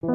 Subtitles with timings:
[0.00, 0.10] Hallo,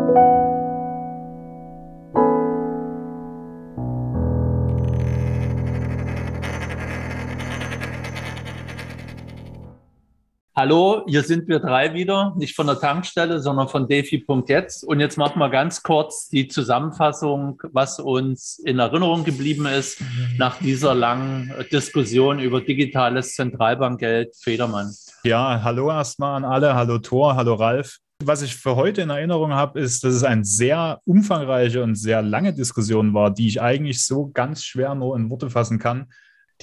[11.06, 14.86] hier sind wir drei wieder, nicht von der Tankstelle, sondern von defi.jetzt.
[14.86, 20.02] Und jetzt machen wir ganz kurz die Zusammenfassung, was uns in Erinnerung geblieben ist
[20.38, 24.34] nach dieser langen Diskussion über digitales Zentralbankgeld.
[24.38, 24.96] Federmann.
[25.26, 26.74] Ja, hallo erstmal an alle.
[26.74, 27.98] Hallo Thor, hallo Ralf.
[28.22, 32.22] Was ich für heute in Erinnerung habe, ist, dass es eine sehr umfangreiche und sehr
[32.22, 36.08] lange Diskussion war, die ich eigentlich so ganz schwer nur in Worte fassen kann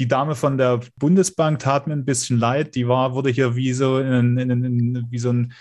[0.01, 2.75] die Dame von der Bundesbank tat mir ein bisschen leid.
[2.75, 5.53] Die war, wurde hier wie so, in, in, in, wie so ein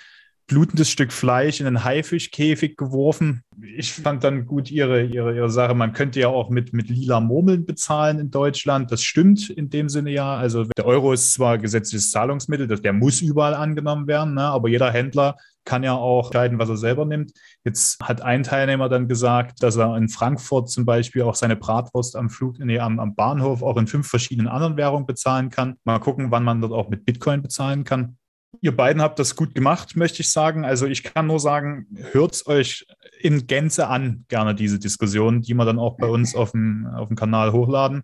[0.49, 3.43] blutendes Stück Fleisch in einen Haifischkäfig geworfen.
[3.77, 5.75] Ich fand dann gut ihre, ihre, ihre Sache.
[5.75, 8.91] Man könnte ja auch mit, mit lila Murmeln bezahlen in Deutschland.
[8.91, 10.35] Das stimmt in dem Sinne ja.
[10.35, 14.43] Also der Euro ist zwar gesetzliches Zahlungsmittel, der muss überall angenommen werden, ne?
[14.43, 17.31] aber jeder Händler kann ja auch entscheiden, was er selber nimmt.
[17.63, 22.15] Jetzt hat ein Teilnehmer dann gesagt, dass er in Frankfurt zum Beispiel auch seine Bratwurst
[22.15, 25.75] am Flug, nee, am, am Bahnhof auch in fünf verschiedenen anderen Währungen bezahlen kann.
[25.83, 28.17] Mal gucken, wann man dort auch mit Bitcoin bezahlen kann.
[28.61, 30.65] Ihr beiden habt das gut gemacht, möchte ich sagen.
[30.65, 32.85] Also ich kann nur sagen, hört euch
[33.19, 37.07] in Gänze an, gerne diese Diskussion, die wir dann auch bei uns auf dem, auf
[37.07, 38.03] dem Kanal hochladen.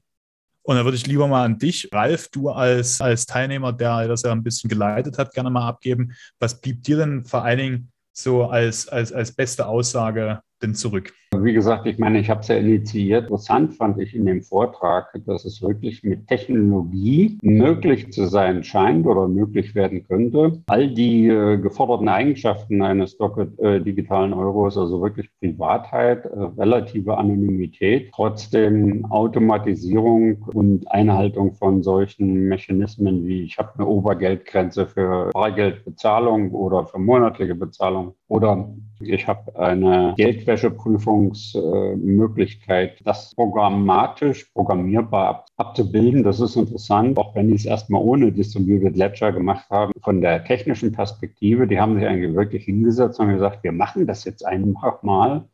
[0.62, 4.24] Und da würde ich lieber mal an dich, Ralf, du als, als Teilnehmer, der das
[4.24, 6.14] ja ein bisschen geleitet hat, gerne mal abgeben.
[6.40, 11.14] Was blieb dir denn vor allen Dingen so als, als, als beste Aussage denn zurück?
[11.44, 13.24] Wie gesagt, ich meine, ich habe es ja initiiert.
[13.26, 19.06] Interessant fand ich in dem Vortrag, dass es wirklich mit Technologie möglich zu sein scheint
[19.06, 23.18] oder möglich werden könnte, all die äh, geforderten Eigenschaften eines
[23.58, 32.48] äh, digitalen Euros, also wirklich Privatheit, äh, relative Anonymität, trotzdem Automatisierung und Einhaltung von solchen
[32.48, 38.70] Mechanismen wie ich habe eine Obergeldgrenze für Bargeldbezahlung oder für monatliche Bezahlung oder
[39.10, 46.24] ich habe eine Geldwäscheprüfungsmöglichkeit, das programmatisch, programmierbar abzubilden.
[46.24, 49.92] Das ist interessant, auch wenn die es erstmal ohne Distributed Ledger gemacht haben.
[50.04, 54.24] Von der technischen Perspektive, die haben sich eigentlich wirklich hingesetzt und gesagt, wir machen das
[54.26, 55.46] jetzt einfach mal.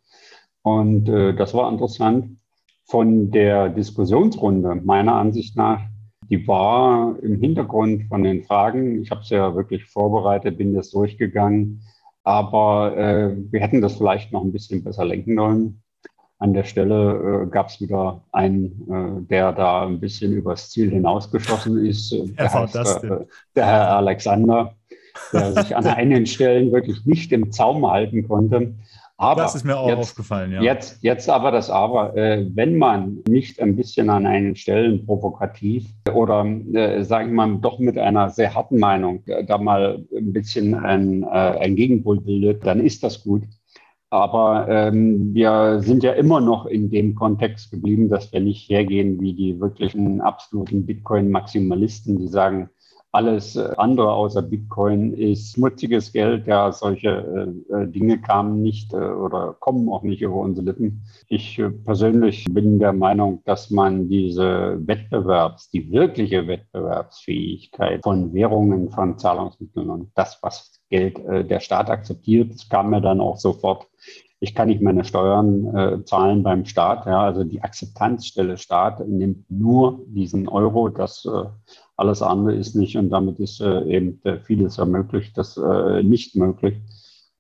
[0.63, 2.37] Und äh, das war interessant.
[2.85, 5.81] Von der Diskussionsrunde, meiner Ansicht nach,
[6.29, 10.93] die war im Hintergrund von den Fragen, ich habe es ja wirklich vorbereitet, bin jetzt
[10.93, 11.81] durchgegangen,
[12.23, 15.83] aber äh, wir hätten das vielleicht noch ein bisschen besser lenken sollen.
[16.37, 20.89] An der Stelle äh, gab es wieder einen, äh, der da ein bisschen übers Ziel
[20.89, 22.11] hinausgeschossen ist.
[22.37, 24.75] Der, heißt, äh, der Herr Alexander,
[25.33, 28.73] der sich an einigen Stellen wirklich nicht im Zaum halten konnte.
[29.21, 30.61] Aber das ist mir auch jetzt, aufgefallen, ja.
[30.63, 35.85] Jetzt, jetzt aber das Aber, äh, wenn man nicht ein bisschen an einen Stellen provokativ
[36.11, 36.43] oder,
[36.73, 40.73] äh, sagen wir mal, doch mit einer sehr harten Meinung äh, da mal ein bisschen
[40.73, 43.43] ein, äh, ein Gegenpol bildet, dann ist das gut.
[44.09, 49.21] Aber ähm, wir sind ja immer noch in dem Kontext geblieben, dass wir nicht hergehen
[49.21, 52.71] wie die wirklichen absoluten Bitcoin-Maximalisten, die sagen,
[53.11, 56.47] alles äh, andere außer Bitcoin ist schmutziges Geld.
[56.47, 57.09] Ja, solche
[57.69, 61.01] äh, äh, Dinge kamen nicht äh, oder kommen auch nicht über unsere Lippen.
[61.27, 68.89] Ich äh, persönlich bin der Meinung, dass man diese Wettbewerbs, die wirkliche Wettbewerbsfähigkeit von Währungen,
[68.89, 73.37] von Zahlungsmitteln und das, was Geld äh, der Staat akzeptiert, das kam mir dann auch
[73.37, 73.87] sofort
[74.43, 77.05] ich kann nicht meine Steuern äh, zahlen beim Staat.
[77.05, 80.89] Ja, also die Akzeptanzstelle Staat nimmt nur diesen Euro.
[80.89, 81.45] Das äh,
[82.01, 86.75] alles andere ist nicht und damit ist äh, eben vieles ermöglicht, das äh, nicht möglich.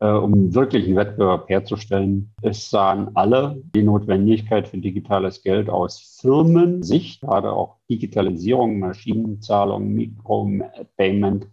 [0.01, 6.17] Äh, um wirklich einen Wettbewerb herzustellen, es sahen alle die Notwendigkeit für digitales Geld aus
[6.19, 11.47] Firmensicht, gerade auch Digitalisierung, Maschinenzahlung, Mikropayment.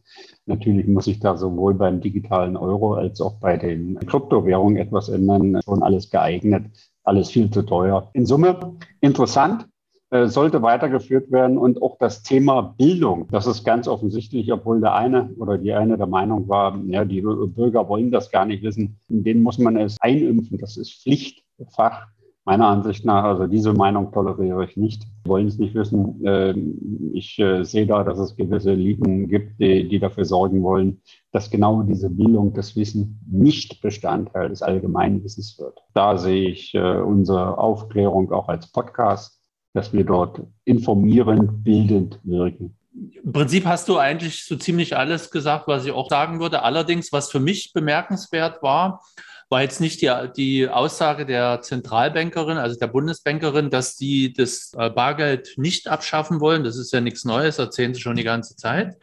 [0.46, 5.60] Natürlich muss sich da sowohl beim digitalen Euro als auch bei den Kryptowährungen etwas ändern.
[5.62, 6.70] Schon alles geeignet,
[7.04, 8.08] alles viel zu teuer.
[8.14, 9.68] In Summe interessant,
[10.10, 13.28] sollte weitergeführt werden und auch das Thema Bildung.
[13.30, 17.20] Das ist ganz offensichtlich, obwohl der eine oder die eine der Meinung war, ja, die
[17.20, 18.98] Bürger wollen das gar nicht wissen.
[19.08, 20.58] Den muss man es einimpfen.
[20.58, 22.06] Das ist Pflichtfach.
[22.44, 26.22] Meiner Ansicht nach, also diese Meinung toleriere ich nicht, wollen es nicht wissen.
[26.24, 31.02] Ähm, ich äh, sehe da, dass es gewisse Eliten gibt, die, die dafür sorgen wollen,
[31.30, 35.78] dass genau diese Bildung, das Wissen nicht Bestandteil des allgemeinen Wissens wird.
[35.92, 39.37] Da sehe ich äh, unsere Aufklärung auch als Podcast
[39.78, 42.76] dass wir dort informierend, bildend wirken.
[43.22, 46.62] Im Prinzip hast du eigentlich so ziemlich alles gesagt, was ich auch sagen würde.
[46.64, 49.04] Allerdings, was für mich bemerkenswert war,
[49.48, 54.90] war jetzt nicht die, die Aussage der Zentralbankerin, also der Bundesbankerin, dass die das äh,
[54.90, 56.64] Bargeld nicht abschaffen wollen.
[56.64, 58.96] Das ist ja nichts Neues, erzählen sie schon die ganze Zeit,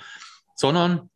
[0.56, 1.10] sondern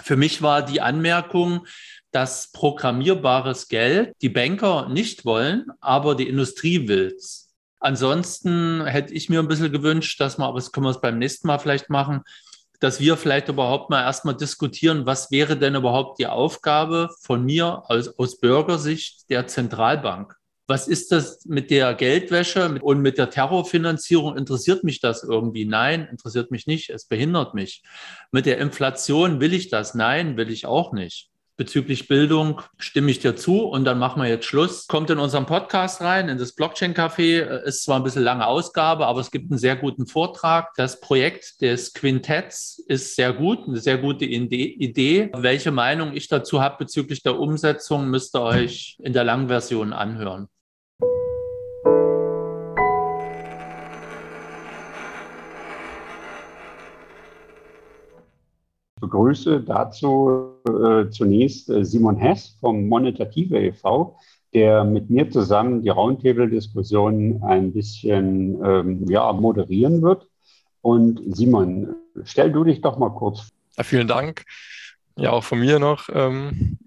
[0.00, 1.66] für mich war die Anmerkung,
[2.12, 7.41] dass programmierbares Geld die Banker nicht wollen, aber die Industrie will es.
[7.82, 11.18] Ansonsten hätte ich mir ein bisschen gewünscht, dass wir, aber das können wir es beim
[11.18, 12.22] nächsten Mal vielleicht machen,
[12.78, 17.82] dass wir vielleicht überhaupt mal erstmal diskutieren, was wäre denn überhaupt die Aufgabe von mir
[17.88, 20.36] aus, aus Bürgersicht der Zentralbank?
[20.68, 24.36] Was ist das mit der Geldwäsche und mit der Terrorfinanzierung?
[24.36, 25.64] Interessiert mich das irgendwie?
[25.64, 26.88] Nein, interessiert mich nicht.
[26.88, 27.82] Es behindert mich.
[28.30, 29.94] Mit der Inflation will ich das?
[29.94, 31.31] Nein, will ich auch nicht
[31.62, 34.88] bezüglich Bildung stimme ich dir zu und dann machen wir jetzt Schluss.
[34.88, 37.38] Kommt in unseren Podcast rein, in das Blockchain Café.
[37.62, 40.74] Ist zwar ein bisschen lange Ausgabe, aber es gibt einen sehr guten Vortrag.
[40.74, 45.30] Das Projekt des Quintetts ist sehr gut, eine sehr gute Idee.
[45.36, 49.92] Welche Meinung ich dazu habe bezüglich der Umsetzung, müsst ihr euch in der langen Version
[49.92, 50.48] anhören.
[59.02, 64.16] Begrüße dazu äh, zunächst äh, Simon Hess vom Monetative e.V.,
[64.54, 70.28] der mit mir zusammen die Roundtable-Diskussion ein bisschen ähm, ja, moderieren wird.
[70.82, 71.94] Und Simon,
[72.24, 73.50] stell du dich doch mal kurz vor.
[73.76, 74.44] Ja, vielen Dank.
[75.16, 76.78] Ja, auch von mir noch ähm,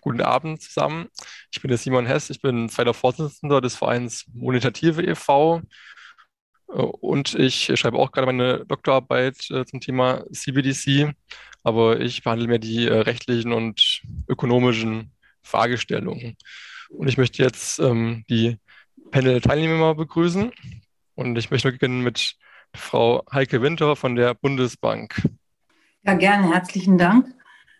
[0.00, 1.08] guten Abend zusammen.
[1.52, 5.62] Ich bin der Simon Hess, ich bin zweiter Vorsitzender des Vereins Monetative e.V.
[6.72, 11.14] Und ich schreibe auch gerade meine Doktorarbeit äh, zum Thema CBDC
[11.62, 16.36] aber ich behandle mehr die äh, rechtlichen und ökonomischen Fragestellungen.
[16.90, 18.58] Und ich möchte jetzt ähm, die
[19.10, 20.52] Panel-Teilnehmer begrüßen
[21.14, 22.36] und ich möchte beginnen mit
[22.74, 25.28] Frau Heike Winter von der Bundesbank.
[26.04, 26.52] Ja, gerne.
[26.52, 27.26] Herzlichen Dank.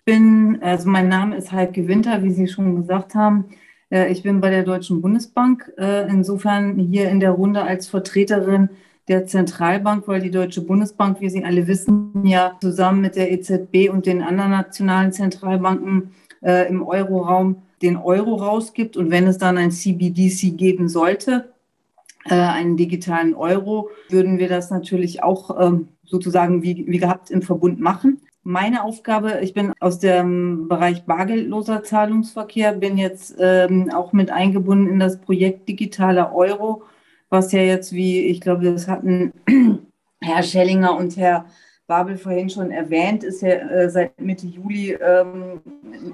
[0.05, 3.51] Bin, also mein Name ist Heike Winter, wie Sie schon gesagt haben.
[3.93, 8.71] Äh, ich bin bei der Deutschen Bundesbank, äh, insofern hier in der Runde als Vertreterin
[9.09, 13.91] der Zentralbank, weil die Deutsche Bundesbank, wie Sie alle wissen, ja zusammen mit der EZB
[13.91, 18.97] und den anderen nationalen Zentralbanken äh, im Euroraum den Euro rausgibt.
[18.97, 21.53] Und wenn es dann ein CBDC geben sollte,
[22.25, 27.81] einen digitalen Euro, würden wir das natürlich auch ähm, sozusagen wie, wie gehabt im Verbund
[27.81, 28.21] machen.
[28.45, 34.89] Meine Aufgabe, ich bin aus dem Bereich bargeldloser Zahlungsverkehr, bin jetzt ähm, auch mit eingebunden
[34.89, 36.83] in das Projekt Digitaler Euro
[37.33, 39.33] was ja jetzt, wie ich glaube, das hatten
[40.23, 41.47] Herr Schellinger und Herr
[41.87, 45.63] Babel vorhin schon erwähnt, ist ja äh, seit Mitte Juli ähm,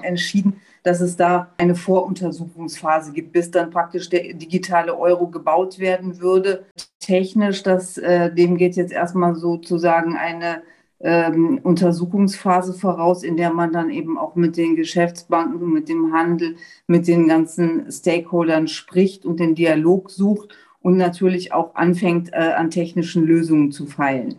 [0.03, 6.21] entschieden, dass es da eine Voruntersuchungsphase gibt, bis dann praktisch der digitale Euro gebaut werden
[6.21, 6.65] würde.
[7.01, 10.63] Technisch, das, äh, dem geht jetzt erstmal sozusagen eine
[11.01, 16.57] ähm, Untersuchungsphase voraus, in der man dann eben auch mit den Geschäftsbanken, mit dem Handel,
[16.87, 22.71] mit den ganzen Stakeholdern spricht und den Dialog sucht und natürlich auch anfängt, äh, an
[22.71, 24.37] technischen Lösungen zu feilen.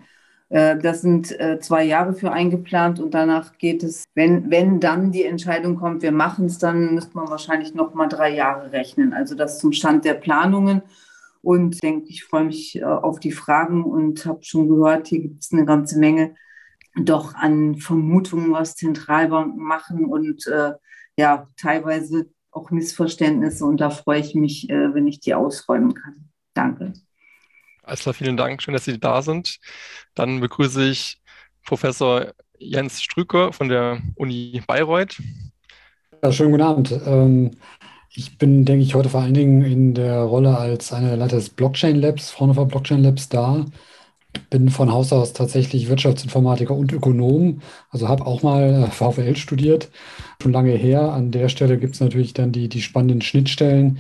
[0.50, 5.12] Äh, das sind äh, zwei Jahre für eingeplant und danach geht es, wenn, wenn dann
[5.12, 9.14] die Entscheidung kommt, wir machen es, dann müsste man wahrscheinlich noch mal drei Jahre rechnen.
[9.14, 10.82] Also das zum Stand der Planungen.
[11.42, 15.42] Und denke, ich freue mich äh, auf die Fragen und habe schon gehört, hier gibt
[15.42, 16.36] es eine ganze Menge
[16.96, 20.74] doch an Vermutungen, was Zentralbanken machen und äh,
[21.18, 23.66] ja, teilweise auch Missverständnisse.
[23.66, 26.30] Und da freue ich mich, äh, wenn ich die ausräumen kann.
[26.54, 26.94] Danke.
[27.84, 28.62] Alles klar, vielen Dank.
[28.62, 29.60] Schön, dass Sie da sind.
[30.16, 31.22] Dann begrüße ich
[31.66, 35.22] Professor Jens Strücker von der Uni Bayreuth.
[36.24, 36.92] Ja, schönen guten Abend.
[37.06, 37.52] Ähm,
[38.12, 41.38] ich bin, denke ich, heute vor allen Dingen in der Rolle als einer der Leiter
[41.38, 43.66] des Blockchain Labs, Fraunhofer Blockchain Labs da.
[44.50, 49.90] Bin von Haus aus tatsächlich Wirtschaftsinformatiker und Ökonom, also habe auch mal äh, VWL studiert,
[50.42, 51.12] schon lange her.
[51.14, 54.00] An der Stelle gibt es natürlich dann die, die spannenden Schnittstellen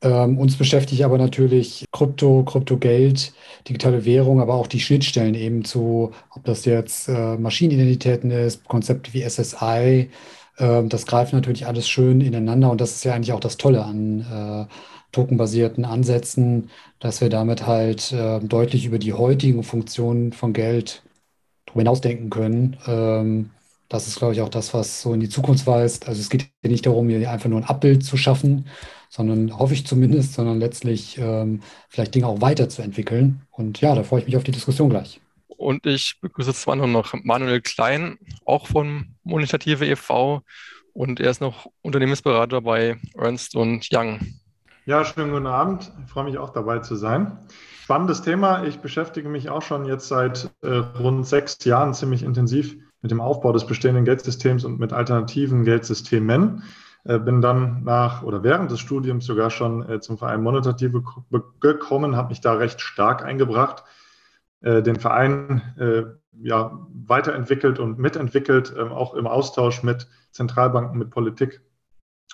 [0.00, 3.32] ähm, uns beschäftigt aber natürlich Krypto, Kryptogeld,
[3.68, 9.12] digitale Währung, aber auch die Schnittstellen eben zu, ob das jetzt äh, Maschinenidentitäten ist, Konzepte
[9.12, 10.10] wie SSI.
[10.58, 13.84] Äh, das greift natürlich alles schön ineinander und das ist ja eigentlich auch das Tolle
[13.84, 14.72] an äh,
[15.12, 21.02] tokenbasierten Ansätzen, dass wir damit halt äh, deutlich über die heutigen Funktionen von Geld
[21.66, 22.76] darüber hinausdenken können.
[22.86, 23.50] Ähm,
[23.88, 26.08] das ist, glaube ich, auch das, was so in die Zukunft weist.
[26.08, 28.66] Also es geht hier nicht darum, hier einfach nur ein Abbild zu schaffen,
[29.08, 33.42] sondern hoffe ich zumindest, sondern letztlich ähm, vielleicht Dinge auch weiterzuentwickeln.
[33.50, 35.20] Und ja, da freue ich mich auf die Diskussion gleich.
[35.46, 40.42] Und ich begrüße zwar noch Manuel Klein, auch von Monetative e.V.
[40.92, 44.20] Und er ist noch Unternehmensberater bei Ernst Young.
[44.88, 45.92] Ja, schönen guten Abend.
[46.02, 47.40] Ich freue mich auch dabei zu sein.
[47.82, 48.64] Spannendes Thema.
[48.64, 53.20] Ich beschäftige mich auch schon jetzt seit äh, rund sechs Jahren ziemlich intensiv mit dem
[53.20, 56.62] Aufbau des bestehenden Geldsystems und mit alternativen Geldsystemen.
[57.04, 61.02] Äh, bin dann nach oder während des Studiums sogar schon äh, zum Verein Monetative
[61.60, 63.84] gekommen, habe mich da recht stark eingebracht,
[64.62, 71.60] äh, den Verein ja, weiterentwickelt und mitentwickelt, ähm, auch im Austausch mit Zentralbanken, mit Politik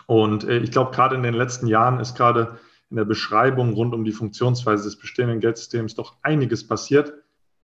[0.06, 2.58] Und äh, ich glaube, gerade in den letzten Jahren ist gerade
[2.90, 7.14] in der Beschreibung rund um die Funktionsweise des bestehenden Geldsystems doch einiges passiert.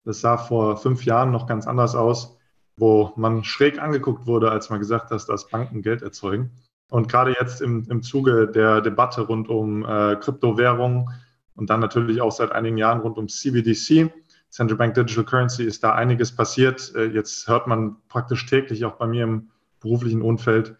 [0.04, 2.38] Das sah vor fünf Jahren noch ganz anders aus,
[2.76, 6.52] wo man schräg angeguckt wurde, als man gesagt hat, dass Banken Geld erzeugen.
[6.88, 11.10] Und gerade jetzt im, im Zuge der Debatte rund um äh, Kryptowährungen
[11.54, 14.10] und dann natürlich auch seit einigen Jahren rund um CBDC,
[14.48, 16.94] Central Bank Digital Currency, ist da einiges passiert.
[16.94, 20.76] Äh, jetzt hört man praktisch täglich auch bei mir im beruflichen Umfeld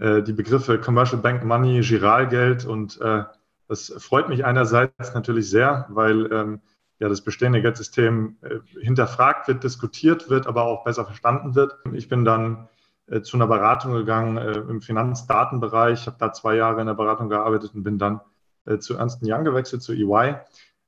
[0.00, 3.24] äh, die Begriffe Commercial Bank Money, Giralgeld und äh,
[3.68, 6.60] das freut mich einerseits natürlich sehr, weil ähm,
[6.98, 11.76] ja das bestehende Geldsystem äh, hinterfragt wird, diskutiert wird, aber auch besser verstanden wird.
[11.92, 12.68] Ich bin dann
[13.06, 17.28] äh, zu einer Beratung gegangen äh, im Finanzdatenbereich, habe da zwei Jahre in der Beratung
[17.28, 18.20] gearbeitet und bin dann
[18.64, 20.36] äh, zu Ernst Young gewechselt, zu EY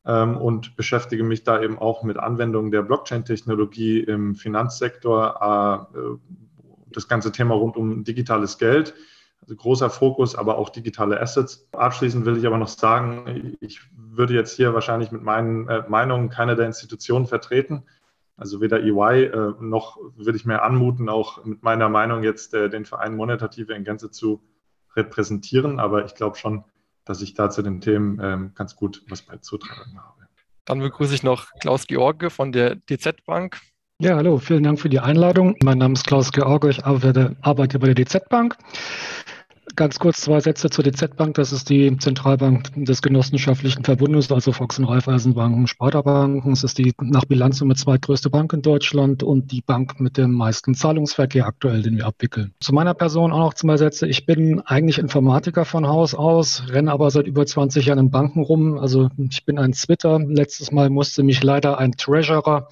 [0.05, 5.99] ähm, und beschäftige mich da eben auch mit Anwendungen der Blockchain-Technologie im Finanzsektor, äh,
[6.97, 8.95] das ganze Thema rund um digitales Geld
[9.43, 11.69] also großer Fokus, aber auch digitale Assets.
[11.73, 16.31] Abschließend will ich aber noch sagen, ich würde jetzt hier wahrscheinlich mit meinen äh, Meinungen
[16.31, 17.83] keine der Institutionen vertreten.
[18.37, 22.71] Also weder EY äh, noch würde ich mir anmuten, auch mit meiner Meinung jetzt äh,
[22.71, 24.43] den Verein Monetative in Gänze zu
[24.95, 25.81] repräsentieren.
[25.81, 26.65] Aber ich glaube schon,
[27.05, 30.29] dass ich da zu den Themen ähm, ganz gut was beizutragen habe.
[30.65, 33.61] Dann begrüße ich noch Klaus George von der DZ Bank.
[33.99, 35.55] Ja, hallo, vielen Dank für die Einladung.
[35.63, 38.57] Mein Name ist Klaus George, ich arbeite, arbeite bei der DZ Bank.
[39.77, 41.37] Ganz kurz zwei Sätze zur DZ Bank.
[41.37, 46.51] Das ist die Zentralbank des genossenschaftlichen Verbundes, also Volks- und Raiffeisenbanken, Sparda-Banken.
[46.53, 50.75] Es ist die nach Bilanzsumme zweitgrößte Bank in Deutschland und die Bank mit dem meisten
[50.75, 52.55] Zahlungsverkehr aktuell, den wir abwickeln.
[52.61, 54.09] Zu meiner Person auch noch zwei Sätze.
[54.09, 58.43] Ich bin eigentlich Informatiker von Haus aus, renne aber seit über 20 Jahren in Banken
[58.43, 58.79] rum.
[58.79, 60.19] Also ich bin ein Twitter.
[60.19, 62.69] Letztes Mal musste mich leider ein Treasurer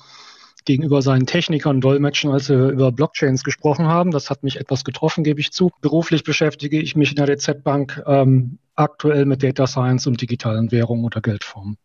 [0.71, 4.13] gegenüber seinen Technikern dolmetschen, als wir über Blockchains gesprochen haben.
[4.13, 5.73] Das hat mich etwas getroffen, gebe ich zu.
[5.81, 10.71] Beruflich beschäftige ich mich in der DZ Bank ähm, aktuell mit Data Science und digitalen
[10.71, 11.77] Währungen oder Geldformen.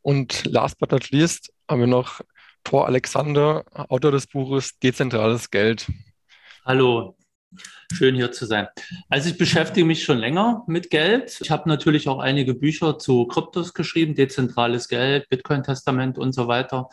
[0.00, 2.22] Und last but not least haben wir noch
[2.64, 5.86] Thor Alexander, Autor des Buches Dezentrales Geld.
[6.64, 7.16] Hallo,
[7.92, 8.68] Schön hier zu sein.
[9.08, 11.36] Also ich beschäftige mich schon länger mit Geld.
[11.42, 16.88] Ich habe natürlich auch einige Bücher zu Kryptos geschrieben, dezentrales Geld, Bitcoin-Testament und so weiter.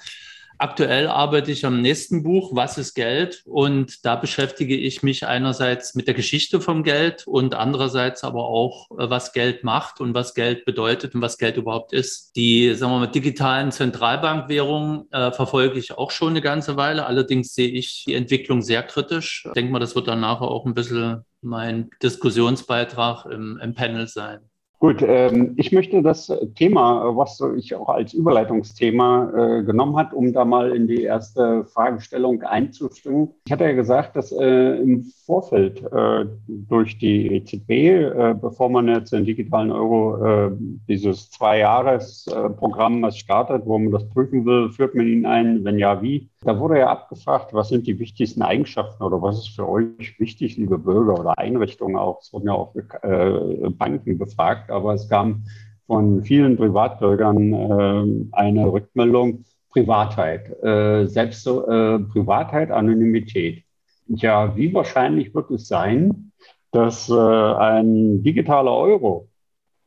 [0.59, 3.43] Aktuell arbeite ich am nächsten Buch, Was ist Geld?
[3.45, 8.89] Und da beschäftige ich mich einerseits mit der Geschichte vom Geld und andererseits aber auch,
[8.91, 12.35] äh, was Geld macht und was Geld bedeutet und was Geld überhaupt ist.
[12.35, 17.05] Die, sagen wir mal, digitalen Zentralbankwährungen äh, verfolge ich auch schon eine ganze Weile.
[17.05, 19.43] Allerdings sehe ich die Entwicklung sehr kritisch.
[19.45, 24.07] Ich denke mal, das wird dann nachher auch ein bisschen mein Diskussionsbeitrag im, im Panel
[24.07, 24.39] sein.
[24.79, 30.33] Gut, ähm, ich möchte das Thema, was ich auch als Überleitungsthema äh, genommen hat, um
[30.33, 33.29] da mal in die erste Fragestellung einzustimmen.
[33.47, 38.87] Ich hatte ja gesagt, dass äh, im Vorfeld äh, durch die EZB, äh, bevor man
[38.87, 40.51] jetzt den digitalen Euro, äh,
[40.87, 46.03] dieses Zwei-Jahres-Programm, was startet, wo man das prüfen will, führt man ihn ein, wenn ja,
[46.03, 46.29] wie?
[46.41, 50.55] Da wurde ja abgefragt, was sind die wichtigsten Eigenschaften oder was ist für euch wichtig,
[50.55, 52.21] liebe Bürger oder Einrichtungen auch.
[52.21, 55.43] Es wurden ja auch äh, Banken befragt, aber es kam
[55.87, 63.63] von vielen Privatbürgern äh, eine Rückmeldung, Privatheit, äh, selbst äh, Privatheit, Anonymität.
[64.07, 66.31] Ja, wie wahrscheinlich wird es sein,
[66.71, 69.29] dass äh, ein digitaler Euro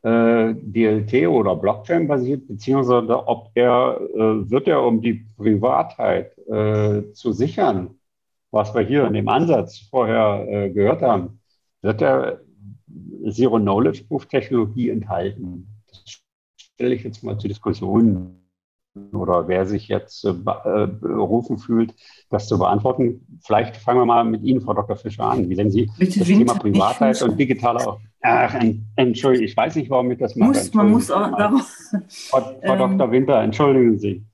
[0.03, 6.33] äh, DLT oder Blockchain basiert, beziehungsweise ob er, äh, wird er, um die Privatheit
[7.13, 7.91] zu sichern,
[8.51, 11.39] was wir hier in dem Ansatz vorher gehört haben,
[11.81, 12.41] wird er
[13.29, 15.67] Zero-Knowledge-Proof-Technologie enthalten?
[15.89, 16.23] Das
[16.57, 18.37] stelle ich jetzt mal zur Diskussion
[19.13, 21.95] oder wer sich jetzt äh, berufen fühlt,
[22.29, 23.39] das zu beantworten.
[23.45, 24.97] Vielleicht fangen wir mal mit Ihnen, Frau Dr.
[24.97, 25.49] Fischer, an.
[25.49, 28.55] Wie sehen Sie Bitte das Thema Privatheit und digitale Ach,
[28.97, 30.51] Entschuldigung, ich weiß nicht, warum ich das mache.
[30.51, 31.71] Muss, man muss auch darauf.
[32.09, 33.13] Frau, Frau ähm, Dr.
[33.13, 34.25] Winter, entschuldigen Sie.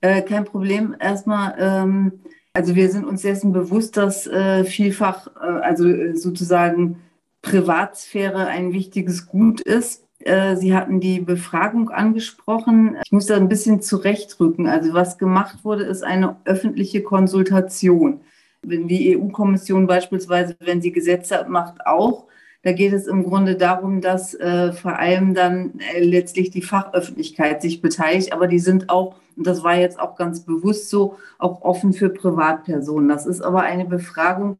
[0.00, 0.96] Äh, kein Problem.
[0.98, 2.12] Erstmal, ähm,
[2.54, 7.00] also wir sind uns dessen bewusst, dass äh, vielfach, äh, also äh, sozusagen
[7.42, 10.06] Privatsphäre ein wichtiges Gut ist.
[10.20, 12.96] Äh, Sie hatten die Befragung angesprochen.
[13.04, 14.66] Ich muss da ein bisschen zurechtrücken.
[14.66, 18.20] Also was gemacht wurde, ist eine öffentliche Konsultation
[18.62, 22.26] wenn die EU-Kommission beispielsweise, wenn sie Gesetze macht, auch.
[22.62, 27.60] Da geht es im Grunde darum, dass äh, vor allem dann äh, letztlich die Fachöffentlichkeit
[27.60, 31.62] sich beteiligt, aber die sind auch, und das war jetzt auch ganz bewusst so, auch
[31.62, 33.08] offen für Privatpersonen.
[33.08, 34.58] Das ist aber eine Befragung,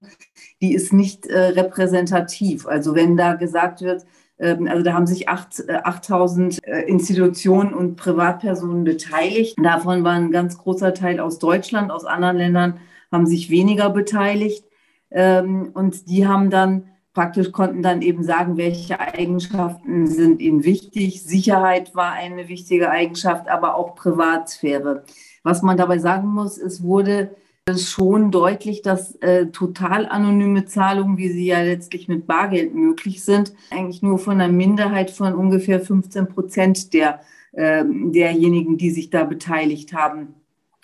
[0.61, 2.67] die ist nicht äh, repräsentativ.
[2.67, 4.05] Also wenn da gesagt wird,
[4.43, 9.57] ähm, also da haben sich 8000 äh, äh, Institutionen und Privatpersonen beteiligt.
[9.63, 12.81] Davon war ein ganz großer Teil aus Deutschland, aus anderen Ländern
[13.13, 14.65] haben sich weniger beteiligt.
[15.11, 21.23] Ähm, und die haben dann praktisch konnten dann eben sagen, welche Eigenschaften sind ihnen wichtig.
[21.23, 25.05] Sicherheit war eine wichtige Eigenschaft, aber auch Privatsphäre.
[25.43, 27.35] Was man dabei sagen muss, es wurde
[27.77, 33.53] schon deutlich, dass äh, total anonyme Zahlungen, wie sie ja letztlich mit Bargeld möglich sind,
[33.71, 37.21] eigentlich nur von einer Minderheit von ungefähr 15 Prozent der,
[37.53, 40.35] äh, derjenigen, die sich da beteiligt haben,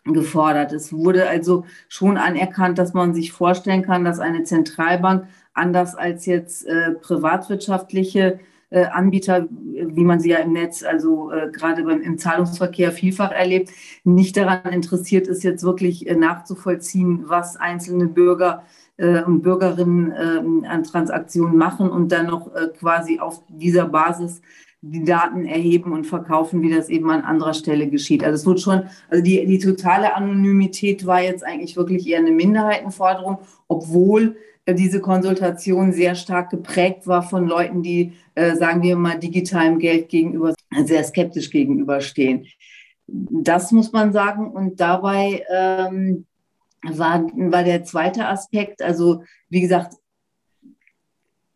[0.04, 0.72] gefordert.
[0.72, 5.26] Es wurde also schon anerkannt, dass man sich vorstellen kann, dass eine Zentralbank
[5.58, 11.50] anders als jetzt äh, privatwirtschaftliche äh, Anbieter, wie man sie ja im Netz, also äh,
[11.50, 13.70] gerade beim, im Zahlungsverkehr vielfach erlebt,
[14.04, 18.64] nicht daran interessiert ist, jetzt wirklich äh, nachzuvollziehen, was einzelne Bürger
[18.98, 24.42] äh, und Bürgerinnen ähm, an Transaktionen machen und dann noch äh, quasi auf dieser Basis
[24.80, 28.22] die Daten erheben und verkaufen, wie das eben an anderer Stelle geschieht.
[28.22, 32.30] Also es wird schon, also die, die totale Anonymität war jetzt eigentlich wirklich eher eine
[32.30, 34.36] Minderheitenforderung, obwohl
[34.74, 40.08] diese Konsultation sehr stark geprägt war von Leuten, die, äh, sagen wir mal, digitalem Geld
[40.08, 42.46] gegenüber sehr skeptisch gegenüberstehen.
[43.06, 44.50] Das muss man sagen.
[44.50, 46.26] Und dabei ähm,
[46.82, 49.94] war, war der zweite Aspekt, also wie gesagt,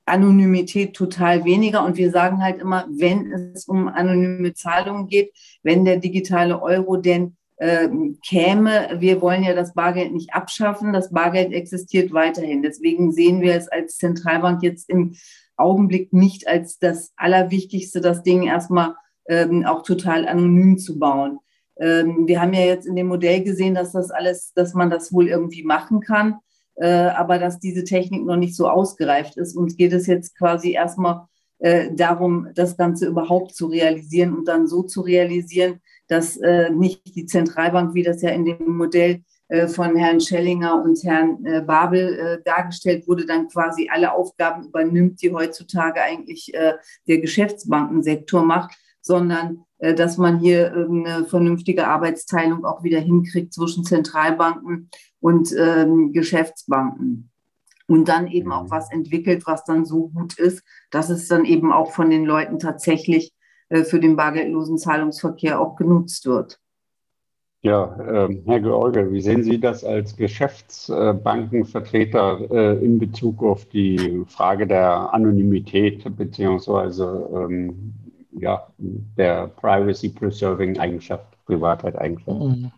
[0.05, 1.85] Anonymität total weniger.
[1.85, 6.97] Und wir sagen halt immer, wenn es um anonyme Zahlungen geht, wenn der digitale Euro
[6.97, 7.89] denn äh,
[8.27, 8.97] käme.
[8.99, 10.93] Wir wollen ja das Bargeld nicht abschaffen.
[10.93, 12.61] Das Bargeld existiert weiterhin.
[12.61, 15.15] Deswegen sehen wir es als Zentralbank jetzt im
[15.57, 18.97] Augenblick nicht als das Allerwichtigste, das Ding erstmal
[19.29, 21.39] ähm, auch total anonym zu bauen.
[21.79, 25.13] Ähm, wir haben ja jetzt in dem Modell gesehen, dass das alles, dass man das
[25.13, 26.39] wohl irgendwie machen kann,
[26.75, 29.57] äh, aber dass diese Technik noch nicht so ausgereift ist.
[29.57, 31.27] Uns geht es jetzt quasi erstmal
[31.61, 35.81] äh, darum, das Ganze überhaupt zu realisieren und dann so zu realisieren,
[36.13, 40.83] dass äh, nicht die Zentralbank, wie das ja in dem Modell äh, von Herrn Schellinger
[40.83, 46.53] und Herrn äh, Babel äh, dargestellt wurde, dann quasi alle Aufgaben übernimmt, die heutzutage eigentlich
[46.53, 46.75] äh,
[47.09, 49.65] der Geschäftsbankensektor macht, sondern
[49.97, 57.33] dass man hier eine vernünftige Arbeitsteilung auch wieder hinkriegt zwischen Zentralbanken und ähm, Geschäftsbanken
[57.89, 58.71] und dann eben auch mhm.
[58.71, 62.61] was entwickelt, was dann so gut ist, dass es dann eben auch von den Leuten
[62.61, 63.33] tatsächlich
[63.85, 66.59] für den bargeldlosen Zahlungsverkehr auch genutzt wird.
[67.65, 74.25] Ja, äh, Herr George, wie sehen Sie das als Geschäftsbankenvertreter äh, in Bezug auf die
[74.27, 77.95] Frage der Anonymität beziehungsweise ähm,
[78.33, 82.41] ja, der Privacy-Preserving-Eigenschaft, Privatheit-Eigenschaft?
[82.41, 82.73] Mhm.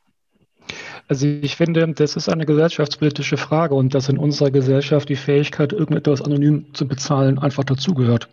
[1.08, 5.72] Also ich finde, das ist eine gesellschaftspolitische Frage und dass in unserer Gesellschaft die Fähigkeit,
[5.72, 8.28] irgendetwas anonym zu bezahlen, einfach dazugehört.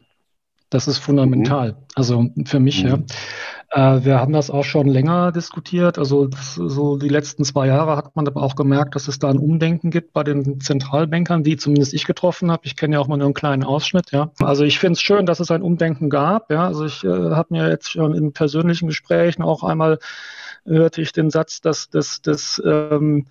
[0.72, 1.74] Das ist fundamental.
[1.74, 1.78] Mhm.
[1.96, 2.90] Also für mich, mhm.
[2.90, 3.96] ja.
[3.96, 6.00] Äh, wir haben das auch schon länger diskutiert.
[6.00, 9.38] Also so die letzten zwei Jahre hat man aber auch gemerkt, dass es da ein
[9.38, 12.64] Umdenken gibt bei den Zentralbankern, die zumindest ich getroffen habe.
[12.66, 14.32] Ich kenne ja auch mal nur einen kleinen Ausschnitt, ja.
[14.40, 16.50] Also ich finde es schön, dass es ein Umdenken gab.
[16.52, 16.66] Ja.
[16.66, 20.00] Also ich äh, habe mir jetzt schon in persönlichen Gesprächen auch einmal
[20.65, 23.28] hörte ich den Satz, dass, dass, dass ähm,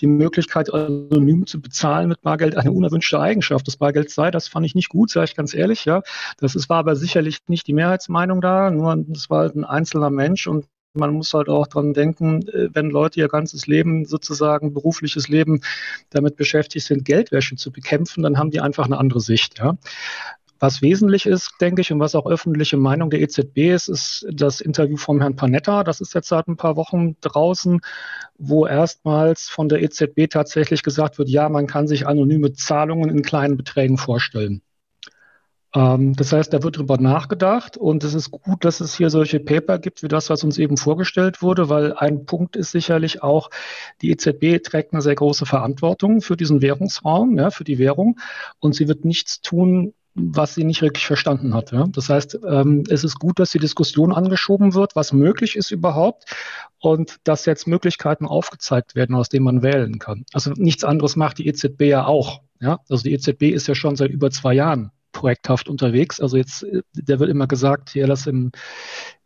[0.00, 4.30] die Möglichkeit, anonym zu bezahlen mit Bargeld eine unerwünschte Eigenschaft des Bargelds sei.
[4.30, 5.84] Das fand ich nicht gut, sage ich ganz ehrlich.
[5.84, 6.02] Ja,
[6.38, 10.10] Das ist, war aber sicherlich nicht die Mehrheitsmeinung da, nur es war halt ein einzelner
[10.10, 14.72] Mensch und man muss halt auch dran denken, äh, wenn Leute ihr ganzes Leben, sozusagen
[14.72, 15.60] berufliches Leben,
[16.10, 19.58] damit beschäftigt sind, Geldwäsche zu bekämpfen, dann haben die einfach eine andere Sicht.
[19.58, 19.76] Ja.
[20.64, 24.62] Was wesentlich ist, denke ich, und was auch öffentliche Meinung der EZB ist, ist das
[24.62, 25.84] Interview vom Herrn Panetta.
[25.84, 27.82] Das ist jetzt seit ein paar Wochen draußen,
[28.38, 33.20] wo erstmals von der EZB tatsächlich gesagt wird, ja, man kann sich anonyme Zahlungen in
[33.20, 34.62] kleinen Beträgen vorstellen.
[35.74, 39.40] Ähm, das heißt, da wird drüber nachgedacht und es ist gut, dass es hier solche
[39.40, 43.50] Paper gibt, wie das, was uns eben vorgestellt wurde, weil ein Punkt ist sicherlich auch,
[44.00, 48.18] die EZB trägt eine sehr große Verantwortung für diesen Währungsraum, ja, für die Währung
[48.60, 51.72] und sie wird nichts tun, was sie nicht wirklich verstanden hat.
[51.72, 51.86] Ja?
[51.90, 56.24] Das heißt, ähm, es ist gut, dass die Diskussion angeschoben wird, was möglich ist überhaupt
[56.78, 60.24] und dass jetzt Möglichkeiten aufgezeigt werden, aus denen man wählen kann.
[60.32, 62.42] Also nichts anderes macht die EZB ja auch.
[62.60, 62.78] Ja?
[62.88, 66.20] Also die EZB ist ja schon seit über zwei Jahren projekthaft unterwegs.
[66.20, 68.52] Also jetzt, der wird immer gesagt, hier, dass im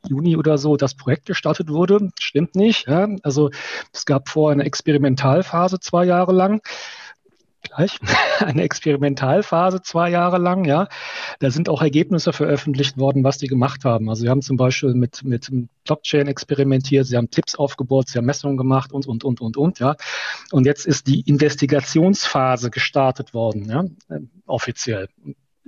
[0.07, 2.11] Juni oder so das Projekt gestartet wurde.
[2.19, 2.87] Stimmt nicht.
[2.87, 3.09] Ja?
[3.23, 3.51] Also
[3.93, 6.63] es gab vor eine Experimentalphase zwei Jahre lang
[7.63, 7.99] gleich,
[8.41, 10.89] eine Experimentalphase zwei Jahre lang, ja.
[11.41, 14.09] Da sind auch Ergebnisse veröffentlicht worden, was die gemacht haben.
[14.09, 15.51] Also sie haben zum Beispiel mit, mit
[15.85, 19.79] Blockchain experimentiert, sie haben Tipps aufgebaut, sie haben Messungen gemacht und, und, und, und, und,
[19.79, 19.97] ja.
[20.51, 23.85] Und jetzt ist die Investigationsphase gestartet worden, ja,
[24.47, 25.09] offiziell.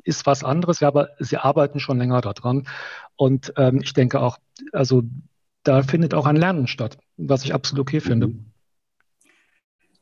[0.03, 2.66] Ist was anderes, ja, aber sie arbeiten schon länger daran.
[3.16, 4.38] Und ähm, ich denke auch,
[4.72, 5.03] also
[5.62, 8.29] da findet auch ein Lernen statt, was ich absolut okay finde.
[8.29, 8.50] Mhm.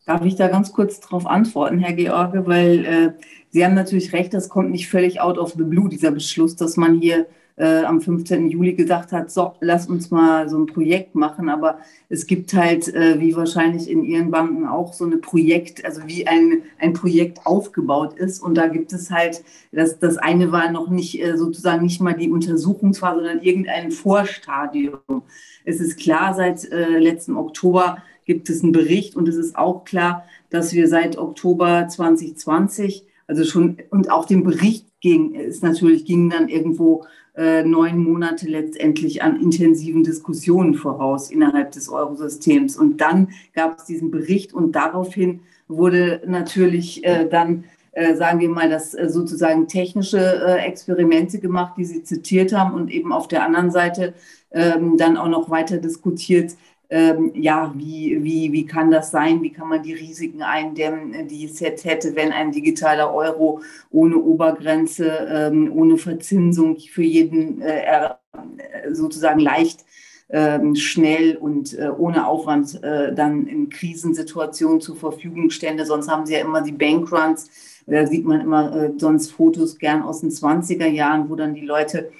[0.08, 2.46] Darf ich da ganz kurz darauf antworten, Herr George?
[2.46, 3.12] Weil äh,
[3.50, 6.78] Sie haben natürlich recht, das kommt nicht völlig out of the blue, dieser Beschluss, dass
[6.78, 8.48] man hier äh, am 15.
[8.48, 11.50] Juli gesagt hat, so, lass uns mal so ein Projekt machen.
[11.50, 11.76] Aber
[12.08, 16.26] es gibt halt, äh, wie wahrscheinlich in Ihren Banken auch, so eine Projekt, also wie
[16.26, 18.42] ein, ein Projekt aufgebaut ist.
[18.42, 22.14] Und da gibt es halt, das, das eine war noch nicht äh, sozusagen nicht mal
[22.14, 25.00] die Untersuchungsphase, sondern irgendein Vorstadium.
[25.66, 29.84] Es ist klar, seit äh, letzten Oktober gibt es einen Bericht und es ist auch
[29.84, 36.04] klar, dass wir seit Oktober 2020 also schon, und auch dem Bericht ging, es natürlich
[36.04, 37.04] ging dann irgendwo
[37.36, 42.76] äh, neun Monate letztendlich an intensiven Diskussionen voraus innerhalb des Eurosystems.
[42.76, 48.48] Und dann gab es diesen Bericht und daraufhin wurde natürlich äh, dann, äh, sagen wir
[48.48, 53.28] mal, das äh, sozusagen technische äh, Experimente gemacht, die Sie zitiert haben und eben auf
[53.28, 54.14] der anderen Seite
[54.50, 56.52] ähm, dann auch noch weiter diskutiert,
[56.90, 59.42] ähm, ja, wie, wie, wie kann das sein?
[59.42, 64.16] Wie kann man die Risiken eindämmen, die es jetzt hätte, wenn ein digitaler Euro ohne
[64.16, 68.14] Obergrenze, ähm, ohne Verzinsung für jeden äh,
[68.90, 69.84] sozusagen leicht
[70.30, 75.84] ähm, schnell und äh, ohne Aufwand äh, dann in Krisensituationen zur Verfügung stände.
[75.84, 77.50] Sonst haben sie ja immer die Bankruns.
[77.86, 81.64] Da sieht man immer äh, sonst Fotos gern aus den 20er Jahren, wo dann die
[81.64, 82.10] Leute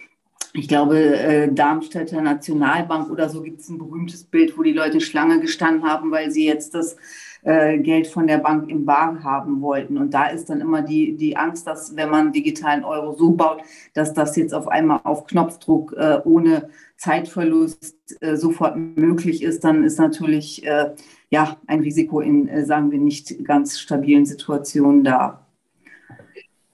[0.52, 5.00] ich glaube, äh, Darmstädter Nationalbank oder so gibt es ein berühmtes Bild, wo die Leute
[5.00, 6.96] Schlange gestanden haben, weil sie jetzt das
[7.42, 9.98] äh, Geld von der Bank im Bar haben wollten.
[9.98, 13.62] Und da ist dann immer die, die Angst, dass wenn man digitalen Euro so baut,
[13.94, 19.84] dass das jetzt auf einmal auf Knopfdruck äh, ohne Zeitverlust äh, sofort möglich ist, dann
[19.84, 20.90] ist natürlich äh,
[21.30, 25.47] ja ein Risiko in, äh, sagen wir, nicht ganz stabilen Situationen da.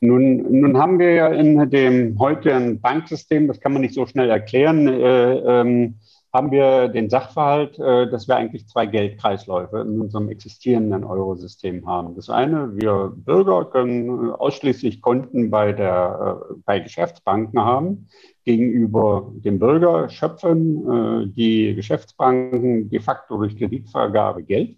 [0.07, 4.29] Nun, nun haben wir ja in dem heutigen Banksystem, das kann man nicht so schnell
[4.29, 5.95] erklären, äh, ähm,
[6.35, 12.17] haben wir den Sachverhalt, äh, dass wir eigentlich zwei Geldkreisläufe in unserem existierenden Eurosystem haben.
[12.17, 18.09] Das eine, wir Bürger können ausschließlich Konten bei, der, äh, bei Geschäftsbanken haben.
[18.45, 24.77] Gegenüber dem Bürger schöpfen äh, die Geschäftsbanken de facto durch Kreditvergabe Geld.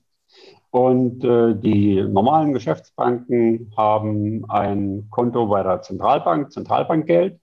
[0.77, 7.41] Und äh, die normalen Geschäftsbanken haben ein Konto bei der Zentralbank, Zentralbankgeld.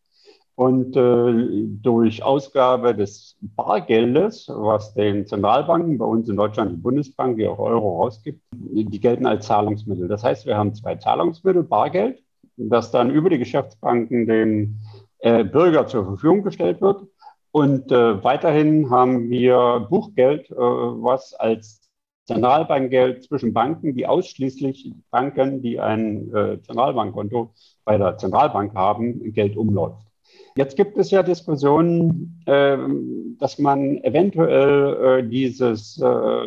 [0.53, 7.37] Und äh, durch Ausgabe des Bargeldes, was den Zentralbanken, bei uns in Deutschland die Bundesbank,
[7.37, 10.07] die auch Euro rausgibt, die gelten als Zahlungsmittel.
[10.07, 12.21] Das heißt, wir haben zwei Zahlungsmittel, Bargeld,
[12.57, 14.77] das dann über die Geschäftsbanken dem
[15.17, 17.01] äh, Bürger zur Verfügung gestellt wird.
[17.49, 21.82] Und äh, weiterhin haben wir Buchgeld, äh, was als
[22.25, 29.57] Zentralbankgeld zwischen Banken, die ausschließlich Banken, die ein äh, Zentralbankkonto bei der Zentralbank haben, Geld
[29.57, 30.07] umläuft.
[30.55, 32.77] Jetzt gibt es ja Diskussionen, äh,
[33.39, 36.43] dass man eventuell äh, dieses äh,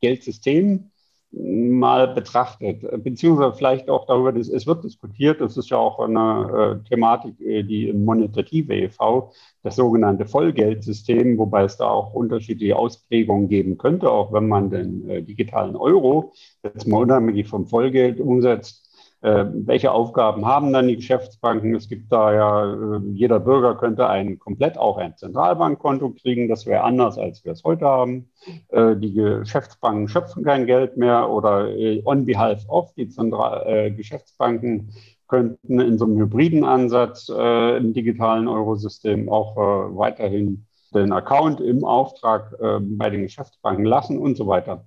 [0.00, 0.90] Geldsystem
[1.38, 6.88] mal betrachtet, beziehungsweise vielleicht auch darüber, es wird diskutiert, das ist ja auch eine äh,
[6.88, 13.76] Thematik, äh, die Monetative e.V., das sogenannte Vollgeldsystem, wobei es da auch unterschiedliche Ausprägungen geben
[13.76, 18.85] könnte, auch wenn man den äh, digitalen Euro jetzt mal unabhängig vom Vollgeld umsetzt,
[19.22, 21.74] welche Aufgaben haben dann die Geschäftsbanken?
[21.74, 26.48] Es gibt da ja, äh, jeder Bürger könnte ein komplett auch ein Zentralbankkonto kriegen.
[26.48, 28.30] Das wäre anders, als wir es heute haben.
[28.68, 31.68] Äh, die Geschäftsbanken schöpfen kein Geld mehr oder
[32.04, 34.90] on behalf of die Zentral Geschäftsbanken
[35.28, 42.54] könnten in so einem hybriden Ansatz im digitalen Eurosystem auch weiterhin den Account im Auftrag
[42.60, 44.84] äh, bei den Geschäftsbanken lassen und so weiter.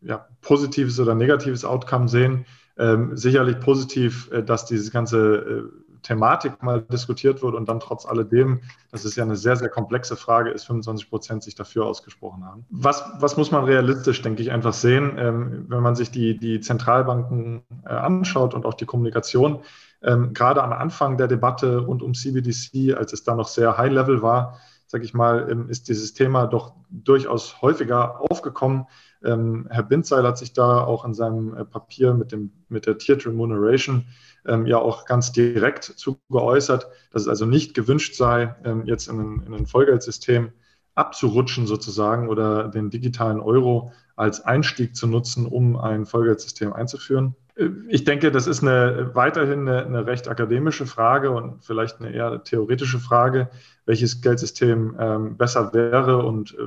[0.02, 2.44] ja, positives oder negatives Outcome sehen.
[2.76, 8.07] ähm, sicherlich positiv, äh, dass diese ganze äh, Thematik mal diskutiert wurde und dann trotz
[8.07, 8.61] alledem,
[8.91, 12.65] das ist ja eine sehr, sehr komplexe Frage, ist 25 Prozent sich dafür ausgesprochen haben.
[12.71, 16.61] Was, was muss man realistisch, denke ich, einfach sehen, ähm, wenn man sich die, die
[16.61, 19.61] Zentralbanken äh, anschaut und auch die Kommunikation,
[20.03, 24.23] ähm, gerade am Anfang der Debatte rund um CBDC, als es da noch sehr high-level
[24.23, 28.87] war, sage ich mal, ähm, ist dieses Thema doch durchaus häufiger aufgekommen.
[29.24, 32.98] Ähm, Herr Bindseil hat sich da auch in seinem äh, Papier mit, dem, mit der
[32.98, 34.06] Tiered Remuneration
[34.46, 39.08] ähm, ja auch ganz direkt zu geäußert, dass es also nicht gewünscht sei, ähm, jetzt
[39.08, 40.52] in ein, in ein Vollgeldsystem
[40.94, 47.35] abzurutschen sozusagen oder den digitalen Euro als Einstieg zu nutzen, um ein Vollgeldsystem einzuführen.
[47.56, 52.12] Äh, ich denke, das ist eine, weiterhin eine, eine, recht akademische Frage und vielleicht eine
[52.12, 53.48] eher theoretische Frage,
[53.87, 56.24] welches Geldsystem ähm, besser wäre.
[56.24, 56.62] Und äh,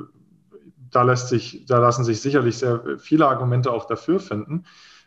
[0.95, 4.65] da, lässt sich, da lassen sich sicherlich sehr viele Argumente auch dafür finden.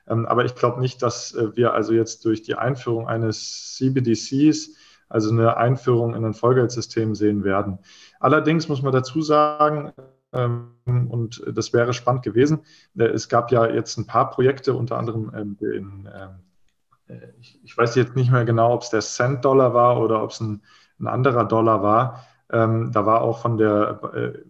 [0.09, 4.77] Ähm, aber ich glaube nicht, dass äh, wir also jetzt durch die Einführung eines CBDCs,
[5.09, 7.79] also eine Einführung in ein Vollgeldsystem sehen werden.
[8.21, 9.93] Allerdings muss man dazu sagen,
[10.33, 10.73] ähm,
[11.09, 12.61] und das wäre spannend gewesen,
[12.99, 17.19] äh, es gab ja jetzt ein paar Projekte, unter anderem ähm, in, äh,
[17.63, 20.63] ich weiß jetzt nicht mehr genau, ob es der Cent-Dollar war oder ob es ein,
[21.01, 22.25] ein anderer Dollar war.
[22.51, 24.01] Da war auch von der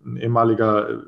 [0.04, 1.02] ein ehemaliger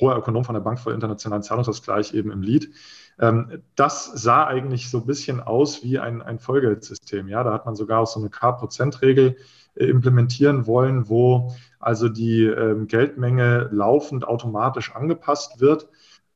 [0.00, 2.72] hoher Ökonom von der Bank für internationalen Zahlungsausgleich eben im Lied.
[3.18, 7.28] Ähm, das sah eigentlich so ein bisschen aus wie ein, ein Vollgeldsystem.
[7.28, 9.36] Ja, da hat man sogar auch so eine K-Prozent-Regel
[9.74, 15.88] äh, implementieren wollen, wo also die ähm, Geldmenge laufend automatisch angepasst wird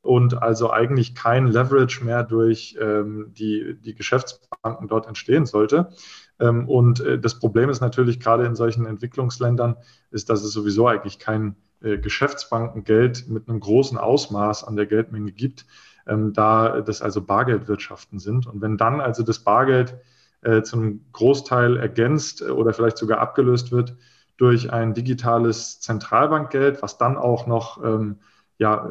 [0.03, 5.91] und also eigentlich kein Leverage mehr durch ähm, die, die Geschäftsbanken dort entstehen sollte.
[6.39, 9.77] Ähm, und äh, das Problem ist natürlich gerade in solchen Entwicklungsländern,
[10.11, 15.33] ist, dass es sowieso eigentlich kein äh, Geschäftsbankengeld mit einem großen Ausmaß an der Geldmenge
[15.33, 15.67] gibt
[16.09, 18.47] ähm, da das also Bargeldwirtschaften sind.
[18.47, 19.97] Und wenn dann also das Bargeld
[20.43, 23.97] äh, zum Großteil ergänzt äh, oder vielleicht sogar abgelöst wird
[24.37, 28.19] durch ein digitales Zentralbankgeld, was dann auch noch ähm,
[28.59, 28.89] ja,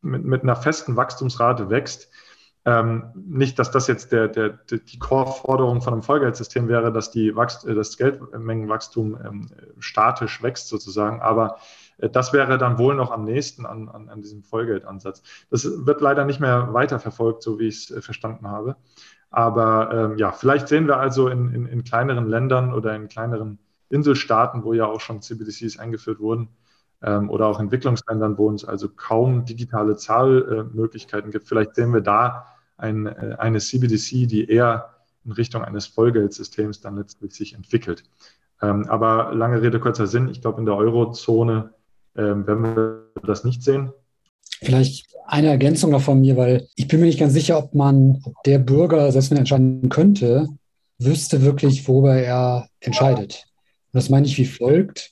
[0.00, 2.10] mit, mit einer festen Wachstumsrate wächst,
[2.64, 7.34] ähm, nicht, dass das jetzt der, der, die Core-Forderung von einem Vollgeldsystem wäre, dass die
[7.34, 11.56] Wachst äh, das Geldmengenwachstum ähm, statisch wächst sozusagen, aber
[11.98, 15.22] äh, das wäre dann wohl noch am nächsten an, an, an diesem Vollgeldansatz.
[15.50, 18.76] Das wird leider nicht mehr weiterverfolgt, so wie ich es äh, verstanden habe.
[19.30, 23.58] Aber ähm, ja, vielleicht sehen wir also in, in, in, kleineren Ländern oder in kleineren
[23.88, 26.48] Inselstaaten, wo ja auch schon CBDCs eingeführt wurden,
[27.02, 32.46] ähm, oder auch Entwicklungsländern, wo es also kaum digitale Zahlmöglichkeiten gibt, vielleicht sehen wir da
[32.76, 34.90] ein, äh, eine CBDC, die eher
[35.24, 38.04] in Richtung eines Vollgeldsystems dann letztlich sich entwickelt.
[38.60, 41.70] Ähm, aber lange Rede, kurzer Sinn, ich glaube, in der Eurozone
[42.16, 43.92] ähm, werden wir das nicht sehen.
[44.60, 48.20] Vielleicht eine Ergänzung noch von mir, weil ich bin mir nicht ganz sicher, ob man,
[48.24, 50.48] ob der Bürger, selbst wenn er entscheiden könnte,
[50.98, 53.44] wüsste wirklich, worüber er entscheidet.
[53.92, 55.10] Und das meine ich wie folgt.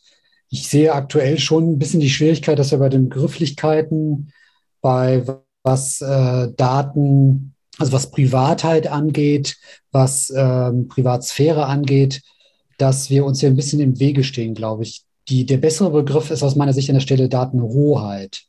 [0.51, 4.33] Ich sehe aktuell schon ein bisschen die Schwierigkeit, dass wir bei den Begrifflichkeiten,
[4.81, 5.25] bei
[5.63, 9.57] was äh, Daten, also was Privatheit angeht,
[9.93, 12.23] was ähm, Privatsphäre angeht,
[12.79, 15.05] dass wir uns hier ein bisschen im Wege stehen, glaube ich.
[15.29, 18.43] Die, der bessere Begriff ist aus meiner Sicht an der Stelle Datenhoheit.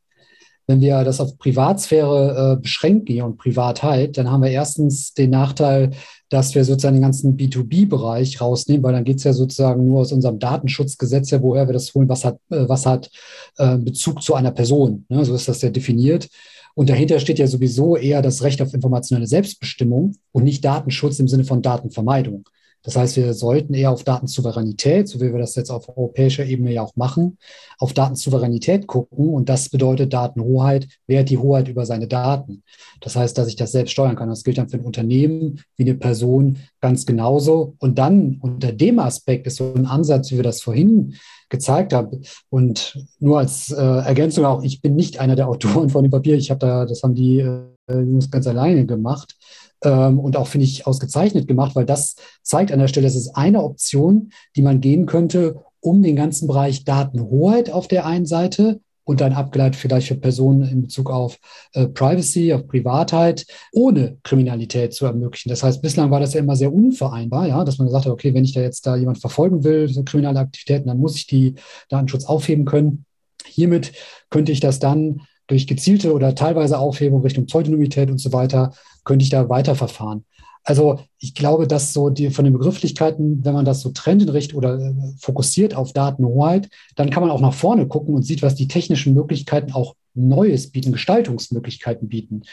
[0.72, 5.92] Wenn wir das auf Privatsphäre äh, beschränken und Privatheit, dann haben wir erstens den Nachteil,
[6.30, 10.14] dass wir sozusagen den ganzen B2B-Bereich rausnehmen, weil dann geht es ja sozusagen nur aus
[10.14, 13.10] unserem Datenschutzgesetz ja, woher wir das holen, was hat, äh, was hat
[13.58, 15.06] äh, Bezug zu einer Person.
[15.10, 15.26] Ne?
[15.26, 16.30] So ist das ja definiert.
[16.74, 21.28] Und dahinter steht ja sowieso eher das Recht auf informationelle Selbstbestimmung und nicht Datenschutz im
[21.28, 22.46] Sinne von Datenvermeidung.
[22.84, 26.74] Das heißt, wir sollten eher auf Datensouveränität, so wie wir das jetzt auf europäischer Ebene
[26.74, 27.38] ja auch machen,
[27.78, 29.30] auf Datensouveränität gucken.
[29.30, 30.88] Und das bedeutet Datenhoheit.
[31.06, 32.64] Wer hat die Hoheit über seine Daten?
[33.00, 34.30] Das heißt, dass ich das selbst steuern kann.
[34.30, 37.76] Das gilt dann für ein Unternehmen wie eine Person ganz genauso.
[37.80, 41.16] Und dann unter dem Aspekt ist so ein Ansatz, wie wir das vorhin
[41.50, 42.22] gezeigt haben.
[42.50, 46.36] Und nur als äh, Ergänzung auch, ich bin nicht einer der Autoren von dem Papier.
[46.36, 49.36] Ich habe da, das haben die äh, Jungs ganz alleine gemacht
[49.84, 53.36] ähm, und auch, finde ich, ausgezeichnet gemacht, weil das zeigt an der Stelle, es ist
[53.36, 58.80] eine Option, die man gehen könnte, um den ganzen Bereich Datenhoheit auf der einen Seite
[59.04, 61.38] und dann abgeleitet vielleicht für Personen in Bezug auf
[61.74, 65.50] äh, Privacy, auf Privatheit, ohne Kriminalität zu ermöglichen.
[65.50, 68.34] Das heißt, bislang war das ja immer sehr unvereinbar, ja, dass man gesagt hat, okay,
[68.34, 71.56] wenn ich da jetzt da jemand verfolgen will, so kriminelle Aktivitäten, dann muss ich die
[71.90, 73.06] Datenschutz aufheben können.
[73.46, 73.92] Hiermit
[74.30, 79.24] könnte ich das dann durch gezielte oder teilweise Aufhebung Richtung Pseudonymität und so weiter, könnte
[79.24, 80.26] ich da weiterverfahren.
[80.64, 84.80] Also ich glaube, dass so die von den Begrifflichkeiten, wenn man das so trennt oder
[84.80, 88.68] äh, fokussiert auf Datenhoheit, dann kann man auch nach vorne gucken und sieht, was die
[88.68, 92.44] technischen Möglichkeiten auch Neues bieten, Gestaltungsmöglichkeiten bieten.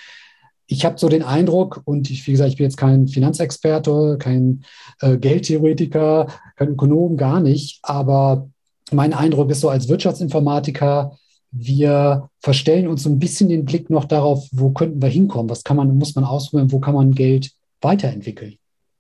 [0.71, 4.65] ich habe so den Eindruck, und ich, wie gesagt, ich bin jetzt kein Finanzexperte, kein
[5.01, 8.49] äh, Geldtheoretiker, kein Ökonom, gar nicht, aber
[8.93, 11.19] mein Eindruck ist so als Wirtschaftsinformatiker,
[11.51, 15.65] wir verstellen uns so ein bisschen den Blick noch darauf, wo könnten wir hinkommen, was
[15.65, 18.57] kann man, muss man ausprobieren, wo kann man Geld weiterentwickeln.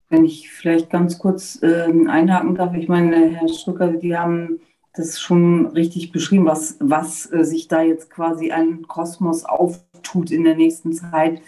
[0.08, 4.60] Wenn ich vielleicht ganz kurz äh, einhaken darf, ich meine, Herr Strücker, die haben
[4.92, 10.44] das schon richtig beschrieben, was, was äh, sich da jetzt quasi ein Kosmos auftut in
[10.44, 11.42] der nächsten Zeit,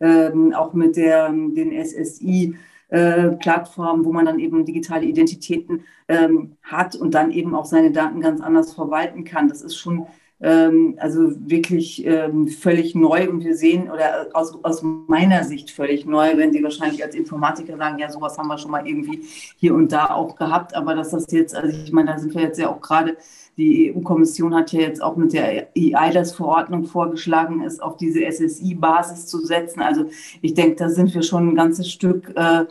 [0.00, 2.56] ähm, auch mit der, den SSI.
[2.88, 7.90] Äh, Plattformen, wo man dann eben digitale Identitäten ähm, hat und dann eben auch seine
[7.90, 9.48] Daten ganz anders verwalten kann.
[9.48, 10.06] Das ist schon
[10.40, 16.04] ähm, also wirklich ähm, völlig neu und wir sehen, oder aus, aus meiner Sicht völlig
[16.04, 19.22] neu, wenn Sie wahrscheinlich als Informatiker sagen, ja, sowas haben wir schon mal irgendwie
[19.56, 22.42] hier und da auch gehabt, aber dass das jetzt, also ich meine, da sind wir
[22.42, 23.16] jetzt ja auch gerade,
[23.56, 29.38] die EU-Kommission hat ja jetzt auch mit der EIDAS-Verordnung vorgeschlagen, es auf diese SSI-Basis zu
[29.38, 29.80] setzen.
[29.80, 30.10] Also
[30.42, 32.66] ich denke, da sind wir schon ein ganzes Stück äh,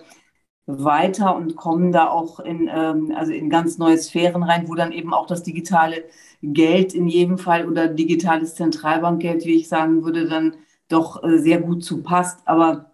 [0.67, 4.91] weiter und kommen da auch in, ähm, also in ganz neue Sphären rein, wo dann
[4.91, 6.04] eben auch das digitale
[6.41, 10.56] Geld in jedem Fall oder digitales Zentralbankgeld, wie ich sagen würde, dann
[10.89, 12.39] doch äh, sehr gut zu passt.
[12.45, 12.91] Aber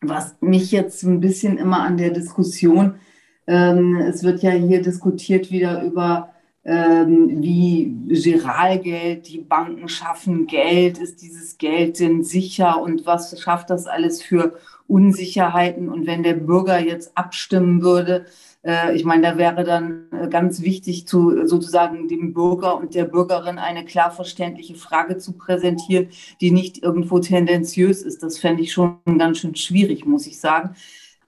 [0.00, 2.96] was mich jetzt ein bisschen immer an der Diskussion,
[3.46, 6.30] ähm, es wird ja hier diskutiert wieder über
[6.64, 13.70] ähm, wie Giralgeld, die Banken schaffen Geld, ist dieses Geld denn sicher und was schafft
[13.70, 14.54] das alles für
[14.88, 15.88] Unsicherheiten?
[15.88, 18.26] Und wenn der Bürger jetzt abstimmen würde,
[18.66, 23.04] äh, ich meine, da wäre dann äh, ganz wichtig, zu sozusagen dem Bürger und der
[23.04, 26.08] Bürgerin eine klar verständliche Frage zu präsentieren,
[26.40, 28.22] die nicht irgendwo tendenziös ist.
[28.22, 30.74] Das fände ich schon ganz schön schwierig, muss ich sagen.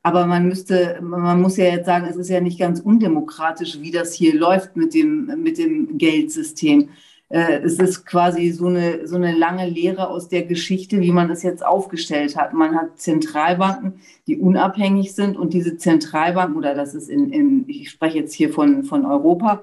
[0.03, 3.91] Aber man müsste, man muss ja jetzt sagen, es ist ja nicht ganz undemokratisch, wie
[3.91, 6.91] das hier läuft mit dem, mit dem Geldsystem.
[7.31, 11.31] Äh, es ist quasi so eine, so eine lange Lehre aus der Geschichte, wie man
[11.31, 12.55] es jetzt aufgestellt hat.
[12.55, 17.91] Man hat Zentralbanken, die unabhängig sind und diese Zentralbanken, oder das ist in, in ich
[17.91, 19.63] spreche jetzt hier von, von Europa,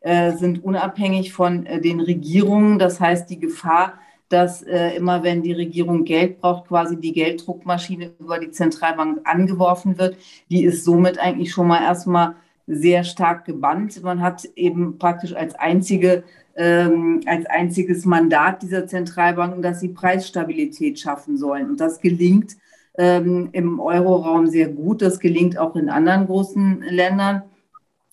[0.00, 2.78] äh, sind unabhängig von äh, den Regierungen.
[2.78, 3.94] Das heißt, die Gefahr,
[4.28, 9.98] dass äh, immer wenn die Regierung Geld braucht, quasi die Gelddruckmaschine über die Zentralbank angeworfen
[9.98, 10.16] wird,
[10.50, 12.34] die ist somit eigentlich schon mal erstmal
[12.66, 14.02] sehr stark gebannt.
[14.02, 16.24] Man hat eben praktisch als einzige
[16.56, 21.70] ähm, als einziges Mandat dieser Zentralbanken, dass sie Preisstabilität schaffen sollen.
[21.70, 22.56] Und das gelingt
[22.96, 25.02] ähm, im Euroraum sehr gut.
[25.02, 27.42] Das gelingt auch in anderen großen Ländern.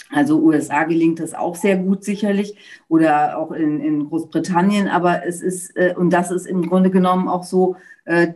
[0.09, 2.57] Also USA gelingt das auch sehr gut sicherlich
[2.89, 4.87] oder auch in, in Großbritannien.
[4.87, 7.75] Aber es ist, äh, und das ist im Grunde genommen auch so,
[8.05, 8.33] äh,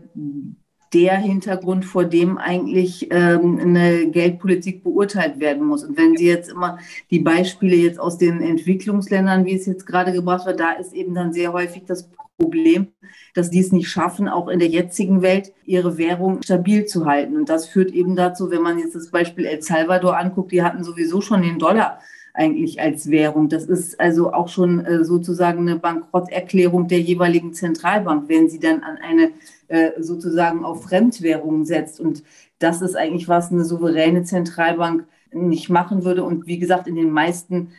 [0.96, 5.84] der Hintergrund, vor dem eigentlich ähm, eine Geldpolitik beurteilt werden muss.
[5.84, 6.80] Und wenn Sie jetzt immer
[7.12, 11.14] die Beispiele jetzt aus den Entwicklungsländern, wie es jetzt gerade gebracht wird, da ist eben
[11.14, 12.88] dann sehr häufig das Problem,
[13.34, 17.36] dass die es nicht schaffen, auch in der jetzigen Welt ihre Währung stabil zu halten.
[17.36, 20.86] Und das führt eben dazu, wenn man jetzt das Beispiel El Salvador anguckt, die hatten
[20.86, 22.00] sowieso schon den Dollar
[22.34, 23.50] eigentlich als Währung.
[23.50, 28.82] Das ist also auch schon äh, sozusagen eine Bankrotterklärung der jeweiligen Zentralbank, wenn sie dann
[28.84, 29.32] an eine
[29.68, 32.00] äh, sozusagen auf Fremdwährungen setzt.
[32.00, 32.24] Und
[32.60, 36.24] das ist eigentlich, was eine souveräne Zentralbank nicht machen würde.
[36.24, 37.72] Und wie gesagt, in den meisten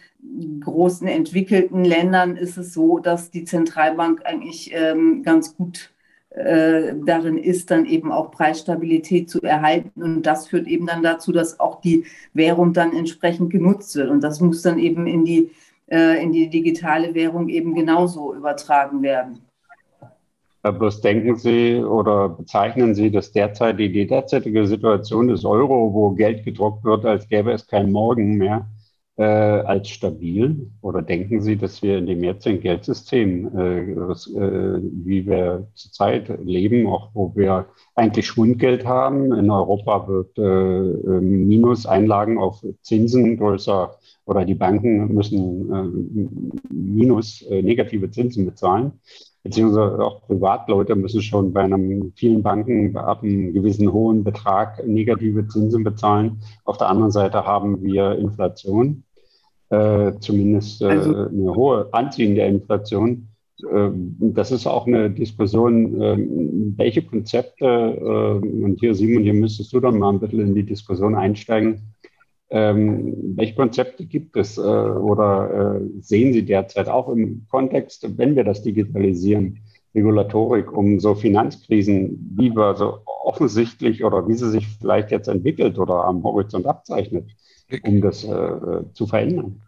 [0.60, 5.90] großen entwickelten Ländern ist es so, dass die Zentralbank eigentlich ähm, ganz gut
[6.30, 10.02] äh, darin ist, dann eben auch Preisstabilität zu erhalten.
[10.02, 14.10] Und das führt eben dann dazu, dass auch die Währung dann entsprechend genutzt wird.
[14.10, 15.50] Und das muss dann eben in die,
[15.86, 19.45] äh, in die digitale Währung eben genauso übertragen werden.
[20.72, 26.44] Bloß denken Sie oder bezeichnen Sie das derzeit, die derzeitige Situation des Euro, wo Geld
[26.44, 28.66] gedruckt wird, als gäbe es kein Morgen mehr,
[29.16, 30.70] äh, als stabil?
[30.80, 36.28] Oder denken Sie, dass wir in dem jetzigen Geldsystem, äh, das, äh, wie wir zurzeit
[36.44, 43.36] leben, auch wo wir eigentlich Schwundgeld haben, in Europa wird äh, ähm, Minuseinlagen auf Zinsen
[43.36, 48.92] größer oder die Banken müssen äh, Minus, äh, negative Zinsen bezahlen
[49.46, 55.46] beziehungsweise auch Privatleute müssen schon bei einem vielen Banken ab einem gewissen hohen Betrag negative
[55.48, 56.40] Zinsen bezahlen.
[56.64, 59.04] Auf der anderen Seite haben wir Inflation
[59.70, 63.28] äh, zumindest äh, also, eine hohe anziehende Inflation.
[63.62, 63.90] Äh,
[64.20, 69.80] das ist auch eine Diskussion, ähm, welche Konzepte, äh, und hier Simon, hier müsstest du
[69.80, 71.82] dann mal ein bisschen in die Diskussion einsteigen,
[72.50, 78.36] ähm, welche Konzepte gibt es äh, oder äh, sehen Sie derzeit auch im Kontext, wenn
[78.36, 79.60] wir das digitalisieren,
[79.94, 85.78] Regulatorik, um so Finanzkrisen, wie wir so offensichtlich oder wie sie sich vielleicht jetzt entwickelt
[85.78, 87.30] oder am Horizont abzeichnet,
[87.82, 89.62] um das äh, zu verändern?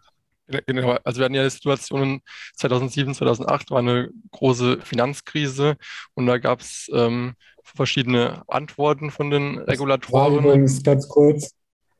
[0.65, 2.21] Genau, also wir hatten ja die Situation
[2.55, 5.75] 2007, 2008 war eine große Finanzkrise
[6.15, 10.43] und da gab es ähm, verschiedene Antworten von den Regulatoren.
[10.43, 11.53] Übrigens ganz kurz,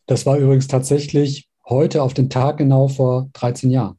[0.09, 3.95] das war übrigens tatsächlich heute auf den Tag genau vor 13 Jahren.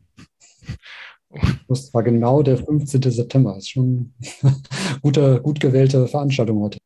[1.68, 3.00] Das war genau der 15.
[3.02, 3.54] September.
[3.54, 4.12] Das ist schon
[5.04, 6.78] eine gut gewählte Veranstaltung heute.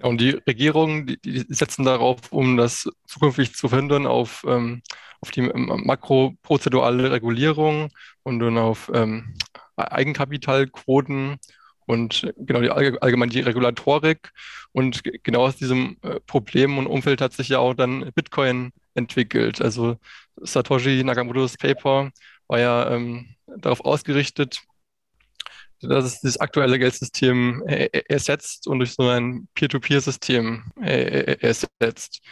[0.00, 4.80] Und die Regierungen, die, setzen darauf, um das zukünftig zu verhindern, auf, ähm,
[5.20, 7.90] auf die ähm, makroprozedurale Regulierung
[8.22, 9.34] und dann auf ähm,
[9.76, 11.36] Eigenkapitalquoten
[11.92, 14.32] und genau die allgemein die Regulatorik.
[14.72, 19.60] Und genau aus diesem äh, Problem und Umfeld hat sich ja auch dann Bitcoin entwickelt.
[19.60, 19.98] Also
[20.36, 22.10] Satoshi Nakamoto's Paper
[22.48, 24.62] war ja ähm, darauf ausgerichtet,
[25.82, 32.22] dass es das aktuelle Geldsystem äh, äh, ersetzt und durch so ein Peer-to-Peer-System ersetzt.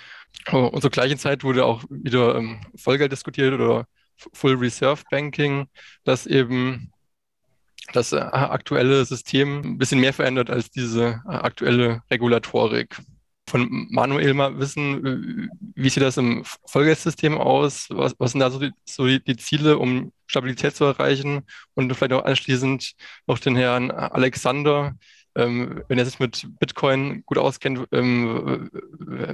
[0.51, 3.87] Und zur gleichen Zeit wurde auch wieder ähm, Vollgeld diskutiert oder
[4.33, 5.67] Full Reserve Banking,
[6.05, 6.93] das eben
[7.93, 12.97] das aktuelle System ein bisschen mehr verändert als diese aktuelle Regulatorik
[13.51, 17.89] von Manuel mal wissen, wie sieht das im Vollgeldsystem aus?
[17.91, 21.43] Was, was sind da so, die, so die, Ziele, um Stabilität zu erreichen?
[21.75, 22.93] Und vielleicht auch anschließend
[23.27, 24.95] noch den Herrn Alexander,
[25.35, 28.71] ähm, wenn er sich mit Bitcoin gut auskennt, ähm,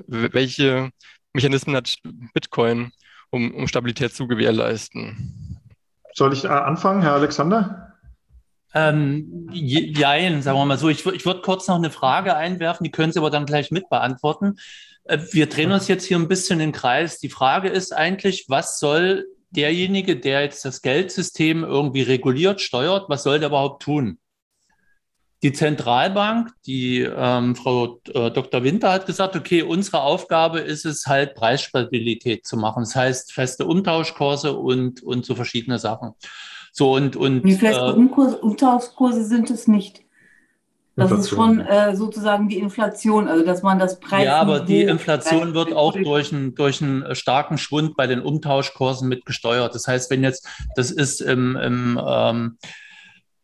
[0.07, 0.91] welche
[1.35, 1.99] Mechanismen hat
[2.33, 2.93] Bitcoin,
[3.31, 5.61] um, um Stabilität zu gewährleisten?
[6.15, 7.86] Soll ich äh, anfangen, Herr Alexander?
[8.75, 10.89] Ähm, jein, sagen wir mal so.
[10.89, 13.89] Ich, ich würde kurz noch eine Frage einwerfen, die können Sie aber dann gleich mit
[13.89, 14.59] beantworten.
[15.05, 17.19] Äh, wir drehen uns jetzt hier ein bisschen im Kreis.
[17.19, 23.23] Die Frage ist eigentlich, was soll derjenige, der jetzt das Geldsystem irgendwie reguliert, steuert, was
[23.23, 24.19] soll der überhaupt tun?
[25.43, 28.65] Die Zentralbank, die ähm, Frau äh, Dr.
[28.65, 32.83] Winter hat gesagt, okay, unsere Aufgabe ist es halt Preisstabilität zu machen.
[32.83, 36.15] Das heißt feste Umtauschkurse und, und so verschiedene Sachen.
[36.79, 40.03] So und, und Wie feste äh, Umtauschkurse sind es nicht?
[40.95, 41.21] Das Inflation.
[41.21, 44.27] ist schon äh, sozusagen die Inflation, also dass man das Preis.
[44.27, 49.09] Ja, aber die Inflation wird auch durch einen, durch einen starken Schwund bei den Umtauschkursen
[49.09, 49.75] mitgesteuert.
[49.75, 52.59] Das heißt, wenn jetzt, das ist im, im ähm,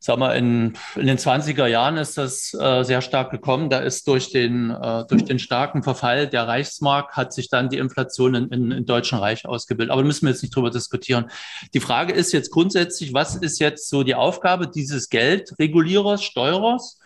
[0.04, 3.70] sag mal, in, in den 20er Jahren ist das äh, sehr stark gekommen.
[3.70, 7.78] Da ist durch den, äh, durch den starken Verfall der Reichsmark hat sich dann die
[7.78, 9.92] Inflation in, in, in Deutschen Reich ausgebildet.
[9.92, 11.30] Aber da müssen wir jetzt nicht drüber diskutieren.
[11.72, 16.98] Die Frage ist jetzt grundsätzlich, was ist jetzt so die Aufgabe dieses Geldregulierers, Steuerers?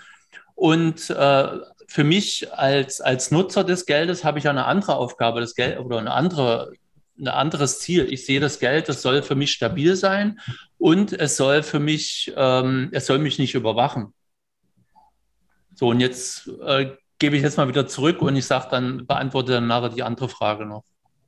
[0.55, 1.49] Und äh,
[1.89, 5.99] für mich als, als Nutzer des Geldes habe ich eine andere Aufgabe, das Geld oder
[5.99, 6.73] eine andere
[7.19, 8.13] ein anderes Ziel.
[8.13, 10.39] Ich sehe das Geld, das soll für mich stabil sein
[10.79, 14.13] und es soll für mich, ähm, es soll mich nicht überwachen.
[15.75, 19.53] So, und jetzt äh, gebe ich jetzt mal wieder zurück und ich sage dann, beantworte
[19.53, 20.85] dann nachher die andere Frage noch.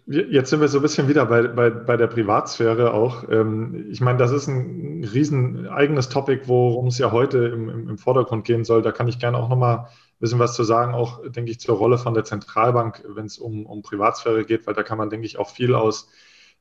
[0.06, 3.28] Jetzt sind wir so ein bisschen wieder bei, bei, bei der Privatsphäre auch.
[3.30, 7.88] Ähm, ich meine, das ist ein riesen eigenes Topic, worum es ja heute im, im,
[7.90, 8.80] im Vordergrund gehen soll.
[8.80, 9.88] Da kann ich gerne auch nochmal
[10.20, 13.66] bisschen was zu sagen, auch, denke ich, zur Rolle von der Zentralbank, wenn es um,
[13.66, 16.08] um Privatsphäre geht, weil da kann man, denke ich, auch viel aus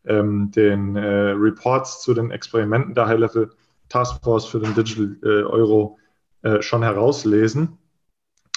[0.06, 3.52] ähm, den äh, Reports zu den Experimenten der High-Level
[3.90, 5.98] Taskforce für den Digital äh, Euro
[6.42, 7.78] äh, schon herauslesen,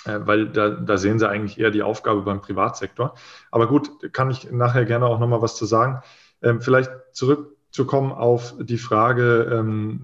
[0.04, 3.14] äh, weil da, da sehen Sie eigentlich eher die Aufgabe beim Privatsektor.
[3.50, 6.02] Aber gut, kann ich nachher gerne auch nochmal was zu sagen.
[6.42, 10.02] Ähm, vielleicht zurückzukommen auf die Frage ähm,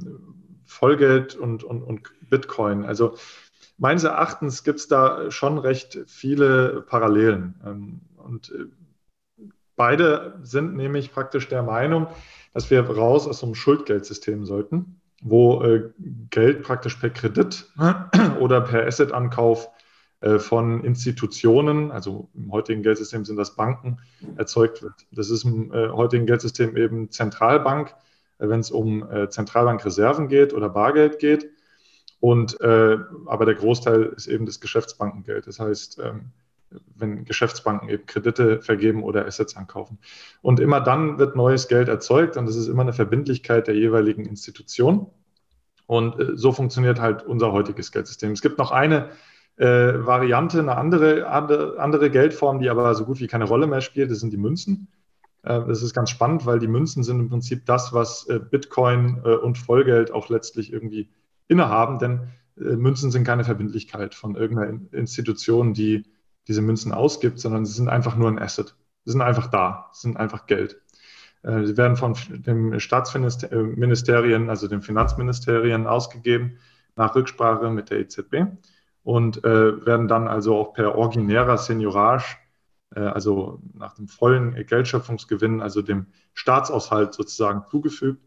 [0.65, 2.85] Vollgeld und, und, und Bitcoin.
[2.85, 3.17] Also
[3.79, 7.55] meines Erachtens gibt es da schon recht viele Parallelen.
[7.65, 9.45] Ähm, und äh,
[9.77, 12.09] beide sind nämlich praktisch der Meinung,
[12.55, 15.91] dass wir raus aus so einem Schuldgeldsystem sollten, wo äh,
[16.31, 17.71] Geld praktisch per Kredit
[18.41, 19.69] oder per Assetankauf
[20.21, 23.99] äh, von Institutionen, also im heutigen Geldsystem sind das Banken,
[24.37, 25.07] erzeugt wird.
[25.13, 27.95] Das ist im heutigen Geldsystem eben Zentralbank,
[28.39, 31.51] wenn es um Zentralbankreserven geht oder Bargeld geht.
[32.21, 35.47] Und äh, aber der Großteil ist eben das Geschäftsbankengeld.
[35.47, 36.33] Das heißt, ähm,
[36.95, 39.99] wenn Geschäftsbanken eben Kredite vergeben oder Assets ankaufen.
[40.43, 44.25] Und immer dann wird neues Geld erzeugt und das ist immer eine Verbindlichkeit der jeweiligen
[44.25, 45.07] Institution.
[45.87, 48.33] Und äh, so funktioniert halt unser heutiges Geldsystem.
[48.33, 49.11] Es gibt noch eine
[49.57, 53.81] äh, Variante, eine andere, andere, andere Geldform, die aber so gut wie keine Rolle mehr
[53.81, 54.89] spielt, das sind die Münzen.
[55.43, 59.23] Äh, das ist ganz spannend, weil die Münzen sind im Prinzip das, was äh, Bitcoin
[59.25, 61.09] äh, und Vollgeld auch letztlich irgendwie
[61.49, 66.05] innehaben, denn äh, Münzen sind keine Verbindlichkeit von irgendeiner Institution, die
[66.49, 68.77] diese Münzen ausgibt, sondern sie sind einfach nur ein Asset.
[69.05, 70.81] Sie sind einfach da, sie sind einfach Geld.
[71.43, 76.59] Äh, sie werden von dem Staatsministerien, also den Finanzministerien ausgegeben
[76.97, 78.47] nach Rücksprache mit der EZB
[79.03, 82.37] und äh, werden dann also auch per originärer Seniorage
[82.95, 88.21] äh, also nach dem vollen Geldschöpfungsgewinn, also dem Staatshaushalt sozusagen zugefügt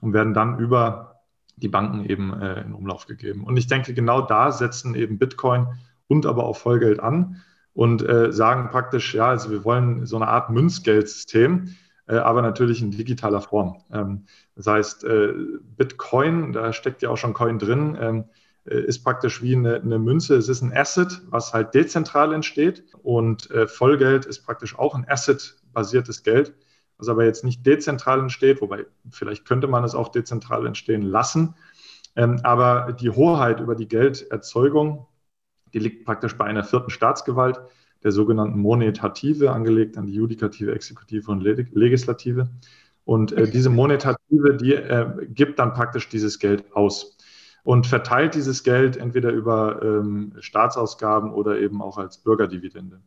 [0.00, 1.15] und werden dann über
[1.56, 3.44] die Banken eben äh, in Umlauf gegeben.
[3.44, 5.66] Und ich denke, genau da setzen eben Bitcoin
[6.06, 7.42] und aber auch Vollgeld an
[7.72, 11.74] und äh, sagen praktisch, ja, also wir wollen so eine Art Münzgeldsystem,
[12.08, 13.82] äh, aber natürlich in digitaler Form.
[13.92, 15.34] Ähm, das heißt, äh,
[15.76, 18.24] Bitcoin, da steckt ja auch schon Coin drin, ähm,
[18.66, 20.36] äh, ist praktisch wie eine, eine, Münze.
[20.36, 22.84] Es ist ein Asset, was halt dezentral entsteht.
[23.02, 26.54] Und äh, Vollgeld ist praktisch auch ein Asset-basiertes Geld,
[26.98, 31.54] was aber jetzt nicht dezentral entsteht, wobei vielleicht könnte man es auch dezentral entstehen lassen.
[32.16, 35.06] Ähm, aber die Hoheit über die Gelderzeugung,
[35.74, 37.60] die liegt praktisch bei einer vierten Staatsgewalt,
[38.02, 42.48] der sogenannten Monetative, angelegt an die Judikative, Exekutive und Legislative.
[43.04, 47.16] Und äh, diese Monetative, die äh, gibt dann praktisch dieses Geld aus
[47.62, 53.00] und verteilt dieses Geld entweder über ähm, Staatsausgaben oder eben auch als Bürgerdividende.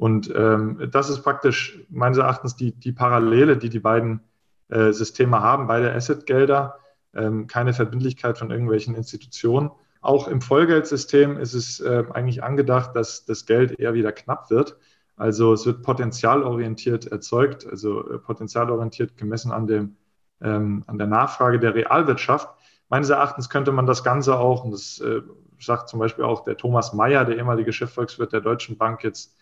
[0.00, 4.22] Und ähm, das ist praktisch meines Erachtens die, die Parallele, die die beiden
[4.70, 6.78] äh, Systeme haben, beide Assetgelder,
[7.14, 9.70] ähm, keine Verbindlichkeit von irgendwelchen Institutionen.
[10.00, 14.78] Auch im Vollgeldsystem ist es äh, eigentlich angedacht, dass das Geld eher wieder knapp wird.
[15.16, 19.96] Also es wird potenzialorientiert erzeugt, also äh, potenzialorientiert gemessen an, dem,
[20.40, 22.48] ähm, an der Nachfrage der Realwirtschaft.
[22.88, 25.20] Meines Erachtens könnte man das Ganze auch, und das äh,
[25.58, 29.36] sagt zum Beispiel auch der Thomas Mayer, der ehemalige Chefvolkswirt der Deutschen Bank, jetzt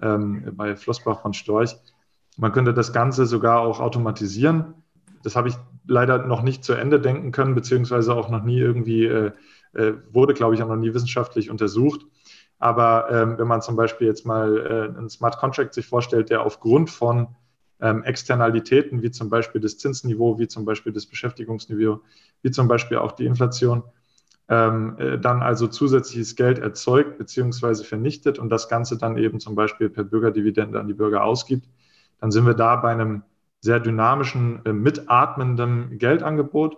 [0.00, 1.76] ähm, bei Flossbach von Storch.
[2.36, 4.74] Man könnte das Ganze sogar auch automatisieren.
[5.22, 5.54] Das habe ich
[5.86, 9.32] leider noch nicht zu Ende denken können, beziehungsweise auch noch nie irgendwie, äh,
[9.74, 12.06] äh, wurde, glaube ich, auch noch nie wissenschaftlich untersucht.
[12.58, 16.42] Aber ähm, wenn man zum Beispiel jetzt mal äh, einen Smart Contract sich vorstellt, der
[16.42, 17.34] aufgrund von
[17.80, 22.00] ähm, Externalitäten, wie zum Beispiel das Zinsniveau, wie zum Beispiel das Beschäftigungsniveau,
[22.42, 23.82] wie zum Beispiel auch die Inflation,
[24.52, 27.84] ähm, äh, dann also zusätzliches Geld erzeugt bzw.
[27.84, 31.66] vernichtet und das Ganze dann eben zum Beispiel per Bürgerdividende an die Bürger ausgibt,
[32.20, 33.22] dann sind wir da bei einem
[33.60, 36.76] sehr dynamischen, äh, mitatmenden Geldangebot,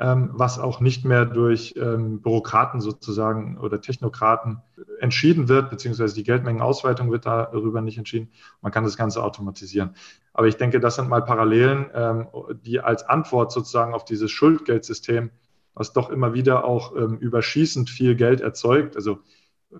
[0.00, 4.60] ähm, was auch nicht mehr durch ähm, Bürokraten sozusagen oder Technokraten
[4.98, 8.32] entschieden wird, beziehungsweise die Geldmengenausweitung wird darüber nicht entschieden.
[8.62, 9.94] Man kann das Ganze automatisieren.
[10.32, 12.26] Aber ich denke, das sind mal Parallelen, ähm,
[12.66, 15.30] die als Antwort sozusagen auf dieses Schuldgeldsystem
[15.74, 18.96] was doch immer wieder auch ähm, überschießend viel Geld erzeugt.
[18.96, 19.20] Also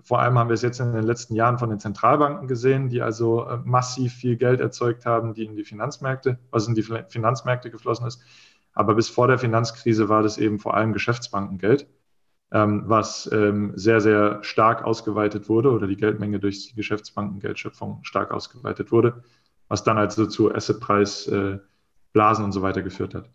[0.01, 3.01] vor allem haben wir es jetzt in den letzten Jahren von den Zentralbanken gesehen, die
[3.01, 7.69] also äh, massiv viel Geld erzeugt haben, die in die Finanzmärkte, was in die Finanzmärkte
[7.69, 8.21] geflossen ist.
[8.73, 11.87] Aber bis vor der Finanzkrise war das eben vor allem Geschäftsbankengeld,
[12.51, 18.31] ähm, was ähm, sehr, sehr stark ausgeweitet wurde oder die Geldmenge durch die Geschäftsbankengeldschöpfung stark
[18.31, 19.23] ausgeweitet wurde,
[19.67, 21.61] was dann also zu Assetpreisblasen
[22.15, 23.29] äh, und so weiter geführt hat.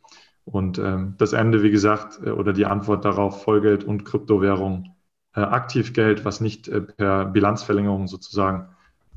[0.50, 4.94] Und ähm, das Ende, wie gesagt, äh, oder die Antwort darauf, Vollgeld und Kryptowährung,
[5.34, 8.68] äh, Aktivgeld, was nicht äh, per Bilanzverlängerung sozusagen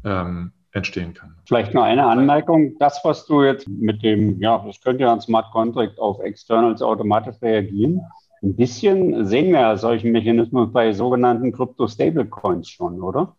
[0.03, 1.35] ähm, entstehen kann.
[1.45, 2.75] Vielleicht noch eine Anmerkung.
[2.79, 6.81] Das, was du jetzt mit dem, ja, das könnte ja ein Smart Contract auf Externals
[6.81, 8.01] automatisch reagieren.
[8.43, 13.35] Ein bisschen sehen wir ja solchen Mechanismus bei sogenannten Krypto-Stablecoins schon, oder?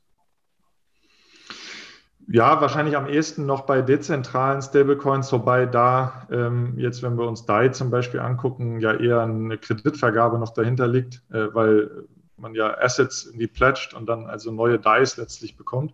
[2.33, 7.45] Ja, wahrscheinlich am ehesten noch bei dezentralen Stablecoins, wobei da ähm, jetzt, wenn wir uns
[7.45, 12.07] DAI zum Beispiel angucken, ja eher eine Kreditvergabe noch dahinter liegt, äh, weil
[12.39, 15.93] man ja Assets in die pledged und dann also neue DAIs letztlich bekommt.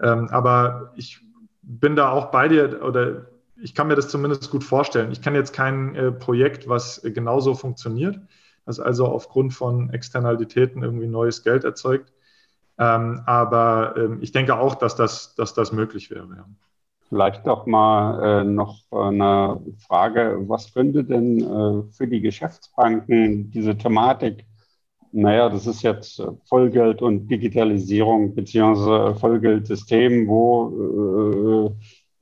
[0.00, 1.18] Ähm, aber ich
[1.62, 3.26] bin da auch bei dir oder
[3.60, 5.10] ich kann mir das zumindest gut vorstellen.
[5.10, 8.20] Ich kann jetzt kein äh, Projekt, was äh, genauso funktioniert,
[8.64, 12.13] das also aufgrund von Externalitäten irgendwie neues Geld erzeugt.
[12.78, 16.28] Ähm, aber ähm, ich denke auch, dass das, dass das möglich wäre.
[16.36, 16.44] Ja.
[17.08, 23.76] Vielleicht doch mal äh, noch eine Frage, was könnte denn äh, für die Geschäftsbanken diese
[23.76, 24.44] Thematik,
[25.12, 31.70] naja, das ist jetzt Vollgeld und Digitalisierung beziehungsweise Vollgeldsystem, wo, äh,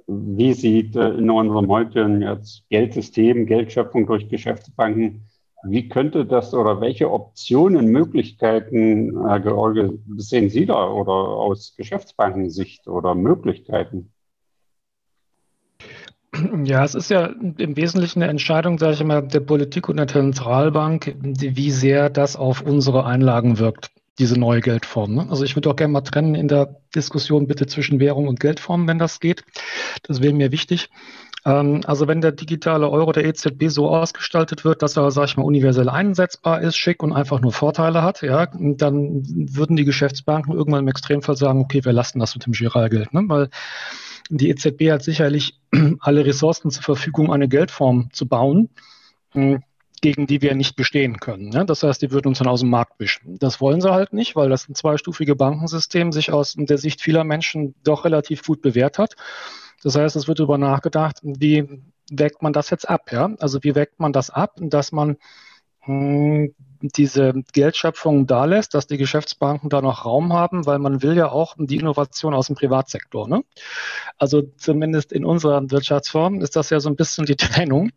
[0.08, 5.22] wie sieht äh, in unserem heutigen jetzt Geldsystem, Geldschöpfung durch Geschäftsbanken
[5.64, 12.88] wie könnte das oder welche Optionen, Möglichkeiten, Herr George, sehen Sie da oder aus Geschäftsbankensicht
[12.88, 14.12] oder Möglichkeiten?
[16.64, 20.08] Ja, es ist ja im Wesentlichen eine Entscheidung, sage ich mal, der Politik und der
[20.08, 25.14] Zentralbank, wie sehr das auf unsere Einlagen wirkt, diese neue Geldform.
[25.14, 25.26] Ne?
[25.28, 28.88] Also ich würde auch gerne mal trennen in der Diskussion bitte zwischen Währung und Geldform,
[28.88, 29.44] wenn das geht.
[30.04, 30.88] Das wäre mir wichtig.
[31.44, 35.36] Ähm, also wenn der digitale Euro der EZB so ausgestaltet wird, dass er, sag ich
[35.36, 40.54] mal, universell einsetzbar ist, schick und einfach nur Vorteile hat, ja, dann würden die Geschäftsbanken
[40.54, 43.24] irgendwann im Extremfall sagen, okay, wir lassen das mit dem Giralgeld, ne?
[43.26, 43.48] weil
[44.30, 45.60] die EZB hat sicherlich
[46.00, 48.70] alle Ressourcen zur Verfügung, eine Geldform zu bauen.
[49.32, 49.62] Hm,
[50.02, 51.50] gegen die wir nicht bestehen können.
[51.50, 51.64] Ne?
[51.64, 53.38] Das heißt, die würden uns dann aus dem Markt wischen.
[53.38, 57.22] Das wollen sie halt nicht, weil das ein zweistufige Bankensystem sich aus der Sicht vieler
[57.22, 59.14] Menschen doch relativ gut bewährt hat.
[59.82, 63.10] Das heißt, es wird darüber nachgedacht, wie wägt man das jetzt ab?
[63.12, 63.34] Ja?
[63.40, 65.16] Also wie wägt man das ab, dass man
[65.80, 71.16] hm, diese Geldschöpfung da lässt, dass die Geschäftsbanken da noch Raum haben, weil man will
[71.16, 73.28] ja auch die Innovation aus dem Privatsektor.
[73.28, 73.44] Ne?
[74.18, 77.90] Also zumindest in unserer Wirtschaftsform ist das ja so ein bisschen die Trennung.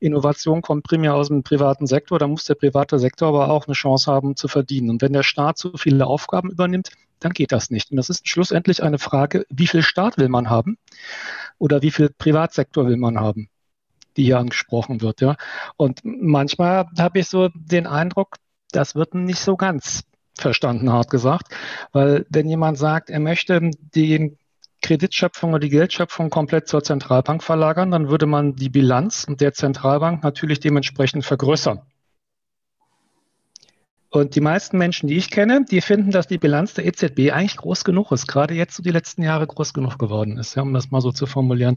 [0.00, 3.74] Innovation kommt primär aus dem privaten Sektor, da muss der private Sektor aber auch eine
[3.74, 4.90] Chance haben zu verdienen.
[4.90, 6.90] Und wenn der Staat zu viele Aufgaben übernimmt,
[7.20, 7.90] dann geht das nicht.
[7.90, 10.78] Und das ist schlussendlich eine Frage, wie viel Staat will man haben
[11.58, 13.48] oder wie viel Privatsektor will man haben?
[14.16, 15.20] Die hier angesprochen wird.
[15.20, 15.36] Ja.
[15.76, 18.36] Und manchmal habe ich so den Eindruck,
[18.70, 20.04] das wird nicht so ganz
[20.38, 21.54] verstanden, hart gesagt.
[21.92, 24.36] Weil wenn jemand sagt, er möchte die
[24.80, 30.22] Kreditschöpfung oder die Geldschöpfung komplett zur Zentralbank verlagern, dann würde man die Bilanz der Zentralbank
[30.24, 31.82] natürlich dementsprechend vergrößern.
[34.12, 37.56] Und die meisten Menschen, die ich kenne, die finden, dass die Bilanz der EZB eigentlich
[37.56, 40.74] groß genug ist, gerade jetzt so die letzten Jahre groß genug geworden ist, ja, um
[40.74, 41.76] das mal so zu formulieren.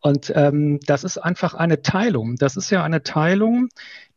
[0.00, 2.36] Und ähm, das ist einfach eine Teilung.
[2.36, 3.68] Das ist ja eine Teilung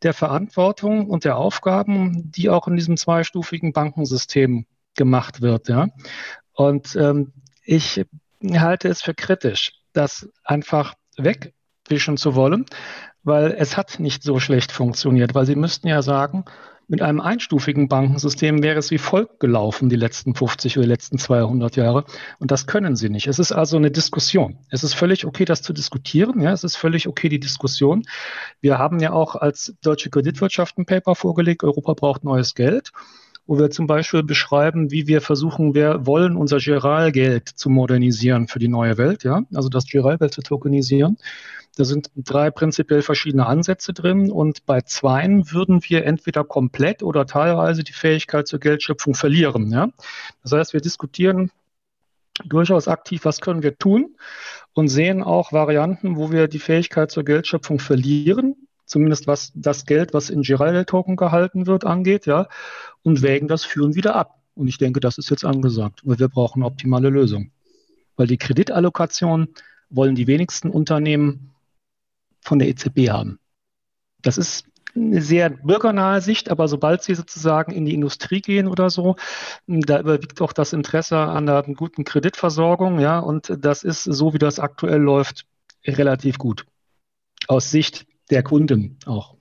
[0.02, 4.64] der Verantwortung und der Aufgaben, die auch in diesem zweistufigen Bankensystem
[4.96, 5.68] gemacht wird.
[5.68, 5.88] Ja.
[6.54, 8.02] Und ähm, ich
[8.42, 12.64] halte es für kritisch, das einfach wegwischen zu wollen,
[13.22, 16.46] weil es hat nicht so schlecht funktioniert, weil Sie müssten ja sagen,
[16.90, 21.76] mit einem einstufigen Bankensystem wäre es wie folgt gelaufen die letzten 50 oder letzten 200
[21.76, 22.04] Jahre.
[22.40, 23.28] Und das können sie nicht.
[23.28, 24.58] Es ist also eine Diskussion.
[24.70, 26.40] Es ist völlig okay, das zu diskutieren.
[26.40, 28.02] Ja, es ist völlig okay, die Diskussion.
[28.60, 31.62] Wir haben ja auch als deutsche Kreditwirtschaft ein Paper vorgelegt.
[31.62, 32.90] Europa braucht neues Geld
[33.46, 38.58] wo wir zum Beispiel beschreiben, wie wir versuchen, wir wollen unser Giralgeld zu modernisieren für
[38.58, 41.18] die neue Welt, ja, also das Giralgeld zu tokenisieren.
[41.76, 47.26] Da sind drei prinzipiell verschiedene Ansätze drin und bei zweien würden wir entweder komplett oder
[47.26, 49.70] teilweise die Fähigkeit zur Geldschöpfung verlieren.
[49.70, 49.88] Ja?
[50.42, 51.50] Das heißt, wir diskutieren
[52.44, 54.16] durchaus aktiv, was können wir tun
[54.74, 60.12] und sehen auch Varianten, wo wir die Fähigkeit zur Geldschöpfung verlieren, zumindest was das Geld,
[60.12, 62.48] was in Giralgeld-Token gehalten wird, angeht, ja,
[63.02, 64.42] und wägen das Führen wieder ab.
[64.54, 67.52] Und ich denke, das ist jetzt angesagt, weil wir brauchen eine optimale Lösung.
[68.16, 69.48] Weil die Kreditallokation
[69.90, 71.52] wollen die wenigsten Unternehmen
[72.42, 73.38] von der EZB haben.
[74.22, 74.64] Das ist
[74.96, 79.14] eine sehr bürgernahe Sicht, aber sobald sie sozusagen in die Industrie gehen oder so,
[79.68, 84.38] da überwiegt auch das Interesse an einer guten Kreditversorgung, ja, und das ist so, wie
[84.38, 85.46] das aktuell läuft,
[85.86, 86.66] relativ gut.
[87.46, 89.34] Aus Sicht der Kunden auch.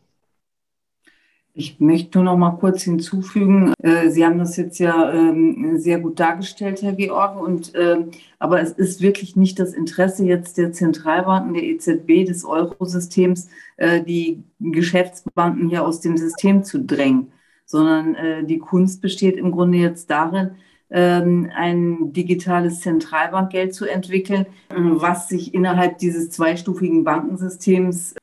[1.59, 5.99] Ich möchte nur noch mal kurz hinzufügen, äh, Sie haben das jetzt ja ähm, sehr
[5.99, 7.97] gut dargestellt, Herr George, und, äh,
[8.37, 14.01] aber es ist wirklich nicht das Interesse jetzt der Zentralbanken, der EZB, des Eurosystems, äh,
[14.01, 17.33] die Geschäftsbanken hier aus dem System zu drängen,
[17.65, 20.51] sondern äh, die Kunst besteht im Grunde jetzt darin,
[20.91, 28.15] ähm, ein digitales Zentralbankgeld zu entwickeln, was sich innerhalb dieses zweistufigen Bankensystems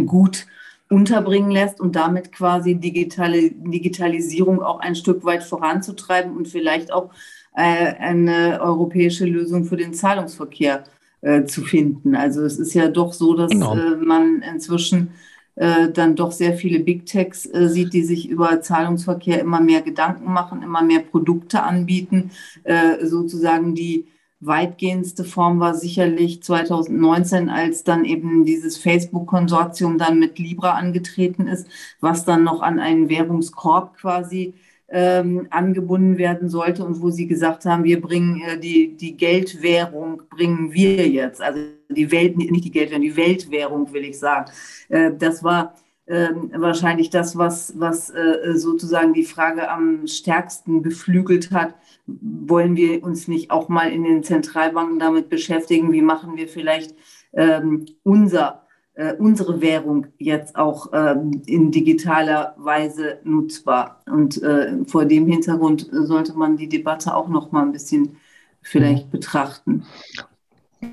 [0.00, 0.46] gut
[0.88, 7.10] unterbringen lässt und damit quasi digitale Digitalisierung auch ein Stück weit voranzutreiben und vielleicht auch
[7.54, 10.84] äh, eine europäische Lösung für den Zahlungsverkehr
[11.22, 12.14] äh, zu finden.
[12.14, 13.74] Also es ist ja doch so, dass genau.
[13.74, 15.12] äh, man inzwischen
[15.54, 19.82] äh, dann doch sehr viele Big Techs äh, sieht, die sich über Zahlungsverkehr immer mehr
[19.82, 22.30] Gedanken machen, immer mehr Produkte anbieten,
[22.64, 24.06] äh, sozusagen die
[24.44, 31.66] weitgehendste Form war sicherlich 2019, als dann eben dieses Facebook-Konsortium dann mit Libra angetreten ist,
[32.00, 34.54] was dann noch an einen Währungskorb quasi
[34.88, 40.22] ähm, angebunden werden sollte und wo sie gesagt haben, wir bringen äh, die, die Geldwährung,
[40.28, 44.50] bringen wir jetzt, also die Welt, nicht die Geldwährung, die Weltwährung will ich sagen.
[44.90, 45.74] Äh, das war
[46.06, 51.74] ähm, wahrscheinlich das, was, was äh, sozusagen die Frage am stärksten beflügelt hat,
[52.20, 56.94] wollen wir uns nicht auch mal in den Zentralbanken damit beschäftigen, wie machen wir vielleicht
[57.32, 58.62] ähm, unser,
[58.94, 64.02] äh, unsere Währung jetzt auch ähm, in digitaler Weise nutzbar.
[64.06, 68.16] Und äh, vor dem Hintergrund sollte man die Debatte auch noch mal ein bisschen
[68.60, 69.10] vielleicht mhm.
[69.10, 69.84] betrachten.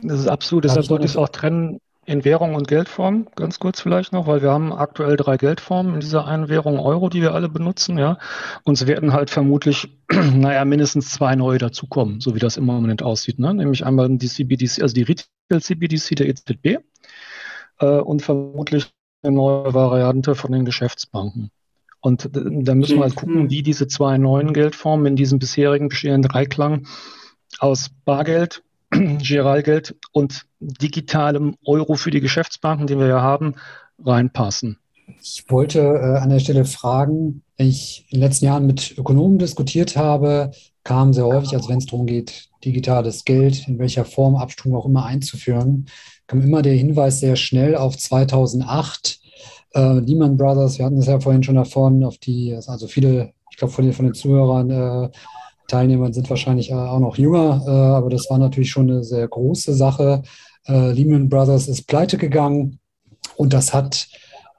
[0.04, 1.80] Das ist absolut, deshalb sollte ich es auch trennen
[2.10, 6.00] in Währung und Geldform, ganz kurz vielleicht noch, weil wir haben aktuell drei Geldformen in
[6.00, 8.18] dieser einen Währung Euro, die wir alle benutzen, ja.
[8.64, 13.04] Und es werden halt vermutlich, naja, mindestens zwei neue dazukommen, so wie das im Moment
[13.04, 13.54] aussieht, ne?
[13.54, 16.80] Nämlich einmal die CBDC, also die Retail CBDC der EZB
[17.80, 18.88] äh, und vermutlich
[19.22, 21.52] eine neue Variante von den Geschäftsbanken.
[22.02, 26.32] Und da müssen wir halt gucken, wie diese zwei neuen Geldformen in diesem bisherigen bestehenden
[26.32, 26.88] Dreiklang
[27.60, 28.64] aus Bargeld,
[29.20, 33.56] Giralgeld und digitalem Euro für die Geschäftsbanken, den wir ja haben,
[34.04, 34.78] reinpassen.
[35.22, 39.40] Ich wollte äh, an der Stelle fragen, wenn ich in den letzten Jahren mit Ökonomen
[39.40, 40.52] diskutiert habe,
[40.84, 44.86] kam sehr häufig, als wenn es darum geht, digitales Geld in welcher Form, Abstrom auch
[44.86, 45.88] immer einzuführen,
[46.28, 49.20] kam immer der Hinweis sehr schnell auf 2008.
[49.74, 53.58] Äh, Lehman Brothers, wir hatten es ja vorhin schon davon, auf die, also viele, ich
[53.58, 55.10] glaube, von den, von den Zuhörern, äh,
[55.70, 59.28] Teilnehmern sind wahrscheinlich äh, auch noch jünger, äh, aber das war natürlich schon eine sehr
[59.28, 60.24] große Sache.
[60.68, 62.80] Äh, Lehman Brothers ist pleite gegangen
[63.38, 64.10] und das hat,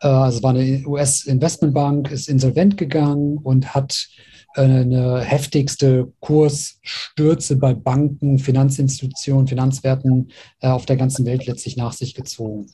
[0.00, 4.08] also es war eine US-Investmentbank, ist insolvent gegangen und hat
[4.54, 10.30] eine heftigste Kursstürze bei Banken, Finanzinstitutionen, Finanzwerten
[10.62, 12.68] auf der ganzen Welt letztlich nach sich gezogen.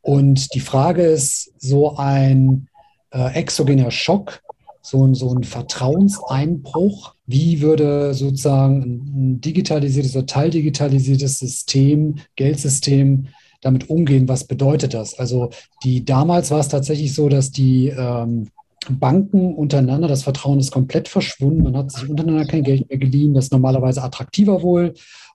[0.00, 2.66] Und die Frage ist, so ein
[3.12, 4.42] exogener Schock,
[4.82, 13.28] so ein, so ein Vertrauenseinbruch, wie würde sozusagen ein digitalisiertes oder teildigitalisiertes System, Geldsystem
[13.60, 14.28] damit umgehen?
[14.28, 15.18] Was bedeutet das?
[15.18, 15.50] Also
[15.82, 18.48] die damals war es tatsächlich so, dass die ähm,
[18.90, 21.62] Banken untereinander, das Vertrauen ist komplett verschwunden.
[21.62, 23.34] Man hat sich untereinander kein Geld mehr geliehen.
[23.34, 24.94] Das ist normalerweise attraktiver wohl.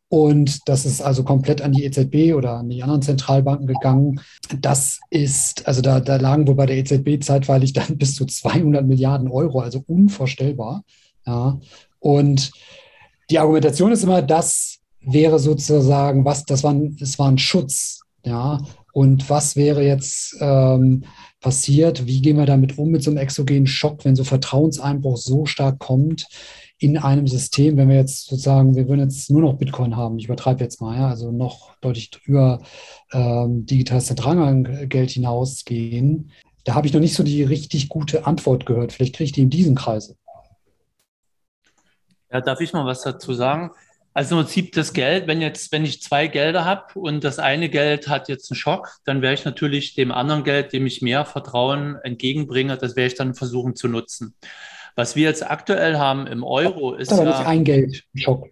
[0.09, 4.21] Und das ist also komplett an die EZB oder an die anderen Zentralbanken gegangen.
[4.61, 8.85] Das ist, also da, da lagen wohl bei der EZB zeitweilig dann bis zu 200
[8.85, 10.83] Milliarden Euro, also unvorstellbar.
[11.25, 11.59] Ja.
[11.99, 12.51] Und
[13.29, 18.01] die Argumentation ist immer, das wäre sozusagen, was, das war, das war ein Schutz.
[18.25, 18.59] Ja.
[18.93, 21.03] Und was wäre jetzt ähm,
[21.39, 22.07] passiert?
[22.07, 25.79] Wie gehen wir damit um mit so einem exogenen Schock, wenn so Vertrauenseinbruch so stark
[25.79, 26.27] kommt
[26.79, 30.25] in einem System, wenn wir jetzt sozusagen, wir würden jetzt nur noch Bitcoin haben, ich
[30.25, 32.61] übertreibe jetzt mal, ja, also noch deutlich über
[33.13, 36.31] ähm, digitales Zentralgeld hinausgehen.
[36.65, 38.91] Da habe ich noch nicht so die richtig gute Antwort gehört.
[38.91, 40.17] Vielleicht kriege ich die in diesen Kreise.
[42.31, 43.71] Ja, darf ich mal was dazu sagen?
[44.13, 47.69] Also im Prinzip das Geld, wenn jetzt, wenn ich zwei Gelder habe und das eine
[47.69, 51.23] Geld hat jetzt einen Schock, dann werde ich natürlich dem anderen Geld, dem ich mehr
[51.23, 54.33] Vertrauen entgegenbringe, das werde ich dann versuchen zu nutzen.
[54.95, 58.47] Was wir jetzt aktuell haben im Euro ist aber ja, nicht ein Geldschock.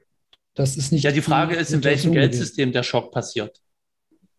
[0.53, 1.03] Das ist nicht.
[1.03, 3.59] Ja, die Frage ist, in welchem Geldsystem der Schock passiert.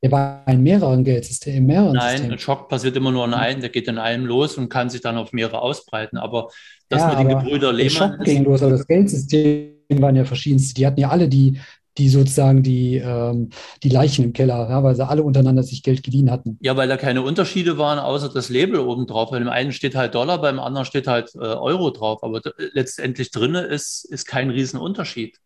[0.03, 2.33] Der war in mehreren Geldsystemen, in mehreren Nein, Systemen.
[2.33, 5.01] ein Schock passiert immer nur in einem, der geht in einem los und kann sich
[5.01, 6.19] dann auf mehrere ausbreiten.
[6.19, 6.49] Aber
[6.89, 8.11] das ja, mit den Gebrüder Lehmann.
[8.11, 10.75] Der Schock ging los, aber das Geldsystem waren ja verschiedenste.
[10.75, 11.59] Die hatten ja alle die,
[11.99, 13.51] die sozusagen die, ähm,
[13.83, 16.59] die Leichen im Keller, ja, weil sie alle untereinander sich Geld geliehen hatten.
[16.61, 19.31] Ja, weil da keine Unterschiede waren, außer das Label oben drauf.
[19.31, 22.23] Bei dem einen steht halt Dollar, beim anderen steht halt äh, Euro drauf.
[22.23, 22.43] Aber
[22.73, 25.39] letztendlich drin ist, ist kein Riesenunterschied.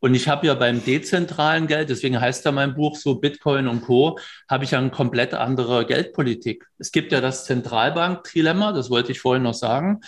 [0.00, 3.82] Und ich habe ja beim dezentralen Geld, deswegen heißt ja mein Buch so Bitcoin und
[3.82, 4.18] Co.,
[4.48, 6.66] habe ich ja eine komplett andere Geldpolitik.
[6.78, 10.00] Es gibt ja das Zentralbank-Trilemma, das wollte ich vorhin noch sagen.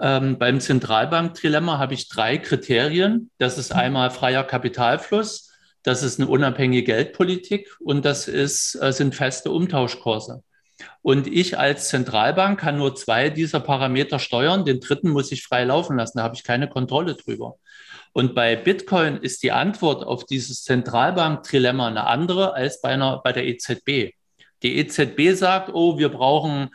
[0.00, 3.30] Ähm, beim Zentralbank-Trilemma habe ich drei Kriterien.
[3.38, 5.50] Das ist einmal freier Kapitalfluss,
[5.82, 10.42] das ist eine unabhängige Geldpolitik und das ist, äh, sind feste Umtauschkurse.
[11.00, 14.64] Und ich als Zentralbank kann nur zwei dieser Parameter steuern.
[14.64, 16.18] Den dritten muss ich frei laufen lassen.
[16.18, 17.56] Da habe ich keine Kontrolle drüber.
[18.16, 23.30] Und bei Bitcoin ist die Antwort auf dieses Zentralbank-Trilemma eine andere als bei, einer, bei
[23.32, 24.14] der EZB.
[24.62, 26.70] Die EZB sagt, oh, wir brauchen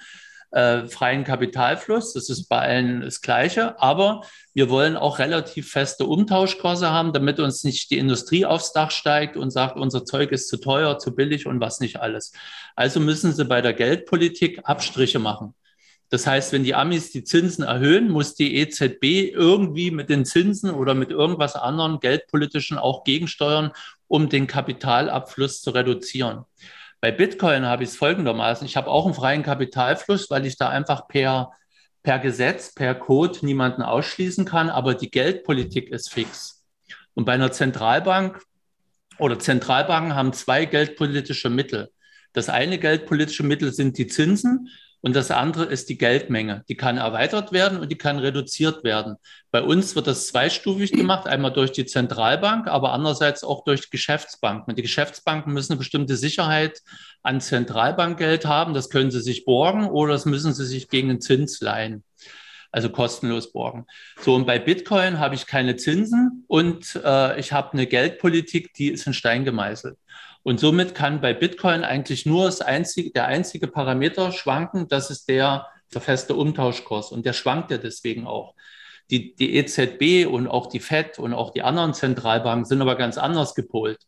[0.51, 2.13] äh, freien Kapitalfluss.
[2.13, 3.81] Das ist bei allen das Gleiche.
[3.81, 4.21] Aber
[4.53, 9.35] wir wollen auch relativ feste Umtauschkurse haben, damit uns nicht die Industrie aufs Dach steigt
[9.35, 12.33] und sagt, unser Zeug ist zu teuer, zu billig und was nicht alles.
[12.75, 15.55] Also müssen sie bei der Geldpolitik Abstriche machen.
[16.11, 20.69] Das heißt, wenn die Amis die Zinsen erhöhen, muss die EZB irgendwie mit den Zinsen
[20.69, 23.71] oder mit irgendwas anderem geldpolitischen auch gegensteuern,
[24.07, 26.43] um den Kapitalabfluss zu reduzieren.
[26.99, 28.67] Bei Bitcoin habe ich es folgendermaßen.
[28.67, 31.53] Ich habe auch einen freien Kapitalfluss, weil ich da einfach per,
[32.03, 36.65] per Gesetz, per Code niemanden ausschließen kann, aber die Geldpolitik ist fix.
[37.13, 38.41] Und bei einer Zentralbank
[39.17, 41.89] oder Zentralbanken haben zwei geldpolitische Mittel.
[42.33, 44.67] Das eine geldpolitische Mittel sind die Zinsen
[45.01, 46.63] und das andere ist die Geldmenge.
[46.69, 49.15] Die kann erweitert werden und die kann reduziert werden.
[49.49, 54.75] Bei uns wird das zweistufig gemacht, einmal durch die Zentralbank, aber andererseits auch durch Geschäftsbanken.
[54.75, 56.81] Die Geschäftsbanken müssen eine bestimmte Sicherheit
[57.23, 58.75] an Zentralbankgeld haben.
[58.75, 62.03] Das können sie sich borgen oder das müssen sie sich gegen den Zins leihen.
[62.71, 63.85] Also kostenlos borgen.
[64.21, 68.89] So, und bei Bitcoin habe ich keine Zinsen und äh, ich habe eine Geldpolitik, die
[68.89, 69.97] ist in Stein gemeißelt.
[70.43, 75.29] Und somit kann bei Bitcoin eigentlich nur das einzige, der einzige Parameter schwanken, das ist
[75.29, 77.11] der, der feste Umtauschkurs.
[77.11, 78.55] Und der schwankt ja deswegen auch.
[79.09, 83.17] Die, die EZB und auch die FED und auch die anderen Zentralbanken sind aber ganz
[83.17, 83.99] anders gepolt.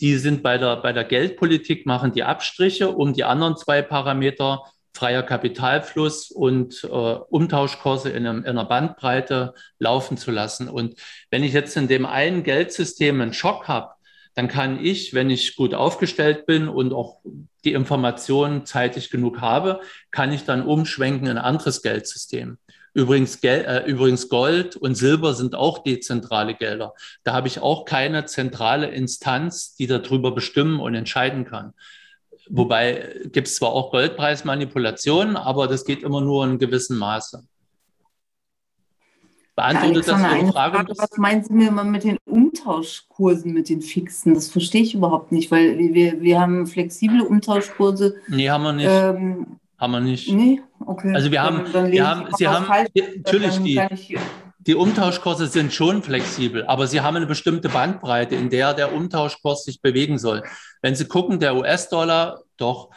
[0.00, 4.62] Die sind bei der, bei der Geldpolitik, machen die Abstriche, um die anderen zwei Parameter,
[4.96, 10.68] freier Kapitalfluss und äh, Umtauschkurse in, einem, in einer Bandbreite laufen zu lassen.
[10.68, 10.98] Und
[11.30, 13.95] wenn ich jetzt in dem einen Geldsystem einen Schock habe,
[14.36, 17.20] dann kann ich, wenn ich gut aufgestellt bin und auch
[17.64, 19.80] die Informationen zeitig genug habe,
[20.10, 22.58] kann ich dann umschwenken in ein anderes Geldsystem.
[22.92, 26.92] Übrigens, Gel äh, übrigens Gold und Silber sind auch dezentrale Gelder.
[27.24, 31.72] Da habe ich auch keine zentrale Instanz, die darüber bestimmen und entscheiden kann.
[32.48, 37.42] Wobei gibt es zwar auch Goldpreismanipulationen, aber das geht immer nur in gewissem Maße.
[39.56, 40.76] Beantwortet ja, das Ihre Frage?
[40.76, 40.92] Frage?
[40.98, 44.34] Was meinen Sie mir mal mit den Umtauschkursen, mit den fixen?
[44.34, 48.16] Das verstehe ich überhaupt nicht, weil wir, wir haben flexible Umtauschkurse.
[48.28, 48.88] Nee, haben wir nicht.
[48.90, 50.30] Ähm, haben wir nicht.
[50.30, 51.14] Nee, okay.
[51.14, 53.80] Also wir haben, dann, dann wir haben Sie haben, falsch, natürlich die,
[54.58, 59.64] die Umtauschkurse sind schon flexibel, aber sie haben eine bestimmte Bandbreite, in der der Umtauschkurs
[59.64, 60.42] sich bewegen soll.
[60.82, 62.90] Wenn Sie gucken, der US-Dollar doch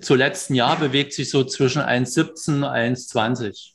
[0.00, 3.71] zu letzten Jahr bewegt sich so zwischen 1,17 und 1,20.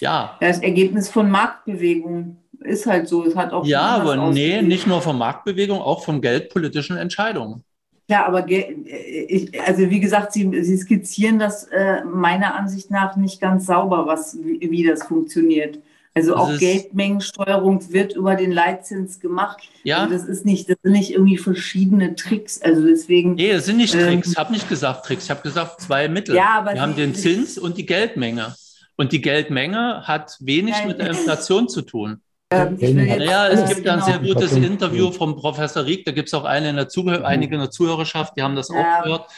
[0.00, 0.36] Ja.
[0.40, 3.24] Das Ergebnis von Marktbewegungen ist halt so.
[3.24, 7.62] Es hat auch ja, aber nee, nicht nur von Marktbewegungen, auch von geldpolitischen Entscheidungen.
[8.08, 13.40] Ja, aber ich, also wie gesagt, Sie, Sie skizzieren das äh, meiner Ansicht nach nicht
[13.40, 15.80] ganz sauber, was, wie, wie das funktioniert.
[16.14, 19.68] Also das auch Geldmengensteuerung wird über den Leitzins gemacht.
[19.82, 20.04] Ja.
[20.04, 22.62] Also das ist nicht, das sind nicht irgendwie verschiedene Tricks.
[22.62, 23.34] Also deswegen.
[23.34, 24.30] Nee, das sind nicht ähm, Tricks.
[24.30, 25.24] Ich habe nicht gesagt Tricks.
[25.24, 26.36] Ich habe gesagt zwei Mittel.
[26.36, 28.54] Ja, aber Wir haben den Zins und die Geldmenge.
[28.96, 32.22] Und die Geldmenge hat wenig ja, mit der Inflation zu tun.
[32.50, 36.44] Ähm, ja, es gibt ein sehr gutes Interview vom Professor Rieck, da gibt es auch
[36.44, 39.28] eine in der Zuhör einige in der Zuhörerschaft, die haben das auch gehört.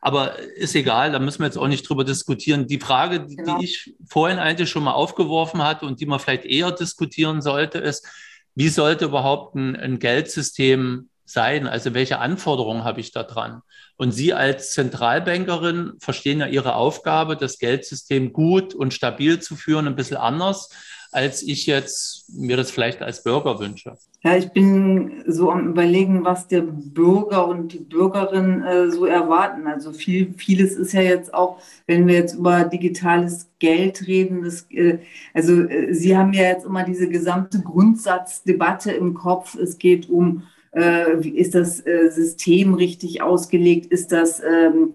[0.00, 2.66] Aber ist egal, da müssen wir jetzt auch nicht drüber diskutieren.
[2.66, 3.58] Die Frage, die, genau.
[3.58, 7.78] die ich vorhin eigentlich schon mal aufgeworfen hatte und die man vielleicht eher diskutieren sollte,
[7.78, 8.06] ist,
[8.54, 11.66] wie sollte überhaupt ein, ein Geldsystem sein?
[11.66, 13.62] Also welche Anforderungen habe ich da dran?
[13.96, 19.86] Und Sie als Zentralbankerin verstehen ja Ihre Aufgabe, das Geldsystem gut und stabil zu führen,
[19.86, 20.70] ein bisschen anders,
[21.10, 23.96] als ich jetzt mir das vielleicht als Bürger wünsche.
[24.22, 29.66] Ja, ich bin so am Überlegen, was der Bürger und die Bürgerin äh, so erwarten.
[29.66, 34.66] Also viel, vieles ist ja jetzt auch, wenn wir jetzt über digitales Geld reden, das,
[34.70, 34.98] äh,
[35.32, 39.54] also äh, Sie haben ja jetzt immer diese gesamte Grundsatzdebatte im Kopf.
[39.54, 43.86] Es geht um ist das äh, System richtig ausgelegt?
[43.86, 44.92] Ist das, ähm,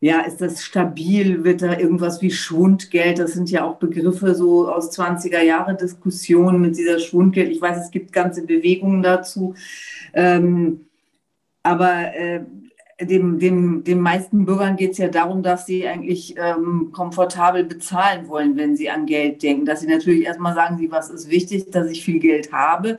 [0.00, 1.44] ja, ist das stabil?
[1.44, 3.18] Wird da irgendwas wie Schwundgeld?
[3.18, 7.50] Das sind ja auch Begriffe so aus 20er Jahre Diskussionen mit dieser Schwundgeld.
[7.50, 9.54] Ich weiß, es gibt ganze Bewegungen dazu.
[10.14, 10.86] Ähm,
[11.62, 12.40] aber äh,
[13.00, 18.28] dem, dem, den meisten Bürgern geht es ja darum, dass sie eigentlich ähm, komfortabel bezahlen
[18.28, 19.66] wollen, wenn sie an Geld denken.
[19.66, 22.98] Dass sie natürlich erstmal sagen, sie, was ist wichtig, dass ich viel Geld habe.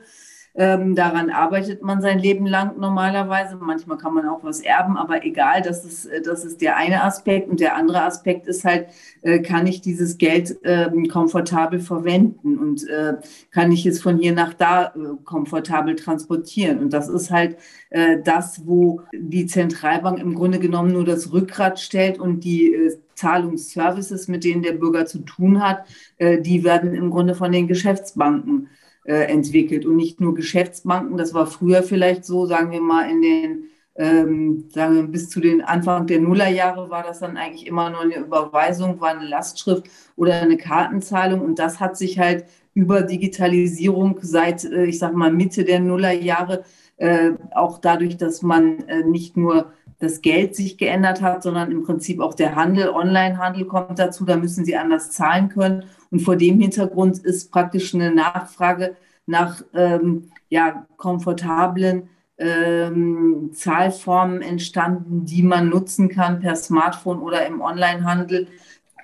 [0.56, 3.56] Ähm, daran arbeitet man sein Leben lang normalerweise.
[3.56, 7.02] Manchmal kann man auch was erben, aber egal, das ist, äh, das ist der eine
[7.02, 7.48] Aspekt.
[7.48, 8.86] Und der andere Aspekt ist halt,
[9.22, 13.14] äh, kann ich dieses Geld äh, komfortabel verwenden und äh,
[13.50, 16.78] kann ich es von hier nach da äh, komfortabel transportieren.
[16.78, 17.56] Und das ist halt
[17.90, 24.28] äh, das, wo die Zentralbank im Grunde genommen nur das Rückgrat stellt und die Zahlungsservices,
[24.28, 25.86] mit denen der Bürger zu tun hat,
[26.18, 31.18] die werden im Grunde von den Geschäftsbanken äh, entwickelt und nicht nur Geschäftsbanken.
[31.18, 33.64] Das war früher vielleicht so, sagen wir mal, in den,
[33.96, 38.00] ähm, sagen wir, bis zu den Anfang der Nullerjahre war das dann eigentlich immer nur
[38.00, 39.84] eine Überweisung, war eine Lastschrift
[40.16, 45.32] oder eine Kartenzahlung und das hat sich halt über Digitalisierung seit, äh, ich sag mal,
[45.32, 46.64] Mitte der Nullerjahre
[46.96, 51.82] äh, auch dadurch, dass man äh, nicht nur das Geld sich geändert hat, sondern im
[51.82, 55.84] Prinzip auch der Handel, Onlinehandel kommt dazu, da müssen sie anders zahlen können.
[56.14, 58.94] Und vor dem Hintergrund ist praktisch eine Nachfrage
[59.26, 62.08] nach ähm, ja, komfortablen
[62.38, 68.46] ähm, Zahlformen entstanden, die man nutzen kann per Smartphone oder im Onlinehandel.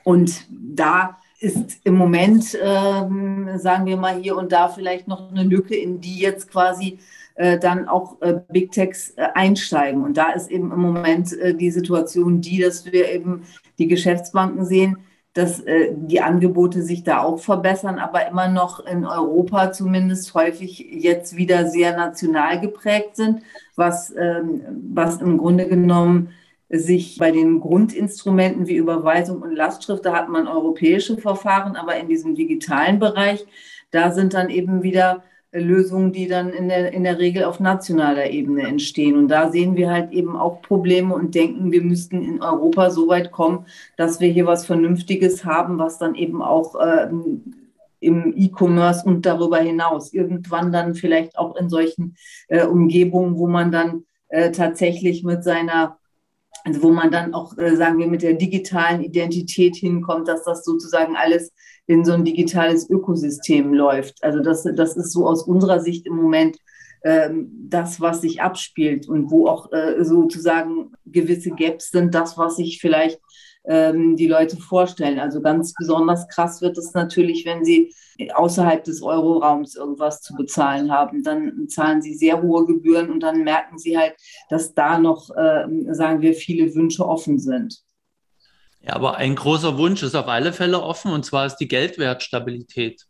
[0.04, 5.42] Und da ist im Moment, ähm, sagen wir mal hier und da vielleicht noch eine
[5.42, 7.00] Lücke, in die jetzt quasi
[7.34, 10.04] äh, dann auch äh, Big Techs äh, einsteigen.
[10.04, 13.42] Und da ist eben im Moment äh, die Situation die, dass wir eben
[13.80, 14.98] die Geschäftsbanken sehen,
[15.34, 20.80] dass äh, die Angebote sich da auch verbessern, aber immer noch in Europa zumindest häufig
[20.80, 23.42] jetzt wieder sehr national geprägt sind,
[23.76, 24.62] was, ähm,
[24.92, 26.30] was im Grunde genommen
[26.68, 32.08] sich bei den Grundinstrumenten wie Überweisung und Lastschrift, da hat man europäische Verfahren, aber in
[32.08, 33.44] diesem digitalen Bereich,
[33.90, 38.30] da sind dann eben wieder Lösungen, die dann in der, in der Regel auf nationaler
[38.30, 39.16] Ebene entstehen.
[39.16, 43.08] Und da sehen wir halt eben auch Probleme und denken, wir müssten in Europa so
[43.08, 47.42] weit kommen, dass wir hier was Vernünftiges haben, was dann eben auch ähm,
[47.98, 52.16] im E-Commerce und darüber hinaus irgendwann dann vielleicht auch in solchen
[52.48, 55.96] äh, Umgebungen, wo man dann äh, tatsächlich mit seiner
[56.64, 60.64] also wo man dann auch, äh, sagen wir, mit der digitalen Identität hinkommt, dass das
[60.64, 61.52] sozusagen alles
[61.90, 64.22] in so ein digitales Ökosystem läuft.
[64.22, 66.56] Also das, das ist so aus unserer Sicht im Moment
[67.02, 72.56] ähm, das, was sich abspielt und wo auch äh, sozusagen gewisse Gaps sind, das, was
[72.56, 73.18] sich vielleicht
[73.64, 75.18] ähm, die Leute vorstellen.
[75.18, 77.92] Also ganz besonders krass wird es natürlich, wenn sie
[78.34, 81.24] außerhalb des Euroraums irgendwas zu bezahlen haben.
[81.24, 84.14] Dann zahlen sie sehr hohe Gebühren und dann merken sie halt,
[84.48, 87.82] dass da noch, äh, sagen wir, viele Wünsche offen sind.
[88.82, 93.06] Ja, aber ein großer Wunsch ist auf alle Fälle offen und zwar ist die Geldwertstabilität.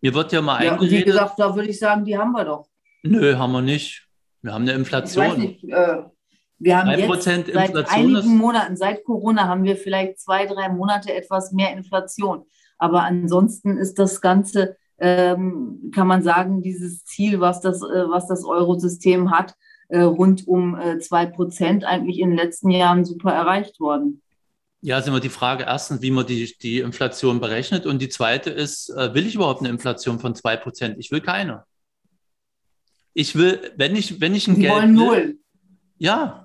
[0.00, 2.68] Mir wird ja mal ja, Wie gesagt, da würde ich sagen, die haben wir doch.
[3.02, 4.06] Nö, haben wir nicht.
[4.42, 5.24] Wir haben eine Inflation.
[5.24, 6.02] Ich weiß nicht, äh,
[6.58, 11.50] wir haben jetzt seit einigen Monaten, seit Corona, haben wir vielleicht zwei, drei Monate etwas
[11.52, 12.44] mehr Inflation.
[12.78, 18.28] Aber ansonsten ist das Ganze, ähm, kann man sagen, dieses Ziel, was das, äh, was
[18.28, 19.54] das Eurosystem hat,
[19.88, 24.22] äh, rund um äh, zwei Prozent eigentlich in den letzten Jahren super erreicht worden.
[24.82, 27.86] Ja, ist immer die Frage erstens, wie man die, die Inflation berechnet.
[27.86, 30.96] Und die zweite ist, äh, will ich überhaupt eine Inflation von zwei Prozent?
[30.98, 31.64] Ich will keine.
[33.14, 34.74] Ich will, wenn ich, wenn ich ein Sie Geld.
[34.74, 35.38] wollen will, null.
[35.98, 36.42] Ja,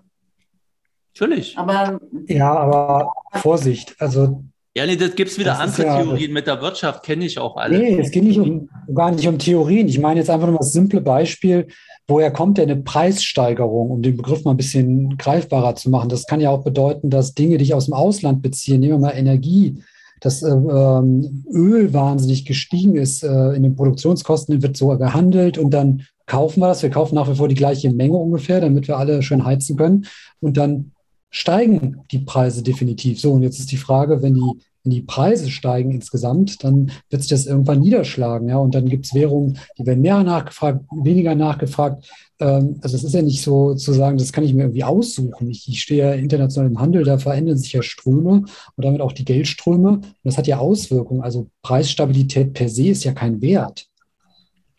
[1.19, 1.57] Natürlich.
[1.57, 3.95] Aber ja, aber Vorsicht.
[3.97, 4.43] Also
[4.78, 7.57] ja, nee, das gibt es wieder andere ja, Theorien mit der Wirtschaft, kenne ich auch
[7.57, 7.80] alle.
[7.80, 9.88] Nee, es geht nicht um, gar nicht um Theorien.
[9.88, 11.65] Ich meine jetzt einfach nur das simple Beispiel,
[12.07, 16.09] woher kommt denn eine Preissteigerung, um den Begriff mal ein bisschen greifbarer zu machen.
[16.09, 19.07] Das kann ja auch bedeuten, dass Dinge, die ich aus dem Ausland beziehe, nehmen wir
[19.07, 19.82] mal Energie,
[20.21, 25.71] dass äh, ähm, Öl wahnsinnig gestiegen ist äh, in den Produktionskosten, wird so gehandelt und
[25.71, 26.84] dann kaufen wir das.
[26.84, 30.05] Wir kaufen nach wie vor die gleiche Menge ungefähr, damit wir alle schön heizen können.
[30.39, 30.91] Und dann
[31.30, 33.19] steigen die Preise definitiv.
[33.19, 34.51] So, und jetzt ist die Frage, wenn die,
[34.84, 38.47] wenn die Preise steigen insgesamt, dann wird sich das irgendwann niederschlagen.
[38.49, 38.57] Ja?
[38.57, 42.09] Und dann gibt es Währungen, die werden mehr nachgefragt, weniger nachgefragt.
[42.39, 45.49] Ähm, also es ist ja nicht so zu sagen, das kann ich mir irgendwie aussuchen.
[45.49, 49.11] Ich, ich stehe ja international im Handel, da verändern sich ja Ströme und damit auch
[49.11, 49.89] die Geldströme.
[49.89, 51.21] Und das hat ja Auswirkungen.
[51.21, 53.88] Also Preisstabilität per se ist ja kein Wert.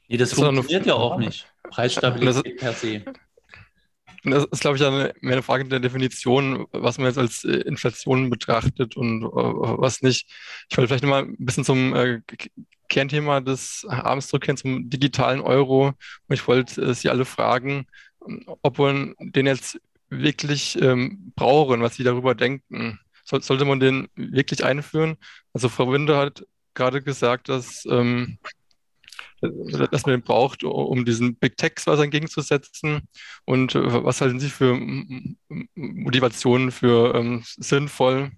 [0.09, 1.47] Nee, das, das funktioniert ja auch nicht.
[1.71, 3.03] Preisstabilität per se.
[4.31, 8.31] Das ist, glaube ich, mehr eine Frage der Definition, was man jetzt als äh, Inflation
[8.31, 10.27] betrachtet und äh, was nicht.
[10.69, 12.21] Ich wollte vielleicht nochmal ein bisschen zum äh,
[12.89, 15.89] Kernthema des Abends zurückkehren, zum digitalen Euro.
[15.89, 17.87] Und ich wollte Sie alle fragen,
[18.63, 22.99] ob man den jetzt wirklich ähm, brauchen, was Sie darüber denken.
[23.25, 25.17] Soll, sollte man den wirklich einführen?
[25.53, 28.39] Also Frau Winter hat gerade gesagt, dass ähm,
[29.41, 33.03] dass man braucht, um diesen Big Techs was entgegenzusetzen?
[33.45, 34.79] Und äh, was halten Sie für
[35.75, 38.31] Motivationen für ähm, sinnvoll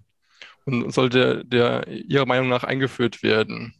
[0.65, 3.73] und sollte der Ihrer Meinung nach eingeführt werden?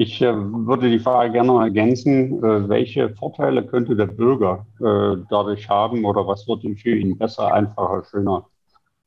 [0.00, 2.38] Ich äh, würde die Frage gerne noch ergänzen.
[2.38, 7.52] Äh, welche Vorteile könnte der Bürger äh, dadurch haben oder was wird für ihn besser,
[7.52, 8.46] einfacher, schöner?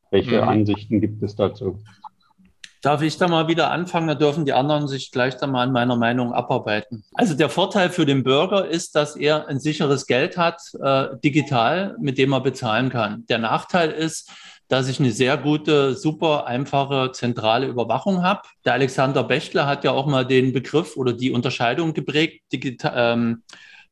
[0.09, 0.49] Welche mhm.
[0.49, 1.79] Ansichten gibt es dazu?
[2.81, 4.07] Darf ich da mal wieder anfangen?
[4.07, 7.03] Da dürfen die anderen sich gleich da mal an meiner Meinung abarbeiten.
[7.13, 11.95] Also der Vorteil für den Bürger ist, dass er ein sicheres Geld hat, äh, digital,
[11.99, 13.23] mit dem er bezahlen kann.
[13.27, 14.31] Der Nachteil ist,
[14.67, 18.41] dass ich eine sehr gute, super einfache zentrale Überwachung habe.
[18.65, 23.43] Der Alexander Bechtle hat ja auch mal den Begriff oder die Unterscheidung geprägt, digital, ähm,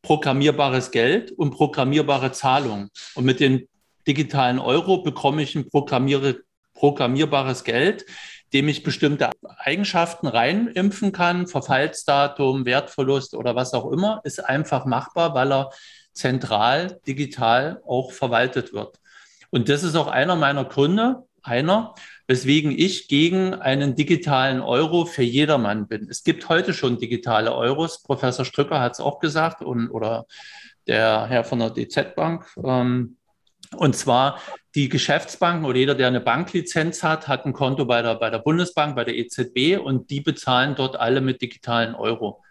[0.02, 2.90] programmierbares Geld und programmierbare Zahlung.
[3.14, 3.68] Und mit dem
[4.08, 8.06] digitalen Euro bekomme ich ein programmierbares Geld
[8.54, 15.34] dem ich bestimmte Eigenschaften reinimpfen kann, Verfallsdatum, Wertverlust oder was auch immer, ist einfach machbar,
[15.36, 15.70] weil er
[16.14, 19.00] zentral, digital auch verwaltet wird.
[19.52, 21.96] Und das ist auch einer meiner Gründe, einer,
[22.28, 26.08] weswegen ich gegen einen digitalen Euro für jedermann bin.
[26.10, 28.04] Es gibt heute schon digitale Euros.
[28.04, 30.26] Professor Strücker hat es auch gesagt und, oder
[30.88, 32.46] der Herr von der DZ Bank.
[32.64, 33.18] Ähm,
[33.76, 34.40] und zwar
[34.76, 38.40] die Geschäftsbanken oder jeder, der eine Banklizenz hat, hat ein Konto bei der, bei der
[38.40, 42.42] Bundesbank, bei der EZB und die bezahlen dort alle mit digitalen Euro.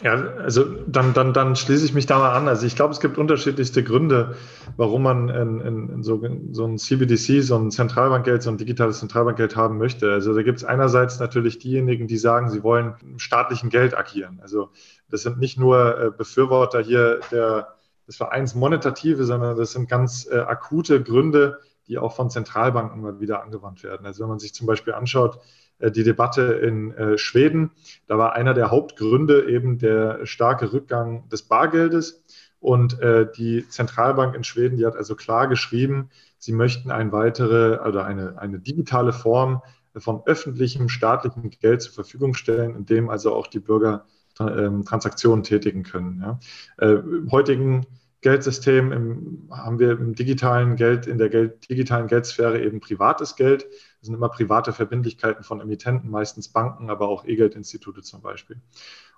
[0.00, 2.46] Ja, also dann, dann, dann schließe ich mich da mal an.
[2.46, 4.36] Also ich glaube, es gibt unterschiedlichste Gründe,
[4.76, 6.22] warum man in, in, in so,
[6.52, 10.12] so ein CBDC, so ein Zentralbankgeld, so ein digitales Zentralbankgeld haben möchte.
[10.12, 14.38] Also da gibt es einerseits natürlich diejenigen, die sagen, sie wollen im staatlichen Geld agieren.
[14.40, 14.70] Also
[15.10, 17.77] das sind nicht nur äh, Befürworter hier der
[18.08, 23.20] des Vereins Monetative, sondern das sind ganz äh, akute Gründe, die auch von Zentralbanken mal
[23.20, 24.06] wieder angewandt werden.
[24.06, 25.38] Also wenn man sich zum Beispiel anschaut,
[25.78, 27.70] äh, die Debatte in äh, Schweden,
[28.06, 32.24] da war einer der Hauptgründe eben der starke Rückgang des Bargeldes.
[32.60, 37.78] Und äh, die Zentralbank in Schweden, die hat also klar geschrieben, sie möchten eine weitere
[37.86, 39.62] oder eine, eine digitale Form
[39.96, 45.42] von öffentlichem staatlichem Geld zur Verfügung stellen, in dem also auch die Bürger ähm, Transaktionen
[45.42, 46.22] tätigen können.
[46.22, 46.38] Ja.
[46.78, 47.86] Äh, Im heutigen
[48.20, 53.64] Geldsystem im, haben wir im digitalen Geld, in der Geld, digitalen Geldsphäre eben privates Geld.
[53.64, 58.60] Das sind immer private Verbindlichkeiten von Emittenten, meistens Banken, aber auch E-Geldinstitute zum Beispiel.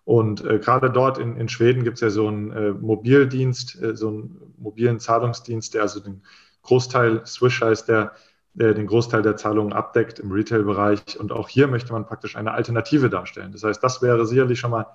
[0.05, 3.97] Und äh, gerade dort in, in Schweden gibt es ja so einen äh, Mobildienst, äh,
[3.97, 6.23] so einen mobilen Zahlungsdienst, der also den
[6.63, 8.13] Großteil, Swish heißt der,
[8.53, 11.19] der den Großteil der Zahlungen abdeckt im Retail-Bereich.
[11.19, 13.53] Und auch hier möchte man praktisch eine Alternative darstellen.
[13.53, 14.87] Das heißt, das wäre sicherlich schon mal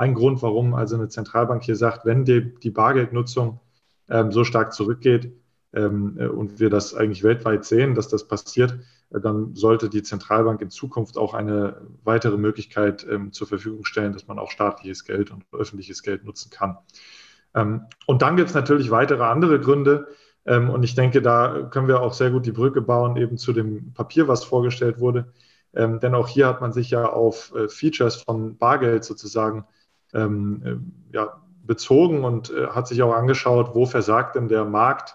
[0.00, 3.60] ein Grund, warum also eine Zentralbank hier sagt, wenn die, die Bargeldnutzung
[4.08, 5.32] ähm, so stark zurückgeht
[5.74, 8.78] ähm, äh, und wir das eigentlich weltweit sehen, dass das passiert,
[9.10, 14.14] äh, dann sollte die Zentralbank in Zukunft auch eine weitere Möglichkeit ähm, zur Verfügung stellen,
[14.14, 16.78] dass man auch staatliches Geld und öffentliches Geld nutzen kann.
[17.54, 20.08] Ähm, und dann gibt es natürlich weitere andere Gründe.
[20.46, 23.52] Ähm, und ich denke, da können wir auch sehr gut die Brücke bauen, eben zu
[23.52, 25.30] dem Papier, was vorgestellt wurde.
[25.74, 29.66] Ähm, denn auch hier hat man sich ja auf äh, Features von Bargeld sozusagen
[30.14, 35.14] ähm, äh, ja, bezogen und äh, hat sich auch angeschaut, wo versagt denn der Markt,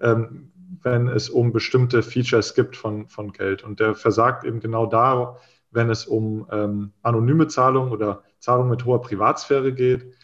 [0.00, 3.62] ähm, wenn es um bestimmte Features gibt von, von Geld.
[3.62, 5.36] Und der versagt eben genau da,
[5.70, 10.14] wenn es um ähm, anonyme Zahlungen oder Zahlungen mit hoher Privatsphäre geht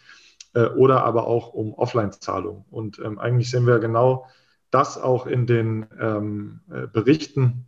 [0.53, 2.65] äh, oder aber auch um Offline-Zahlungen.
[2.69, 4.27] Und ähm, eigentlich sehen wir genau
[4.71, 7.65] das auch in den ähm, äh, Berichten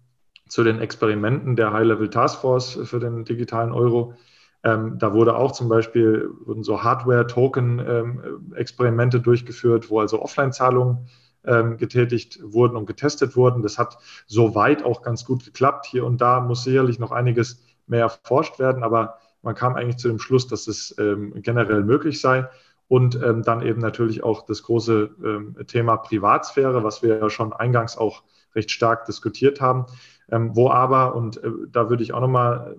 [0.47, 4.16] zu den Experimenten der High-Level Taskforce für den digitalen Euro,
[4.64, 11.07] ähm, da wurde auch zum Beispiel wurden so Hardware-Token-Experimente ähm, durchgeführt, wo also Offline-Zahlungen
[11.43, 13.64] ähm, getätigt wurden und getestet wurden.
[13.64, 13.97] Das hat
[14.28, 15.88] soweit auch ganz gut geklappt.
[15.88, 20.07] Hier und da muss sicherlich noch einiges mehr erforscht werden, aber man kam eigentlich zu
[20.07, 22.47] dem Schluss, dass es ähm, generell möglich sei.
[22.88, 27.53] Und ähm, dann eben natürlich auch das große ähm, Thema Privatsphäre, was wir ja schon
[27.53, 28.22] eingangs auch
[28.53, 29.86] recht stark diskutiert haben,
[30.28, 32.76] wo aber, und äh, da würde ich auch nochmal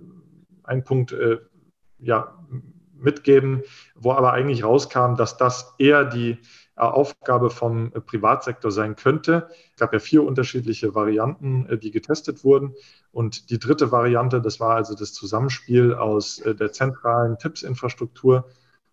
[0.64, 1.39] einen Punkt äh,
[2.03, 2.35] ja,
[3.03, 3.63] mitgeben,
[3.95, 6.39] wo aber eigentlich rauskam, dass das eher die
[6.77, 9.49] äh, Aufgabe vom äh, Privatsektor sein könnte.
[9.73, 12.75] Es gab ja vier unterschiedliche Varianten, äh, die getestet wurden.
[13.13, 18.47] Und die dritte Variante, das war also das Zusammenspiel aus der zentralen Tipps-Infrastruktur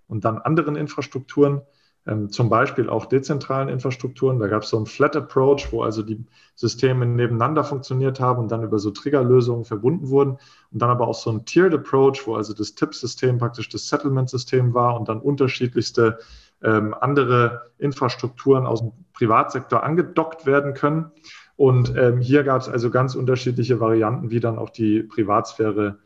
[0.08, 1.62] und dann anderen Infrastrukturen
[2.10, 4.40] ähm, zum Beispiel auch dezentralen Infrastrukturen.
[4.40, 8.52] Da gab es so einen Flat Approach, wo also die Systeme nebeneinander funktioniert haben und
[8.52, 10.38] dann über so Triggerlösungen verbunden wurden.
[10.72, 14.74] Und dann aber auch so ein Tiered Approach, wo also das Tippsystem praktisch das Settlement-System
[14.74, 16.18] war und dann unterschiedlichste
[16.64, 21.12] ähm, andere Infrastrukturen aus dem Privatsektor angedockt werden können.
[21.56, 26.00] Und ähm, hier gab es also ganz unterschiedliche Varianten, wie dann auch die Privatsphäre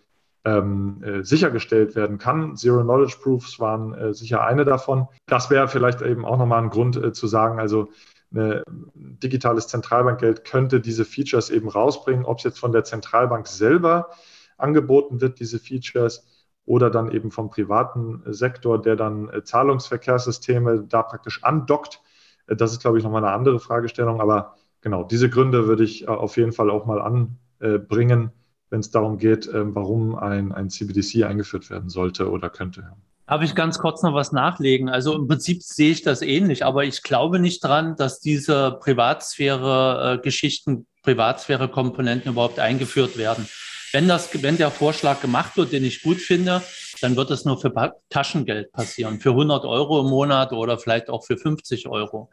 [0.45, 2.55] ähm, äh, sichergestellt werden kann.
[2.55, 5.07] Zero-Knowledge-Proofs waren äh, sicher eine davon.
[5.25, 7.89] Das wäre vielleicht eben auch nochmal ein Grund äh, zu sagen, also
[8.35, 8.63] ein
[8.95, 14.09] digitales Zentralbankgeld könnte diese Features eben rausbringen, ob es jetzt von der Zentralbank selber
[14.57, 16.25] angeboten wird, diese Features,
[16.65, 22.01] oder dann eben vom privaten Sektor, der dann äh, Zahlungsverkehrssysteme da praktisch andockt.
[22.47, 24.21] Äh, das ist, glaube ich, nochmal eine andere Fragestellung.
[24.21, 28.31] Aber genau, diese Gründe würde ich äh, auf jeden Fall auch mal anbringen
[28.73, 32.93] wenn es darum geht, ähm, warum ein, ein CBDC eingeführt werden sollte oder könnte.
[33.27, 34.89] Darf ich ganz kurz noch was nachlegen?
[34.89, 40.87] Also im Prinzip sehe ich das ähnlich, aber ich glaube nicht dran, dass diese Privatsphäre-Geschichten,
[41.03, 43.47] Privatsphäre-Komponenten überhaupt eingeführt werden.
[43.93, 46.63] Wenn, das, wenn der Vorschlag gemacht wird, den ich gut finde,
[47.01, 47.71] dann wird es nur für
[48.09, 52.31] Taschengeld passieren, für 100 Euro im Monat oder vielleicht auch für 50 Euro.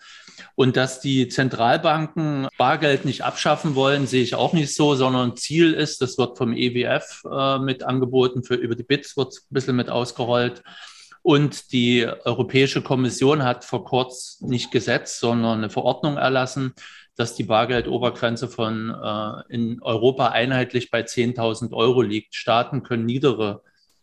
[0.55, 5.75] Und dass die Zentralbanken Bargeld nicht abschaffen wollen, sehe ich auch nicht so, sondern Ziel
[5.75, 9.55] ist, das wird vom EWF äh, mit angeboten, für, über die BITS wird es ein
[9.55, 10.63] bisschen mit ausgerollt.
[11.23, 16.73] Und die Europäische Kommission hat vor kurzem nicht Gesetz, sondern eine Verordnung erlassen,
[17.21, 22.35] dass die Bargeldobergrenze von äh, in Europa einheitlich bei 10.000 Euro liegt.
[22.35, 23.63] Staaten können niedere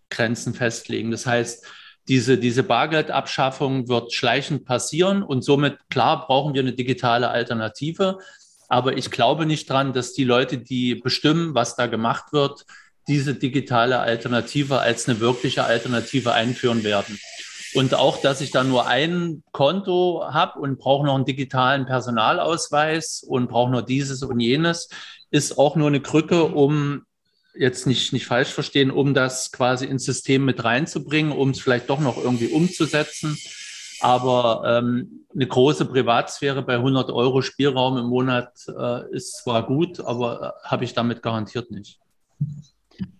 [0.09, 1.09] Grenzen festlegen.
[1.09, 1.65] Das heißt,
[2.07, 8.19] diese, diese Bargeldabschaffung wird schleichend passieren und somit, klar, brauchen wir eine digitale Alternative.
[8.69, 12.65] Aber ich glaube nicht dran, dass die Leute, die bestimmen, was da gemacht wird,
[13.07, 17.17] diese digitale Alternative als eine wirkliche Alternative einführen werden.
[17.77, 23.23] Und auch, dass ich da nur ein Konto habe und brauche noch einen digitalen Personalausweis
[23.27, 24.89] und brauche nur dieses und jenes,
[25.29, 27.03] ist auch nur eine Krücke, um
[27.55, 31.89] jetzt nicht, nicht falsch verstehen, um das quasi ins System mit reinzubringen, um es vielleicht
[31.89, 33.37] doch noch irgendwie umzusetzen.
[33.99, 39.99] Aber ähm, eine große Privatsphäre bei 100 Euro Spielraum im Monat äh, ist zwar gut,
[39.99, 41.99] aber äh, habe ich damit garantiert nicht.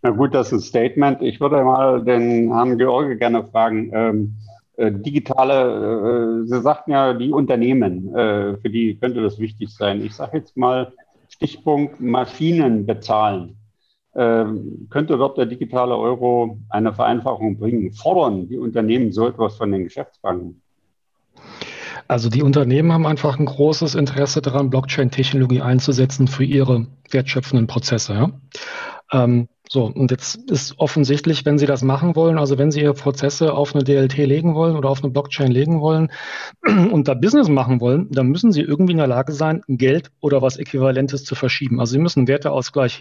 [0.02, 1.22] Na gut, das ist ein Statement.
[1.22, 3.92] Ich würde mal den Herrn George gerne fragen.
[3.94, 4.47] Ähm, äh,
[4.78, 10.04] digitale, äh, Sie sagten ja, die Unternehmen, äh, für die könnte das wichtig sein.
[10.04, 10.94] Ich sage jetzt mal
[11.30, 13.58] Stichpunkt Maschinen bezahlen.
[14.16, 17.92] Ähm, könnte dort der digitale Euro eine Vereinfachung bringen?
[17.92, 20.62] Fordern die Unternehmen so etwas von den Geschäftsbanken?
[22.08, 28.14] Also die Unternehmen haben einfach ein großes Interesse daran, Blockchain-Technologie einzusetzen für ihre wertschöpfenden Prozesse.
[28.14, 28.32] Ja?
[29.12, 32.94] Ähm, so, und jetzt ist offensichtlich, wenn Sie das machen wollen, also wenn Sie Ihre
[32.94, 36.12] Prozesse auf eine DLT legen wollen oder auf eine Blockchain legen wollen
[36.66, 40.42] und da Business machen wollen, dann müssen Sie irgendwie in der Lage sein, Geld oder
[40.42, 41.80] was Äquivalentes zu verschieben.
[41.80, 43.00] Also Sie müssen Werteausgleich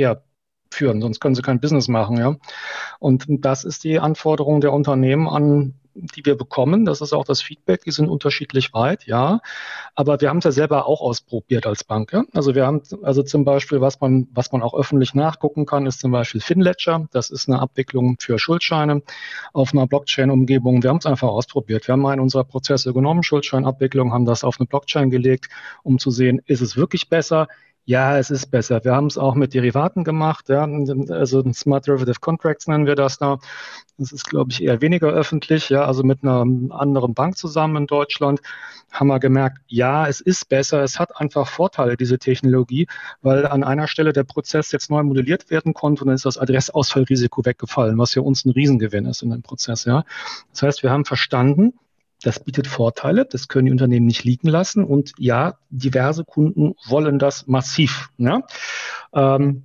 [0.77, 2.36] herführen, sonst können Sie kein Business machen, ja.
[2.98, 5.74] Und das ist die Anforderung der Unternehmen an
[6.15, 6.85] die wir bekommen.
[6.85, 9.40] Das ist auch das Feedback, die sind unterschiedlich weit, ja.
[9.94, 12.12] Aber wir haben es ja selber auch ausprobiert als Bank.
[12.12, 12.24] Ja?
[12.35, 16.01] Also wir haben also zum Beispiel, was man, was man auch öffentlich nachgucken kann, ist
[16.01, 17.09] zum Beispiel FinLedger.
[17.12, 19.01] Das ist eine Abwicklung für Schuldscheine
[19.55, 20.82] auf einer Blockchain-Umgebung.
[20.82, 21.89] Wir haben es einfach ausprobiert.
[21.89, 25.48] Wir haben einen unserer Prozesse genommen, Schuldscheinabwicklung, haben das auf eine Blockchain gelegt,
[25.82, 27.48] um zu sehen, ist es wirklich besser?
[27.88, 28.82] Ja, es ist besser.
[28.84, 30.64] Wir haben es auch mit Derivaten gemacht, ja,
[31.08, 33.38] also Smart Derivative Contracts nennen wir das da.
[33.96, 37.86] Das ist, glaube ich, eher weniger öffentlich, ja, also mit einer anderen Bank zusammen in
[37.86, 38.40] Deutschland
[38.90, 42.88] haben wir gemerkt, ja, es ist besser, es hat einfach Vorteile, diese Technologie,
[43.22, 46.38] weil an einer Stelle der Prozess jetzt neu modelliert werden konnte und dann ist das
[46.38, 50.04] Adressausfallrisiko weggefallen, was für uns ein Riesengewinn ist in dem Prozess, ja.
[50.50, 51.74] Das heißt, wir haben verstanden,
[52.22, 54.84] das bietet Vorteile, das können die Unternehmen nicht liegen lassen.
[54.84, 58.10] Und ja, diverse Kunden wollen das massiv.
[58.16, 58.43] Ja?
[59.14, 59.64] Ähm,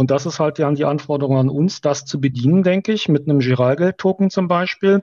[0.00, 3.28] und das ist halt ja die Anforderung an uns, das zu bedienen, denke ich, mit
[3.28, 5.02] einem Giralgeld-Token zum Beispiel.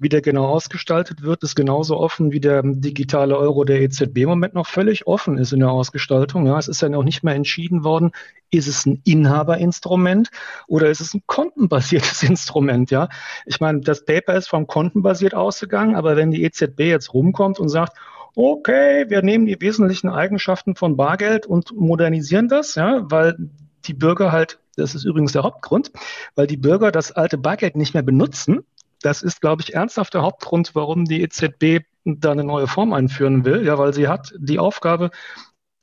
[0.00, 4.30] Wie der genau ausgestaltet wird, ist genauso offen wie der digitale Euro der EZB im
[4.30, 6.44] Moment noch völlig offen ist in der Ausgestaltung.
[6.48, 8.10] Ja, es ist ja noch nicht mehr entschieden worden,
[8.50, 10.30] ist es ein Inhaberinstrument
[10.66, 12.90] oder ist es ein kontenbasiertes Instrument?
[12.90, 13.10] Ja,
[13.46, 17.68] ich meine, das Paper ist vom kontenbasiert ausgegangen, aber wenn die EZB jetzt rumkommt und
[17.68, 17.96] sagt,
[18.34, 23.36] okay, wir nehmen die wesentlichen Eigenschaften von Bargeld und modernisieren das, ja, weil
[23.82, 25.92] die Bürger halt, das ist übrigens der Hauptgrund,
[26.34, 28.64] weil die Bürger das alte Bargeld nicht mehr benutzen,
[29.02, 33.44] das ist, glaube ich, ernsthaft der Hauptgrund, warum die EZB da eine neue Form einführen
[33.44, 33.64] will.
[33.66, 35.10] Ja, weil sie hat die Aufgabe,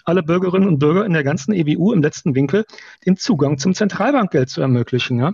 [0.06, 2.66] alle Bürgerinnen und Bürger in der ganzen EWU im letzten Winkel
[3.06, 5.20] den Zugang zum Zentralbankgeld zu ermöglichen.
[5.20, 5.34] Ja.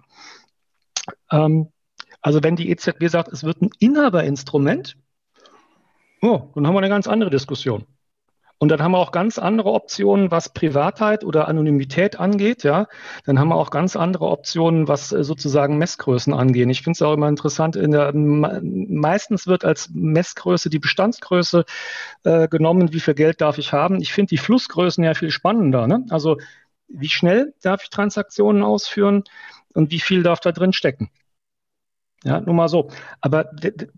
[1.31, 1.71] Ähm,
[2.21, 4.97] also wenn die EZB sagt, es wird ein Inhaberinstrument,
[6.21, 7.85] oh, dann haben wir eine ganz andere Diskussion.
[8.57, 12.63] Und dann haben wir auch ganz andere Optionen, was Privatheit oder Anonymität angeht.
[12.63, 12.87] Ja,
[13.25, 16.69] dann haben wir auch ganz andere Optionen, was äh, sozusagen Messgrößen angehen.
[16.69, 17.75] Ich finde es auch immer interessant.
[17.75, 21.65] In der, meistens wird als Messgröße die Bestandsgröße
[22.23, 22.93] äh, genommen.
[22.93, 24.01] Wie viel Geld darf ich haben?
[24.01, 25.87] Ich finde die Flussgrößen ja viel spannender.
[25.87, 26.05] Ne?
[26.09, 26.37] Also
[26.87, 29.23] wie schnell darf ich Transaktionen ausführen
[29.73, 31.09] und wie viel darf da drin stecken?
[32.25, 32.89] Ja, nur mal so.
[33.21, 33.51] Aber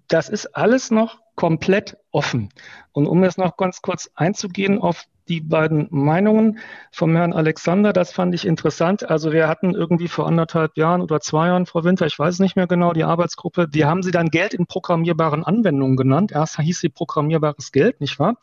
[0.09, 2.49] das ist alles noch komplett offen.
[2.91, 6.59] Und um jetzt noch ganz kurz einzugehen auf die beiden Meinungen
[6.91, 9.09] vom Herrn Alexander, das fand ich interessant.
[9.09, 12.57] Also wir hatten irgendwie vor anderthalb Jahren oder zwei Jahren, Frau Winter, ich weiß nicht
[12.57, 16.33] mehr genau, die Arbeitsgruppe, wir haben sie dann Geld in programmierbaren Anwendungen genannt.
[16.33, 18.35] Erst hieß sie programmierbares Geld, nicht wahr?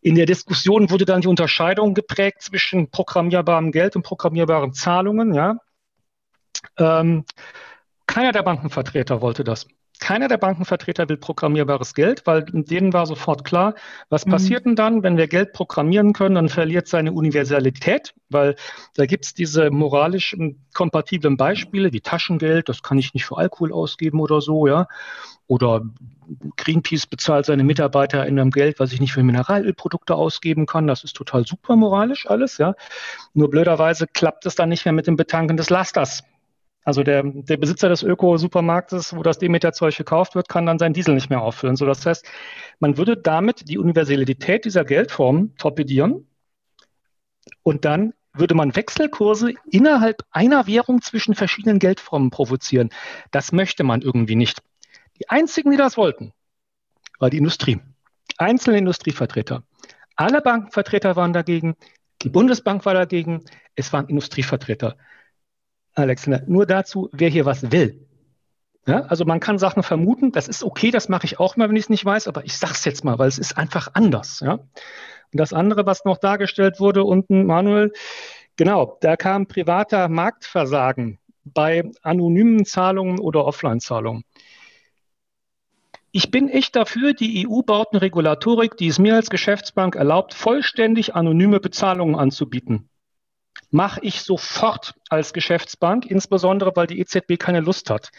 [0.00, 5.56] In der Diskussion wurde dann die Unterscheidung geprägt zwischen programmierbarem Geld und programmierbaren Zahlungen, ja.
[6.78, 7.24] Ähm,
[8.06, 9.66] keiner der Bankenvertreter wollte das.
[9.98, 13.74] Keiner der Bankenvertreter will programmierbares Geld, weil denen war sofort klar,
[14.10, 14.30] was mhm.
[14.30, 18.56] passiert denn dann, wenn wir Geld programmieren können, dann verliert seine Universalität, weil
[18.94, 20.36] da gibt es diese moralisch
[20.74, 24.86] kompatiblen Beispiele wie Taschengeld, das kann ich nicht für Alkohol ausgeben oder so, ja.
[25.46, 25.82] Oder
[26.56, 30.86] Greenpeace bezahlt seine Mitarbeiter in einem Geld, was ich nicht für Mineralölprodukte ausgeben kann.
[30.86, 32.74] Das ist total super moralisch alles, ja.
[33.32, 36.22] Nur blöderweise klappt es dann nicht mehr mit dem Betanken des Lasters.
[36.86, 41.14] Also der, der Besitzer des Öko-Supermarktes, wo das Demeter-Zeug gekauft wird, kann dann sein Diesel
[41.14, 41.74] nicht mehr auffüllen.
[41.74, 42.24] So, das heißt,
[42.78, 46.28] man würde damit die Universalität dieser Geldform torpedieren
[47.64, 52.90] und dann würde man Wechselkurse innerhalb einer Währung zwischen verschiedenen Geldformen provozieren.
[53.32, 54.62] Das möchte man irgendwie nicht.
[55.18, 56.32] Die einzigen, die das wollten,
[57.18, 57.80] war die Industrie.
[58.38, 59.64] Einzelne Industrievertreter.
[60.14, 61.74] Alle Bankenvertreter waren dagegen.
[62.22, 63.44] Die Bundesbank war dagegen.
[63.74, 64.96] Es waren Industrievertreter.
[65.96, 68.06] Alexander, nur dazu, wer hier was will.
[68.86, 71.74] Ja, also man kann Sachen vermuten, das ist okay, das mache ich auch mal, wenn
[71.74, 74.40] ich es nicht weiß, aber ich sage es jetzt mal, weil es ist einfach anders.
[74.40, 74.52] Ja?
[74.52, 74.68] Und
[75.32, 77.92] das andere, was noch dargestellt wurde unten, Manuel,
[78.54, 84.22] genau, da kam privater Marktversagen bei anonymen Zahlungen oder Offline-Zahlungen.
[86.12, 90.32] Ich bin echt dafür, die EU baut eine Regulatorik, die es mir als Geschäftsbank erlaubt,
[90.32, 92.88] vollständig anonyme Bezahlungen anzubieten
[93.70, 98.10] mache ich sofort als Geschäftsbank, insbesondere weil die EZB keine Lust hat.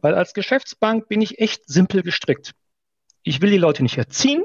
[0.00, 2.52] Weil als Geschäftsbank bin ich echt simpel gestrickt.
[3.22, 4.44] Ich will die Leute nicht erziehen.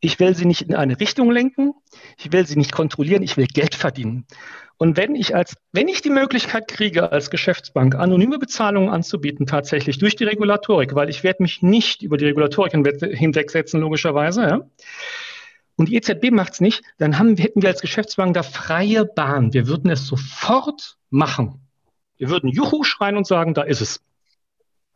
[0.00, 1.72] Ich will sie nicht in eine Richtung lenken.
[2.18, 3.22] Ich will sie nicht kontrollieren.
[3.22, 4.26] Ich will Geld verdienen.
[4.76, 9.98] Und wenn ich als, wenn ich die Möglichkeit kriege, als Geschäftsbank anonyme Bezahlungen anzubieten, tatsächlich
[9.98, 14.60] durch die Regulatorik, weil ich werde mich nicht über die Regulatorik hinwegsetzen, logischerweise, ja,
[15.76, 19.52] und die EZB macht es nicht, dann haben, hätten wir als Geschäftsbank da freie Bahn.
[19.52, 21.60] Wir würden es sofort machen.
[22.16, 24.00] Wir würden Juhu schreien und sagen, da ist es.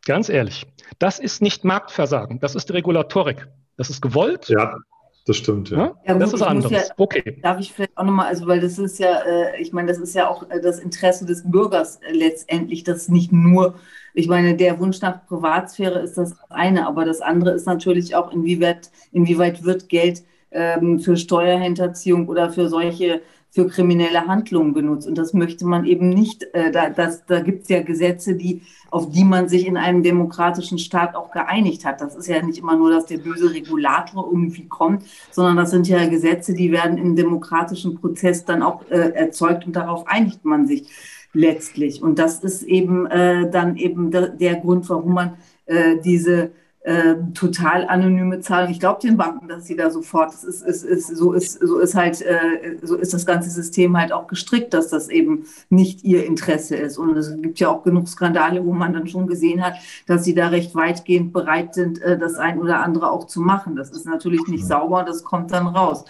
[0.05, 0.65] Ganz ehrlich.
[0.97, 3.47] Das ist nicht Marktversagen, das ist Regulatorik.
[3.75, 4.47] Das ist gewollt.
[4.49, 4.77] Ja,
[5.25, 5.95] das stimmt, ja.
[6.07, 6.71] ja gut, das ist anderes.
[6.71, 7.39] Ja, okay.
[7.43, 10.15] Darf ich vielleicht auch nochmal, also weil das ist ja, äh, ich meine, das ist
[10.15, 13.75] ja auch äh, das Interesse des Bürgers äh, letztendlich, das nicht nur,
[14.13, 18.31] ich meine, der Wunsch nach Privatsphäre ist das eine, aber das andere ist natürlich auch,
[18.31, 23.21] inwieweit, inwieweit wird Geld ähm, für Steuerhinterziehung oder für solche
[23.51, 25.07] für kriminelle Handlungen benutzt.
[25.07, 26.43] Und das möchte man eben nicht.
[26.53, 28.61] Äh, da das, da gibt es ja Gesetze, die,
[28.91, 31.99] auf die man sich in einem demokratischen Staat auch geeinigt hat.
[31.99, 35.87] Das ist ja nicht immer nur, dass der böse Regulator irgendwie kommt, sondern das sind
[35.87, 40.67] ja Gesetze, die werden im demokratischen Prozess dann auch äh, erzeugt und darauf einigt man
[40.67, 40.87] sich
[41.33, 42.03] letztlich.
[42.03, 45.33] Und das ist eben äh, dann eben der, der Grund, warum man
[45.65, 46.51] äh, diese
[46.81, 48.71] äh, total anonyme Zahlung.
[48.71, 51.79] Ich glaube den Banken, dass sie da sofort, das ist, ist, ist, so ist, so
[51.79, 56.05] ist halt, äh, so ist das ganze System halt auch gestrickt, dass das eben nicht
[56.05, 56.97] ihr Interesse ist.
[56.97, 59.75] Und es gibt ja auch genug Skandale, wo man dann schon gesehen hat,
[60.07, 63.75] dass sie da recht weitgehend bereit sind, äh, das ein oder andere auch zu machen.
[63.75, 66.05] Das ist natürlich nicht sauber, das kommt dann raus.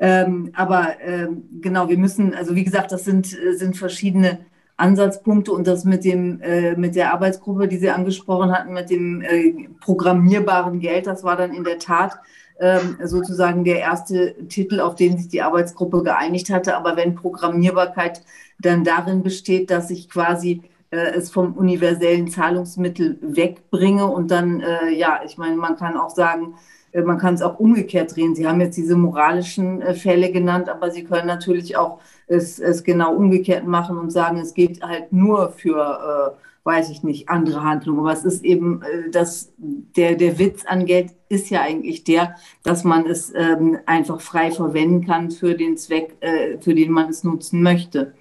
[0.00, 4.40] Ähm, aber ähm, genau, wir müssen, also wie gesagt, das sind, äh, sind verschiedene
[4.76, 9.22] Ansatzpunkte und das mit dem äh, mit der Arbeitsgruppe, die Sie angesprochen hatten, mit dem
[9.22, 12.18] äh, programmierbaren Geld, das war dann in der Tat
[12.60, 16.76] ähm, sozusagen der erste Titel, auf den sich die Arbeitsgruppe geeinigt hatte.
[16.76, 18.22] Aber wenn Programmierbarkeit
[18.58, 24.90] dann darin besteht, dass ich quasi äh, es vom universellen Zahlungsmittel wegbringe und dann, äh,
[24.90, 26.54] ja, ich meine, man kann auch sagen,
[27.02, 28.34] man kann es auch umgekehrt drehen.
[28.34, 32.84] Sie haben jetzt diese moralischen äh, Fälle genannt, aber Sie können natürlich auch es, es
[32.84, 37.62] genau umgekehrt machen und sagen, es geht halt nur für, äh, weiß ich nicht, andere
[37.62, 38.00] Handlungen.
[38.00, 42.36] Aber es ist eben, äh, das, der, der Witz an Geld ist ja eigentlich der,
[42.62, 47.08] dass man es ähm, einfach frei verwenden kann für den Zweck, äh, für den man
[47.08, 48.14] es nutzen möchte.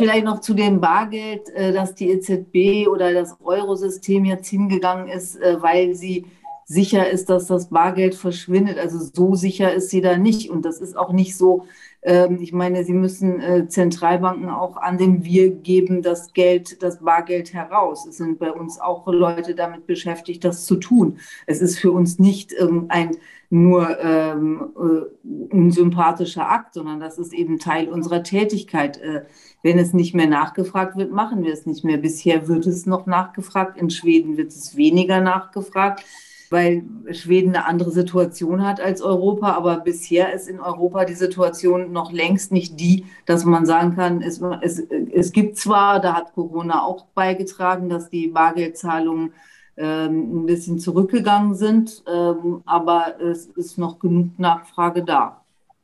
[0.00, 5.36] Vielleicht noch zu dem Bargeld, äh, dass die EZB oder das Eurosystem jetzt hingegangen ist,
[5.36, 6.24] äh, weil sie
[6.70, 8.78] sicher ist, dass das Bargeld verschwindet.
[8.78, 10.50] Also so sicher ist sie da nicht.
[10.50, 11.66] Und das ist auch nicht so,
[12.00, 17.00] ähm, ich meine, sie müssen äh, Zentralbanken auch an den Wir geben das Geld, das
[17.00, 18.06] Bargeld heraus.
[18.06, 21.18] Es sind bei uns auch Leute damit beschäftigt, das zu tun.
[21.44, 23.16] Es ist für uns nicht irgendein
[23.52, 28.98] nur ähm, äh, unsympathischer Akt, sondern das ist eben Teil unserer Tätigkeit.
[28.98, 29.24] Äh,
[29.64, 31.96] wenn es nicht mehr nachgefragt wird, machen wir es nicht mehr.
[31.96, 33.76] Bisher wird es noch nachgefragt.
[33.76, 36.04] In Schweden wird es weniger nachgefragt
[36.50, 36.82] weil
[37.12, 39.52] Schweden eine andere Situation hat als Europa.
[39.52, 44.20] Aber bisher ist in Europa die Situation noch längst nicht die, dass man sagen kann,
[44.20, 49.32] es, es, es gibt zwar, da hat Corona auch beigetragen, dass die Bargeldzahlungen
[49.76, 55.40] ähm, ein bisschen zurückgegangen sind, ähm, aber es ist noch genug Nachfrage da.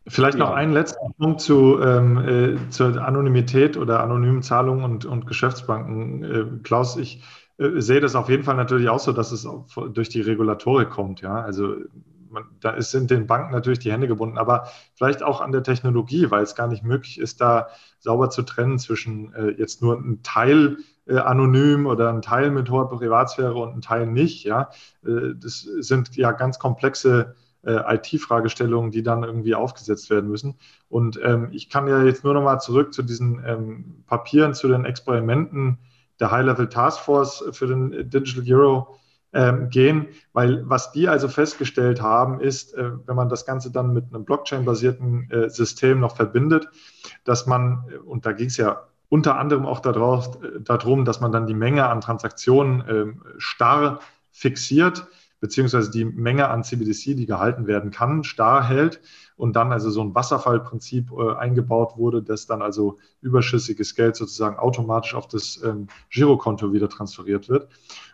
[0.08, 0.54] Vielleicht noch ja.
[0.54, 6.22] einen letzten Punkt zu, ähm, äh, zur Anonymität oder anonymen Zahlungen und, und Geschäftsbanken.
[6.22, 7.22] Äh, Klaus, ich
[7.58, 9.48] äh, sehe das auf jeden Fall natürlich auch so, dass es
[9.92, 11.20] durch die Regulatorik kommt.
[11.20, 11.76] Ja, also
[12.30, 15.62] man, da ist, sind den Banken natürlich die Hände gebunden, aber vielleicht auch an der
[15.62, 17.68] Technologie, weil es gar nicht möglich ist, da
[17.98, 22.70] sauber zu trennen zwischen äh, jetzt nur ein Teil äh, anonym oder ein Teil mit
[22.70, 24.44] hoher Privatsphäre und ein Teil nicht.
[24.44, 24.70] Ja,
[25.04, 30.56] äh, das sind ja ganz komplexe äh, IT-Fragestellungen, die dann irgendwie aufgesetzt werden müssen.
[30.88, 34.68] Und ähm, ich kann ja jetzt nur noch mal zurück zu diesen ähm, Papieren, zu
[34.68, 35.78] den Experimenten
[36.20, 38.96] der High-Level Taskforce für den Digital Euro
[39.32, 43.92] ähm, gehen, weil was die also festgestellt haben, ist, äh, wenn man das Ganze dann
[43.92, 46.68] mit einem Blockchain-basierten äh, System noch verbindet,
[47.24, 51.20] dass man, äh, und da ging es ja unter anderem auch darauf, äh, darum, dass
[51.20, 54.00] man dann die Menge an Transaktionen ähm, starr
[54.32, 55.06] fixiert,
[55.40, 59.00] beziehungsweise die Menge an CBDC, die gehalten werden kann, starr hält
[59.36, 64.56] und dann also so ein Wasserfallprinzip äh, eingebaut wurde, dass dann also überschüssiges Geld sozusagen
[64.56, 67.68] automatisch auf das ähm, Girokonto wieder transferiert wird.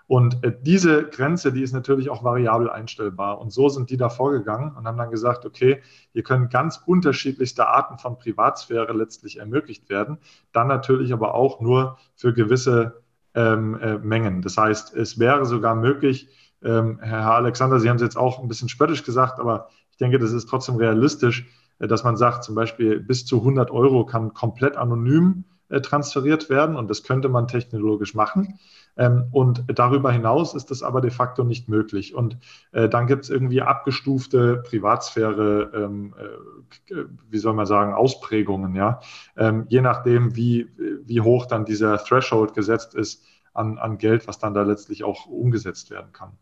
[0.09, 3.41] Und äh, diese Grenze, die ist natürlich auch variabel einstellbar.
[3.41, 5.81] Und so sind die da vorgegangen und haben dann gesagt, okay,
[6.13, 10.19] hier können ganz unterschiedlichste Arten von Privatsphäre letztlich ermöglicht werden,
[10.53, 13.03] dann natürlich aber auch nur für gewisse
[13.35, 14.43] ähm, äh, Mengen.
[14.43, 16.29] Das heißt, es wäre sogar möglich,
[16.65, 20.19] ähm, Herr Alexander, Sie haben es jetzt auch ein bisschen spöttisch gesagt, aber ich denke,
[20.19, 21.47] das ist trotzdem realistisch,
[21.79, 26.51] äh, dass man sagt, zum Beispiel bis zu 100 Euro kann komplett anonym äh, transferiert
[26.51, 28.59] werden und das könnte man technologisch machen.
[28.97, 32.15] Ähm, und darüber hinaus ist das aber de facto nicht möglich.
[32.15, 32.37] Und
[32.73, 39.01] äh, dann gibt es irgendwie abgestufte Privatsphäre, ähm, äh, wie soll man sagen, Ausprägungen, ja.
[39.35, 43.25] Ähm, je nachdem, wie, wie hoch dann dieser Threshold gesetzt ist
[43.55, 46.33] an, an Geld, was dann da letztlich auch umgesetzt werden kann.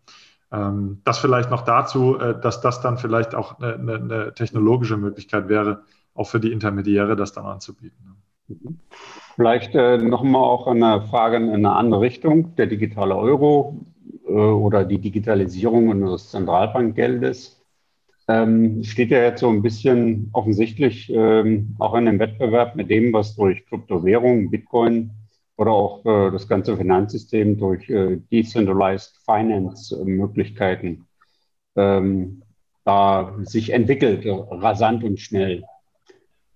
[0.52, 4.96] Ähm, das vielleicht noch dazu, äh, dass das dann vielleicht auch eine, eine, eine technologische
[4.96, 5.82] Möglichkeit wäre,
[6.14, 8.16] auch für die Intermediäre das dann anzubieten.
[8.48, 8.78] Mhm.
[9.36, 12.56] Vielleicht äh, nochmal auch eine Frage in eine andere Richtung.
[12.56, 13.80] Der digitale Euro
[14.26, 17.62] äh, oder die Digitalisierung unseres Zentralbankgeldes
[18.28, 23.12] ähm, steht ja jetzt so ein bisschen offensichtlich ähm, auch in dem Wettbewerb mit dem,
[23.12, 25.10] was durch Kryptowährungen, Bitcoin
[25.60, 31.06] oder auch äh, das ganze Finanzsystem durch äh, Decentralized Finance Möglichkeiten
[31.76, 32.40] ähm,
[32.84, 35.62] da sich entwickelt, rasant und schnell.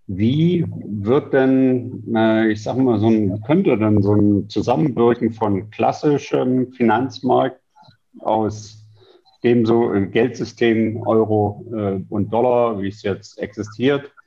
[0.06, 5.68] Wie wird denn, äh, ich sage mal, so ein, könnte denn so ein Zusammenwirken von
[5.68, 7.60] klassischem Finanzmarkt
[8.20, 8.86] aus
[9.42, 14.23] dem so Geldsystem Euro äh, und Dollar, wie es jetzt existiert, äh,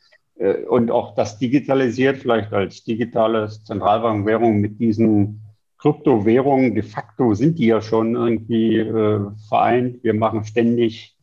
[0.70, 5.42] und auch das digitalisiert, vielleicht als digitales Zentralbankwährung mit diesen
[5.80, 10.04] Kryptowährungen, de facto sind die ja schon irgendwie äh, vereint.
[10.04, 11.16] Wir machen ständig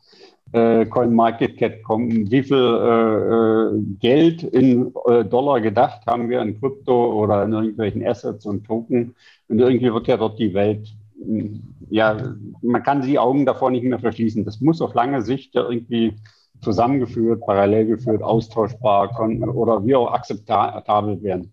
[0.53, 7.21] äh, CoinMarketCap.com, wie viel äh, äh, Geld in äh, Dollar gedacht haben wir in Krypto
[7.21, 9.17] oder in irgendwelchen Assets und Token.
[9.49, 10.95] Und irgendwie wird ja dort die Welt,
[11.91, 12.17] ja,
[12.63, 14.45] man kann die Augen davor nicht mehr verschließen.
[14.45, 16.15] Das muss auf lange Sicht ja irgendwie
[16.65, 19.11] zusammengeführt, parallel geführt, austauschbar
[19.55, 21.53] oder wie auch akzeptabel werden.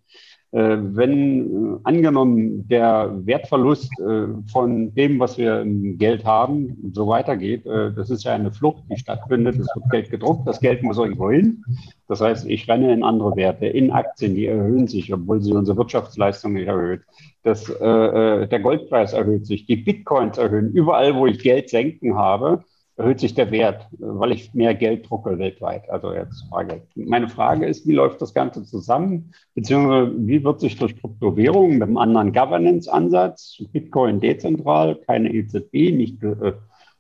[0.53, 7.07] Äh, wenn äh, angenommen der Wertverlust äh, von dem, was wir im Geld haben, so
[7.07, 10.97] weitergeht, das ist ja eine Flucht, die stattfindet, es wird Geld gedruckt, das Geld muss
[10.97, 11.63] irgendwo hin.
[12.09, 15.77] Das heißt, ich renne in andere Werte, in Aktien, die erhöhen sich, obwohl sie unsere
[15.77, 17.01] Wirtschaftsleistung nicht erhöht.
[17.43, 20.73] Das, äh, der Goldpreis erhöht sich, die Bitcoins erhöhen.
[20.73, 22.65] Überall, wo ich Geld senken habe,
[23.01, 25.89] erhöht sich der Wert, weil ich mehr Geld drucke weltweit.
[25.89, 26.81] Also jetzt Frage.
[26.95, 29.33] Meine Frage ist, wie läuft das Ganze zusammen?
[29.55, 36.23] Beziehungsweise wie wird sich durch Kryptowährungen mit einem anderen Governance-Ansatz, Bitcoin dezentral, keine EZB, nicht,
[36.23, 36.53] äh,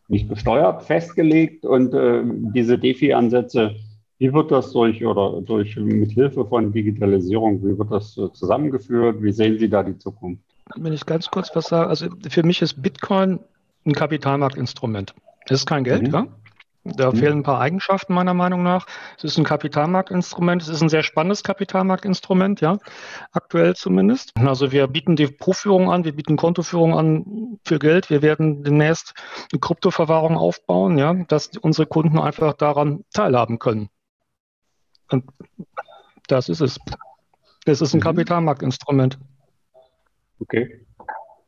[0.07, 2.23] nicht gesteuert, festgelegt und äh,
[2.53, 3.75] diese DeFi-Ansätze,
[4.17, 9.21] wie wird das durch oder durch mit Hilfe von Digitalisierung, wie wird das äh, zusammengeführt?
[9.21, 10.43] Wie sehen Sie da die Zukunft?
[10.75, 13.39] Wenn ich ganz kurz was sage, also für mich ist Bitcoin
[13.85, 15.13] ein Kapitalmarktinstrument.
[15.45, 16.13] Es ist kein Geld, mhm.
[16.13, 16.27] ja.
[16.83, 17.15] Da mhm.
[17.15, 18.87] fehlen ein paar Eigenschaften meiner Meinung nach.
[19.17, 20.63] Es ist ein Kapitalmarktinstrument.
[20.63, 22.79] Es ist ein sehr spannendes Kapitalmarktinstrument, ja,
[23.31, 24.31] aktuell zumindest.
[24.35, 28.09] Also wir bieten die Depotführung an, wir bieten Kontoführung an für Geld.
[28.09, 29.13] Wir werden demnächst
[29.51, 33.89] eine Kryptoverwahrung aufbauen, ja, dass unsere Kunden einfach daran teilhaben können.
[35.09, 35.25] Und
[36.27, 36.79] das ist es.
[37.65, 38.03] Es ist ein mhm.
[38.03, 39.19] Kapitalmarktinstrument.
[40.39, 40.87] Okay.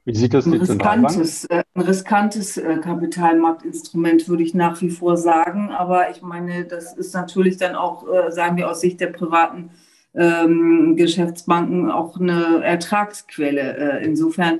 [0.05, 5.15] Wie sieht das ein riskantes, äh, ein riskantes äh, Kapitalmarktinstrument, würde ich nach wie vor
[5.15, 5.69] sagen.
[5.69, 9.69] Aber ich meine, das ist natürlich dann auch, äh, sagen wir aus Sicht der privaten
[10.13, 14.01] ähm, Geschäftsbanken, auch eine Ertragsquelle.
[14.01, 14.59] Äh, insofern,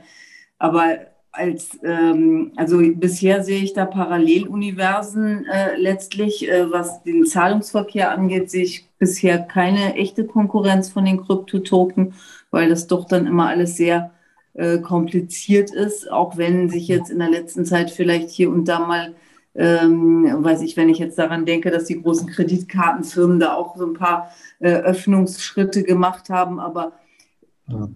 [0.60, 0.98] aber
[1.34, 8.50] als, ähm, also bisher sehe ich da Paralleluniversen äh, letztlich, äh, was den Zahlungsverkehr angeht,
[8.52, 12.14] sehe ich bisher keine echte Konkurrenz von den Kryptotoken,
[12.52, 14.12] weil das doch dann immer alles sehr
[14.54, 18.80] äh, kompliziert ist, auch wenn sich jetzt in der letzten Zeit vielleicht hier und da
[18.80, 19.16] mal,
[19.56, 23.86] ähm, weiß ich, wenn ich jetzt daran denke, dass die großen Kreditkartenfirmen da auch so
[23.86, 26.94] ein paar äh, Öffnungsschritte gemacht haben, aber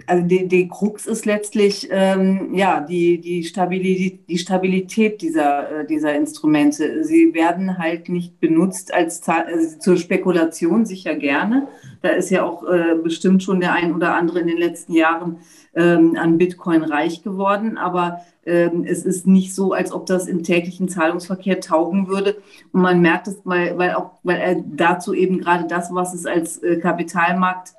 [0.05, 5.85] also die, die Krux ist letztlich ähm, ja die, die, Stabilität, die Stabilität dieser, äh,
[5.85, 7.03] dieser Instrumente.
[7.03, 11.67] Sie werden halt nicht benutzt als also zur Spekulation sicher gerne.
[12.01, 15.39] Da ist ja auch äh, bestimmt schon der ein oder andere in den letzten Jahren
[15.75, 20.43] ähm, an Bitcoin reich geworden, aber ähm, es ist nicht so, als ob das im
[20.43, 22.37] täglichen Zahlungsverkehr taugen würde.
[22.71, 26.63] Und man merkt es, weil, weil auch, weil dazu eben gerade das, was es als
[26.63, 27.73] äh, Kapitalmarkt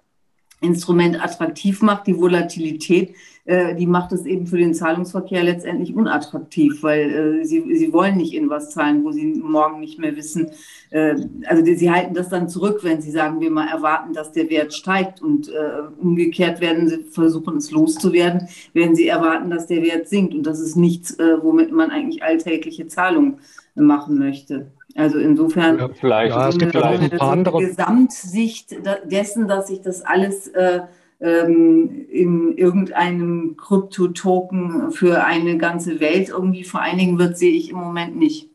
[0.60, 3.14] Instrument attraktiv macht, die Volatilität,
[3.44, 8.16] äh, die macht es eben für den Zahlungsverkehr letztendlich unattraktiv, weil äh, sie, sie wollen
[8.16, 10.50] nicht in was zahlen, wo sie morgen nicht mehr wissen.
[10.90, 11.14] Äh,
[11.46, 14.50] also die, sie halten das dann zurück, wenn sie sagen wir mal erwarten, dass der
[14.50, 19.82] Wert steigt und äh, umgekehrt werden sie versuchen es loszuwerden, wenn sie erwarten, dass der
[19.82, 23.38] Wert sinkt und das ist nichts, äh, womit man eigentlich alltägliche Zahlungen
[23.74, 24.72] machen möchte.
[24.98, 27.60] Also insofern ja, vielleicht, ja, es gibt eine, auch ein paar andere.
[27.60, 30.80] Gesamtsicht dessen, dass sich das alles äh,
[31.20, 38.16] ähm, in irgendeinem Kryptotoken für eine ganze Welt irgendwie vereinigen wird, sehe ich im Moment
[38.16, 38.50] nicht.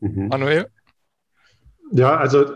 [0.00, 0.28] Mhm.
[0.28, 0.66] Manuel?
[1.90, 2.46] Ja, also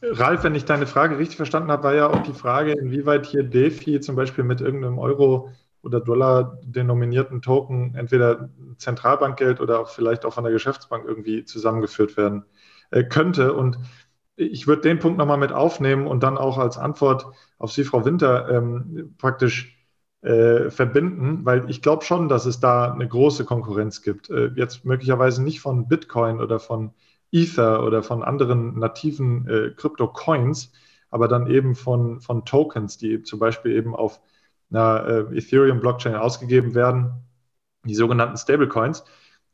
[0.00, 3.42] Ralf, wenn ich deine Frage richtig verstanden habe, war ja auch die Frage, inwieweit hier
[3.42, 5.50] DeFi zum Beispiel mit irgendeinem Euro
[5.82, 12.44] oder Dollar denominierten Token entweder Zentralbankgeld oder vielleicht auch von der Geschäftsbank irgendwie zusammengeführt werden
[12.90, 13.54] äh, könnte.
[13.54, 13.78] Und
[14.36, 17.26] ich würde den Punkt nochmal mit aufnehmen und dann auch als Antwort
[17.58, 19.76] auf Sie, Frau Winter, ähm, praktisch
[20.22, 24.30] äh, verbinden, weil ich glaube schon, dass es da eine große Konkurrenz gibt.
[24.30, 26.92] Äh, jetzt möglicherweise nicht von Bitcoin oder von
[27.32, 30.72] Ether oder von anderen nativen äh, Crypto-Coins,
[31.10, 34.20] aber dann eben von, von Tokens, die zum Beispiel eben auf
[34.70, 37.12] einer äh, Ethereum-Blockchain ausgegeben werden,
[37.84, 39.04] die sogenannten Stablecoins,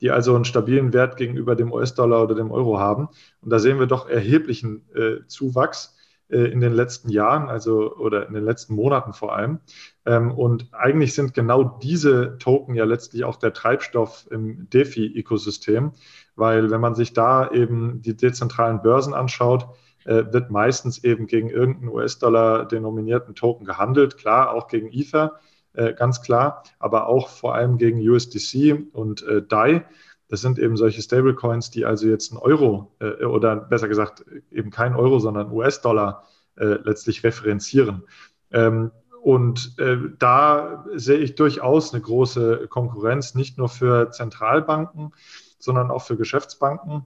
[0.01, 3.09] die also einen stabilen Wert gegenüber dem US-Dollar oder dem Euro haben.
[3.41, 5.97] Und da sehen wir doch erheblichen äh, Zuwachs
[6.29, 9.61] äh, in den letzten Jahren, also oder in den letzten Monaten vor allem.
[10.05, 15.93] Ähm, und eigentlich sind genau diese Token ja letztlich auch der Treibstoff im DeFi-Ökosystem,
[16.35, 19.69] weil wenn man sich da eben die dezentralen Börsen anschaut,
[20.07, 24.17] wird meistens eben gegen irgendeinen US-Dollar denominierten Token gehandelt.
[24.17, 25.41] Klar, auch gegen Ether,
[25.73, 29.85] äh, ganz klar, aber auch vor allem gegen USDC und DAI.
[30.29, 34.71] Das sind eben solche Stablecoins, die also jetzt ein Euro äh, oder besser gesagt eben
[34.71, 36.25] kein Euro, sondern US-Dollar
[36.57, 38.03] äh, letztlich referenzieren.
[38.51, 38.91] Ähm,
[39.23, 45.13] und äh, da sehe ich durchaus eine große Konkurrenz, nicht nur für Zentralbanken,
[45.59, 47.05] sondern auch für Geschäftsbanken.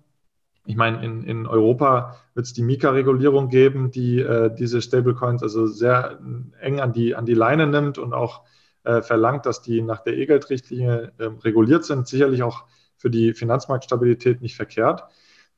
[0.66, 5.66] Ich meine, in, in Europa wird es die Mika-Regulierung geben, die äh, diese Stablecoins also
[5.66, 6.20] sehr
[6.61, 8.43] eng an die, an die Leine nimmt und auch
[8.85, 12.07] äh, verlangt, dass die nach der E-Geld-Richtlinie äh, reguliert sind.
[12.07, 12.65] Sicherlich auch
[12.97, 15.05] für die Finanzmarktstabilität nicht verkehrt.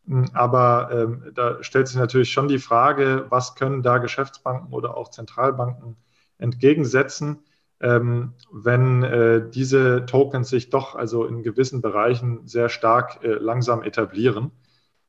[0.06, 4.96] Hm, aber ähm, da stellt sich natürlich schon die Frage, was können da Geschäftsbanken oder
[4.96, 5.96] auch Zentralbanken
[6.38, 7.44] entgegensetzen,
[7.80, 13.82] ähm, wenn äh, diese Tokens sich doch also in gewissen Bereichen sehr stark äh, langsam
[13.82, 14.50] etablieren.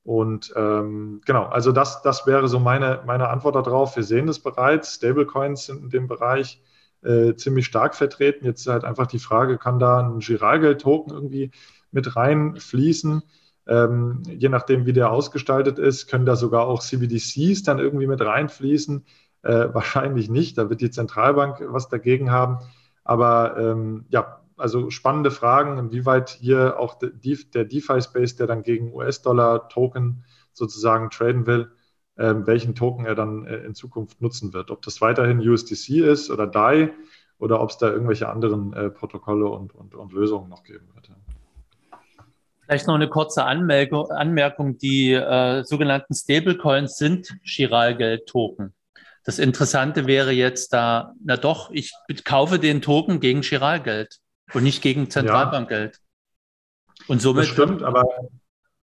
[0.03, 3.95] Und ähm, genau, also das, das wäre so meine, meine Antwort darauf.
[3.95, 4.95] Wir sehen es bereits.
[4.95, 6.61] Stablecoins sind in dem Bereich
[7.03, 8.45] äh, ziemlich stark vertreten.
[8.45, 11.51] Jetzt ist halt einfach die Frage, kann da ein Giralgeld-Token irgendwie
[11.91, 13.23] mit reinfließen.
[13.65, 18.19] Ähm, je nachdem, wie der ausgestaltet ist, können da sogar auch CBDCs dann irgendwie mit
[18.19, 19.05] reinfließen.
[19.43, 22.59] Äh, wahrscheinlich nicht, da wird die Zentralbank was dagegen haben.
[23.05, 27.11] Aber ähm, ja, also spannende Fragen, inwieweit hier auch der
[27.65, 30.23] DeFi-Space, der dann gegen US-Dollar-Token
[30.53, 31.69] sozusagen traden will,
[32.15, 34.71] äh, welchen Token er dann äh, in Zukunft nutzen wird.
[34.71, 36.93] Ob das weiterhin USDC ist oder DAI
[37.39, 41.09] oder ob es da irgendwelche anderen äh, Protokolle und, und, und Lösungen noch geben wird.
[42.61, 44.09] Vielleicht noch eine kurze Anmerkung.
[44.11, 44.77] Anmerkung.
[44.77, 48.73] Die äh, sogenannten Stablecoins sind Chiralgeld-Token.
[49.25, 54.19] Das Interessante wäre jetzt da, na doch, ich kaufe den Token gegen Chiralgeld
[54.53, 55.95] und nicht gegen Zentralbankgeld.
[55.95, 57.43] Ja, und somit.
[57.43, 58.05] Das stimmt, aber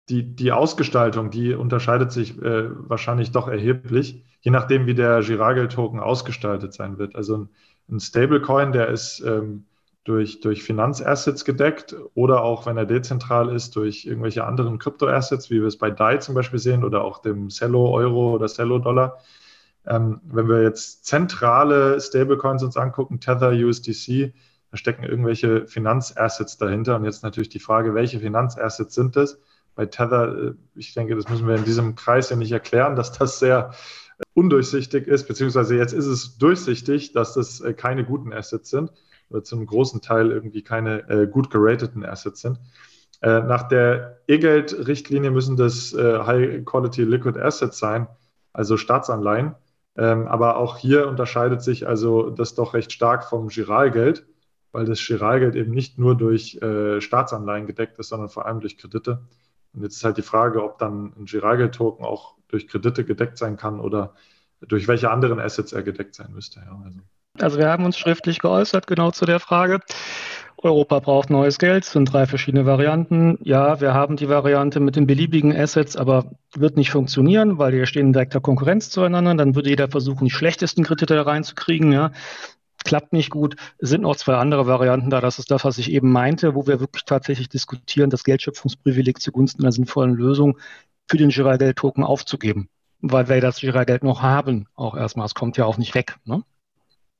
[0.09, 6.01] die, die Ausgestaltung, die unterscheidet sich äh, wahrscheinlich doch erheblich, je nachdem, wie der Giralgeld-Token
[6.01, 7.14] ausgestaltet sein wird.
[7.14, 7.48] Also ein,
[7.90, 9.66] ein Stablecoin, der ist ähm,
[10.05, 15.60] durch, durch Finanzassets gedeckt oder auch, wenn er dezentral ist, durch irgendwelche anderen Kryptoassets, wie
[15.60, 19.18] wir es bei DAI zum Beispiel sehen oder auch dem Cello-Euro oder Cello-Dollar.
[19.86, 24.32] Ähm, wenn wir jetzt zentrale Stablecoins uns angucken, Tether, USDC,
[24.70, 26.96] da stecken irgendwelche Finanzassets dahinter.
[26.96, 29.40] Und jetzt natürlich die Frage, welche Finanzassets sind das?
[29.74, 33.12] Bei Tether, äh, ich denke, das müssen wir in diesem Kreis ja nicht erklären, dass
[33.12, 33.72] das sehr
[34.34, 38.92] undurchsichtig ist, beziehungsweise jetzt ist es durchsichtig, dass das äh, keine guten Assets sind
[39.30, 42.58] oder zum großen Teil irgendwie keine äh, gut gerateten Assets sind.
[43.20, 48.06] Äh, nach der E-Geld-Richtlinie müssen das äh, High-Quality Liquid Assets sein,
[48.52, 49.54] also Staatsanleihen.
[49.96, 54.26] Ähm, aber auch hier unterscheidet sich also das doch recht stark vom Giralgeld,
[54.72, 58.78] weil das Giralgeld eben nicht nur durch äh, Staatsanleihen gedeckt ist, sondern vor allem durch
[58.78, 59.22] Kredite.
[59.72, 63.56] Und jetzt ist halt die Frage, ob dann ein Giralgeld-Token auch durch Kredite gedeckt sein
[63.56, 64.14] kann oder
[64.60, 66.60] durch welche anderen Assets er gedeckt sein müsste.
[66.60, 67.00] Ja, also.
[67.40, 69.80] Also wir haben uns schriftlich geäußert genau zu der Frage.
[70.60, 73.38] Europa braucht neues Geld, sind drei verschiedene Varianten.
[73.42, 77.86] Ja, wir haben die Variante mit den beliebigen Assets, aber wird nicht funktionieren, weil die
[77.86, 79.36] stehen in direkter Konkurrenz zueinander.
[79.36, 81.92] Dann würde jeder versuchen, die schlechtesten Kredite da reinzukriegen.
[81.92, 82.10] Ja.
[82.84, 83.56] Klappt nicht gut.
[83.78, 85.20] Sind noch zwei andere Varianten da.
[85.20, 89.62] Das ist das, was ich eben meinte, wo wir wirklich tatsächlich diskutieren, das Geldschöpfungsprivileg zugunsten
[89.62, 90.59] einer sinnvollen Lösung
[91.09, 92.68] für den Girardel-Token aufzugeben.
[93.00, 95.26] Weil wir das Girardel noch haben, auch erstmal.
[95.26, 96.16] Es kommt ja auch nicht weg.
[96.24, 96.42] Ne?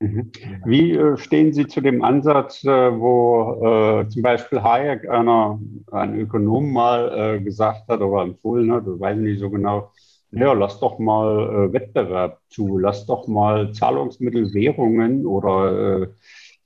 [0.01, 0.30] Mhm.
[0.64, 5.59] Wie äh, stehen Sie zu dem Ansatz, äh, wo äh, zum Beispiel Hayek, einer,
[5.90, 9.90] ein Ökonom, mal gesagt hat oder empfohlen hat, das weiß ich nicht so genau,
[10.30, 16.09] ja, lass doch mal Wettbewerb zu, lass doch mal Zahlungsmittel, Währungen oder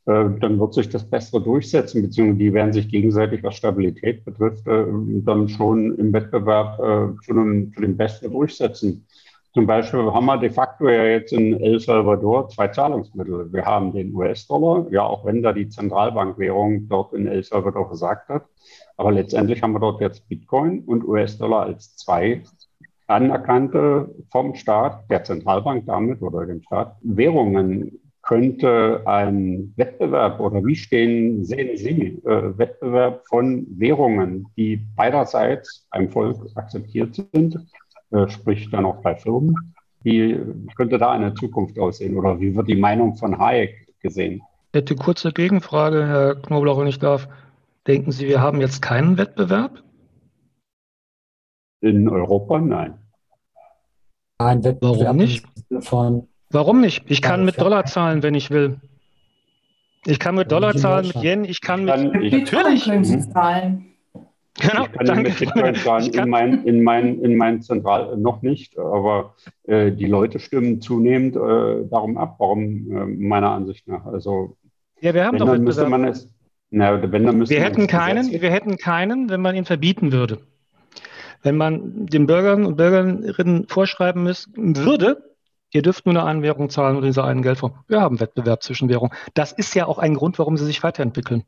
[0.05, 4.67] äh, dann wird sich das Bessere durchsetzen, beziehungsweise die werden sich gegenseitig, was Stabilität betrifft,
[4.67, 4.85] äh,
[5.25, 9.07] dann schon im Wettbewerb äh, zu, einem, zu dem Besten durchsetzen.
[9.55, 13.53] Zum Beispiel haben wir de facto ja jetzt in El Salvador zwei Zahlungsmittel.
[13.53, 18.29] Wir haben den US-Dollar, ja, auch wenn da die Zentralbankwährung dort in El Salvador versagt
[18.29, 18.47] hat.
[18.97, 22.43] Aber letztendlich haben wir dort jetzt Bitcoin und US-Dollar als zwei
[23.13, 30.77] anerkannte vom Staat, der Zentralbank damit oder dem Staat, Währungen könnte ein Wettbewerb oder wie
[30.77, 37.59] stehen, sehen Sie äh, Wettbewerb von Währungen, die beiderseits beim Volk akzeptiert sind,
[38.11, 39.57] äh, sprich dann auch bei Firmen.
[40.05, 40.39] Wie
[40.77, 44.43] könnte da eine Zukunft aussehen oder wie wird die Meinung von Hayek gesehen?
[44.73, 47.29] Hätte kurze Gegenfrage, Herr Knoblauch, wenn ich darf.
[47.87, 49.83] Denken Sie, wir haben jetzt keinen Wettbewerb?
[51.81, 53.02] In Europa nein.
[54.47, 55.45] Ein Wettbewerb Warum nicht?
[55.81, 57.05] Von Warum nicht?
[57.09, 58.81] Ich kann mit Dollar zahlen, wenn ich will.
[60.05, 61.23] Ich kann mit Dollar zahlen, mit.
[61.23, 62.23] Yen, ich kann Dann- mit.
[62.25, 62.85] ich- Natürlich.
[62.85, 63.31] können Sie Mhm.
[63.31, 63.87] zahlen.
[64.61, 65.23] Genau, ich kann danke.
[65.31, 69.35] mit Bitcoin zahlen, in mein, in mein, in mein Zentral noch nicht, aber
[69.67, 72.61] äh, die Leute stimmen zunehmend äh, darum ab, warum
[72.93, 74.05] äh, meiner Ansicht nach.
[74.05, 74.57] Also
[75.01, 76.29] ja, wir haben wenn doch dann müsste man es,
[76.71, 79.65] na, wenn dann müsste Wir man hätten es keinen, wir hätten keinen, wenn man ihn
[79.65, 80.39] verbieten würde.
[81.43, 85.35] Wenn man den Bürgern und Bürgerinnen vorschreiben müssen würde,
[85.73, 87.75] ihr dürft nur eine eine Währung zahlen oder diese einen Geldform.
[87.89, 89.13] Wir haben Wettbewerb zwischen Währungen.
[89.35, 91.45] Das ist ja auch ein Grund, warum sie sich weiterentwickeln.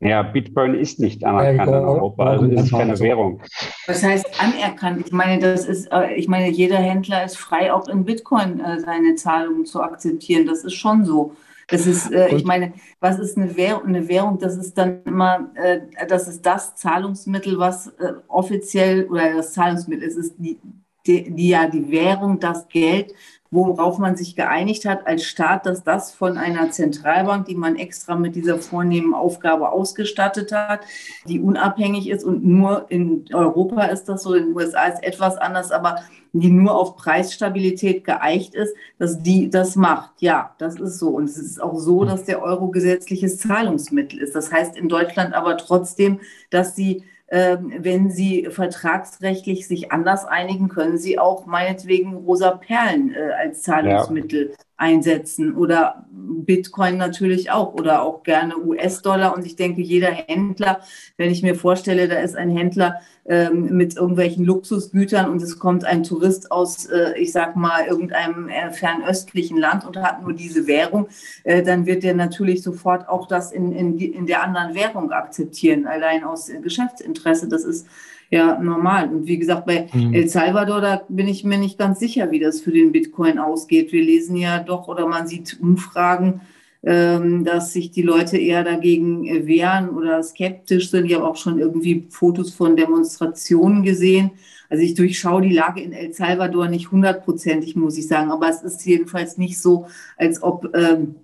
[0.00, 3.40] Ja, Bitcoin ist nicht anerkannt in Europa, also ist es keine also- Währung.
[3.86, 5.06] Was heißt anerkannt?
[5.06, 8.78] Ich meine, das ist, äh, ich meine, jeder Händler ist frei, auch in Bitcoin äh,
[8.80, 10.46] seine Zahlungen zu akzeptieren.
[10.46, 11.34] Das ist schon so.
[11.68, 13.86] Das ist, äh, ich meine, was ist eine Währung?
[13.86, 19.34] Eine Währung, das ist dann immer, äh, das ist das Zahlungsmittel, was äh, offiziell oder
[19.34, 20.60] das Zahlungsmittel, es ist die,
[21.06, 23.12] die, die ja die Währung, das Geld,
[23.50, 28.16] worauf man sich geeinigt hat als Staat, dass das von einer Zentralbank, die man extra
[28.16, 30.80] mit dieser vornehmen Aufgabe ausgestattet hat,
[31.26, 35.36] die unabhängig ist und nur in Europa ist das so, in den USA ist etwas
[35.36, 36.00] anders, aber
[36.40, 40.20] die nur auf Preisstabilität geeicht ist, dass die das macht.
[40.20, 41.08] Ja, das ist so.
[41.08, 44.34] Und es ist auch so, dass der Euro gesetzliches Zahlungsmittel ist.
[44.34, 46.20] Das heißt in Deutschland aber trotzdem,
[46.50, 53.32] dass sie wenn Sie vertragsrechtlich sich anders einigen, können Sie auch meinetwegen rosa Perlen äh,
[53.32, 59.34] als Zahlungsmittel einsetzen oder Bitcoin natürlich auch oder auch gerne US-Dollar.
[59.34, 60.80] Und ich denke, jeder Händler,
[61.16, 65.84] wenn ich mir vorstelle, da ist ein Händler ähm, mit irgendwelchen Luxusgütern und es kommt
[65.84, 70.66] ein Tourist aus, äh, ich sag mal, irgendeinem äh, fernöstlichen Land und hat nur diese
[70.66, 71.08] Währung,
[71.44, 75.86] äh, dann wird der natürlich sofort auch das in, in, in der anderen Währung akzeptieren,
[75.86, 77.48] allein aus Geschäftsinteresse.
[77.48, 77.86] Das ist
[78.30, 79.08] ja normal.
[79.08, 80.14] Und wie gesagt, bei Mhm.
[80.14, 83.92] El Salvador, da bin ich mir nicht ganz sicher, wie das für den Bitcoin ausgeht.
[83.92, 86.40] Wir lesen ja doch oder man sieht Umfragen,
[86.82, 91.06] ähm, dass sich die Leute eher dagegen äh, wehren oder skeptisch sind.
[91.06, 94.32] Ich habe auch schon irgendwie Fotos von Demonstrationen gesehen.
[94.68, 98.30] Also ich durchschaue die Lage in El Salvador nicht hundertprozentig, muss ich sagen.
[98.30, 99.86] Aber es ist jedenfalls nicht so,
[100.16, 101.16] als ob ähm,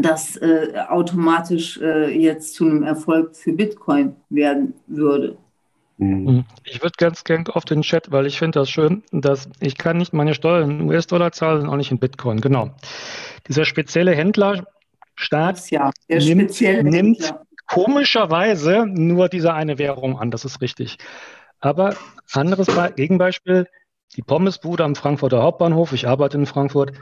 [0.00, 5.36] das äh, automatisch äh, jetzt zu einem Erfolg für Bitcoin werden würde.
[5.96, 6.44] Mhm.
[6.64, 9.96] Ich würde ganz gern auf den Chat, weil ich finde das schön, dass ich kann
[9.98, 12.40] nicht meine Steuern in US-Dollar zahlen, auch nicht in Bitcoin.
[12.40, 12.70] Genau.
[13.48, 17.42] Dieser spezielle Händlerstaat ja, der Nimmt- spezielle nimmt- Händler.
[17.66, 20.98] komischerweise nur diese eine Währung an, das ist richtig.
[21.60, 21.94] Aber
[22.32, 23.66] anderes Be Gegenbeispiel,
[24.16, 26.92] die Pommesbude am Frankfurter Hauptbahnhof, ich arbeite in Frankfurt,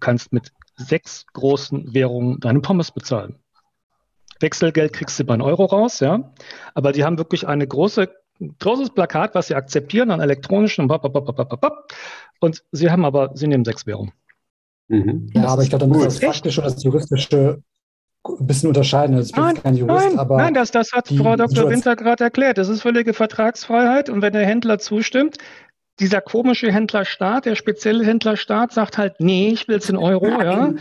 [0.00, 3.38] kannst mit sechs großen Währungen deine Pommes bezahlen.
[4.40, 6.32] Wechselgeld kriegst du bei einen Euro raus, ja.
[6.74, 8.08] Aber die haben wirklich eine große,
[8.58, 10.90] großes Plakat, was sie akzeptieren an elektronischen
[12.40, 14.12] und, sie haben aber, sie nehmen sechs Währungen.
[14.88, 15.30] Mhm.
[15.34, 17.62] Ja, aber ich glaube, da muss das faktische und das juristische
[18.28, 19.18] ein bisschen unterscheiden.
[19.20, 21.48] Ich bin jetzt kein Jurist, nein, aber nein, das, das hat Frau Dr.
[21.48, 22.58] Situation- Winter gerade erklärt.
[22.58, 24.10] Das ist völlige Vertragsfreiheit.
[24.10, 25.38] Und wenn der Händler zustimmt,
[26.00, 30.74] dieser komische Händlerstaat, der spezielle Händlerstaat sagt halt, nee, ich will es in Euro, ja.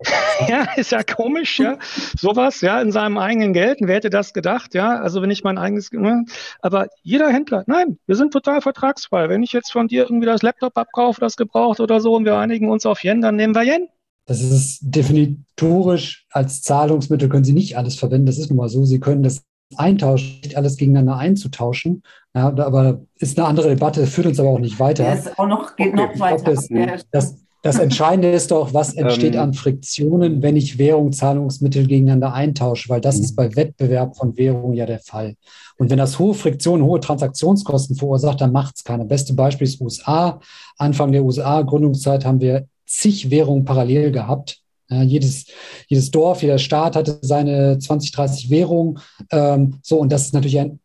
[0.48, 1.78] Ja, ist ja komisch, ja.
[2.18, 3.78] Sowas, ja, in seinem eigenen Geld.
[3.80, 5.00] Wer hätte das gedacht, ja?
[5.00, 6.24] Also wenn ich mein eigenes, ne?
[6.60, 9.28] aber jeder Händler, nein, wir sind total vertragsfrei.
[9.30, 12.36] Wenn ich jetzt von dir irgendwie das Laptop abkaufe, das gebraucht oder so, und wir
[12.36, 13.88] einigen uns auf Yen, dann nehmen wir Yen.
[14.26, 18.26] Das ist definitorisch als Zahlungsmittel können Sie nicht alles verwenden.
[18.26, 18.84] Das ist nun mal so.
[18.84, 19.42] Sie können das
[19.76, 22.02] eintauschen, nicht alles gegeneinander einzutauschen.
[22.34, 25.04] Ja, aber ist eine andere Debatte, führt uns aber auch nicht weiter.
[25.04, 26.44] Der ist auch noch, geht Okay, noch glaub, weiter.
[26.54, 26.68] das-
[27.10, 32.32] Das, das Entscheidende ist doch, was entsteht Ähm, an Friktionen, wenn ich Währung, Zahlungsmittel gegeneinander
[32.32, 33.24] eintausche, weil das Mhm.
[33.24, 35.34] ist bei Wettbewerb von Währungen ja der Fall.
[35.78, 39.04] Und wenn das hohe Friktionen, hohe Transaktionskosten verursacht, dann macht es keiner.
[39.04, 40.40] Beste Beispiel ist USA.
[40.78, 44.60] Anfang der USA-Gründungszeit haben wir zig Währungen parallel gehabt.
[44.88, 45.46] Ja, jedes,
[45.88, 48.98] jedes Dorf, jeder Staat hatte seine 20, 30 Währungen.
[49.30, 50.78] Ähm, so, und das ist natürlich ein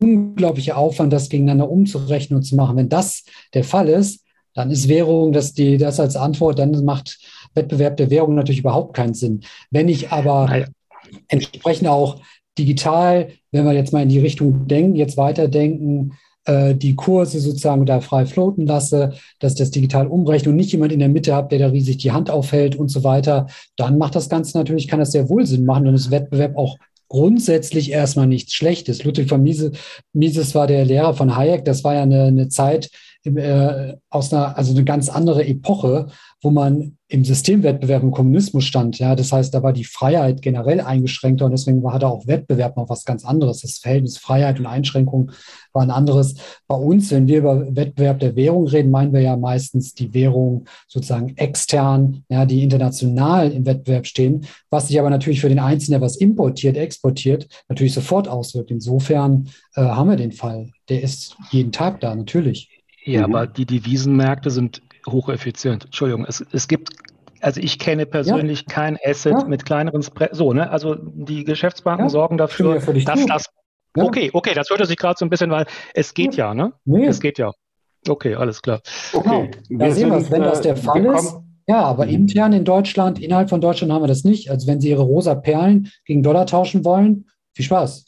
[0.00, 2.76] unglaublicher Aufwand, das gegeneinander umzurechnen und zu machen.
[2.76, 3.24] Wenn das
[3.54, 4.20] der Fall ist,
[4.58, 7.20] dann ist Währung, dass die das als Antwort, dann macht
[7.54, 9.42] Wettbewerb der Währung natürlich überhaupt keinen Sinn.
[9.70, 10.66] Wenn ich aber ja.
[11.28, 12.20] entsprechend auch
[12.58, 16.14] digital, wenn wir jetzt mal in die Richtung denken, jetzt weiterdenken,
[16.44, 20.90] äh, die Kurse sozusagen da frei floaten lasse, dass das digital umrechne und nicht jemand
[20.90, 24.16] in der Mitte habe, der da riesig die Hand aufhält und so weiter, dann macht
[24.16, 25.84] das Ganze natürlich, kann das sehr wohl Sinn machen.
[25.84, 29.04] Dann ist Wettbewerb auch grundsätzlich erstmal nichts Schlechtes.
[29.04, 29.70] Ludwig von Mises,
[30.12, 31.64] Mises war der Lehrer von Hayek.
[31.64, 32.90] Das war ja eine, eine Zeit
[33.36, 36.08] äh, aus einer, also eine ganz andere Epoche,
[36.40, 38.98] wo man im Systemwettbewerb im Kommunismus stand.
[38.98, 42.90] Ja, das heißt, da war die Freiheit generell eingeschränkter und deswegen hatte auch Wettbewerb noch
[42.90, 43.62] was ganz anderes.
[43.62, 45.32] Das Verhältnis Freiheit und Einschränkung
[45.72, 46.34] war ein anderes.
[46.66, 50.66] Bei uns, wenn wir über Wettbewerb der Währung reden, meinen wir ja meistens die Währung
[50.86, 56.00] sozusagen extern, ja, die international im Wettbewerb stehen, was sich aber natürlich für den Einzelnen,
[56.00, 58.70] der was importiert, exportiert, natürlich sofort auswirkt.
[58.70, 60.68] Insofern äh, haben wir den Fall.
[60.90, 62.77] Der ist jeden Tag da, natürlich.
[63.08, 63.34] Ja, mhm.
[63.34, 65.86] aber die Devisenmärkte sind hocheffizient.
[65.86, 66.90] Entschuldigung, es, es gibt,
[67.40, 68.74] also ich kenne persönlich ja.
[68.74, 69.44] kein Asset ja.
[69.46, 70.34] mit kleineren Spread.
[70.34, 70.70] So, ne?
[70.70, 72.10] Also die Geschäftsbanken ja.
[72.10, 73.46] sorgen dafür, dass das.
[73.96, 76.72] Okay, okay, das hörte sich gerade so ein bisschen, weil es geht ja, ne?
[76.84, 77.06] Nee.
[77.06, 77.52] Es geht ja.
[78.06, 78.80] Okay, alles klar.
[79.12, 79.50] Okay.
[79.68, 79.84] Genau.
[79.84, 81.36] Da sehen wir wenn das der äh, Fall ist.
[81.66, 82.12] Ja, aber mhm.
[82.12, 84.50] intern in Deutschland, innerhalb von Deutschland haben wir das nicht.
[84.50, 88.07] Also wenn Sie Ihre rosa Perlen gegen Dollar tauschen wollen, viel Spaß.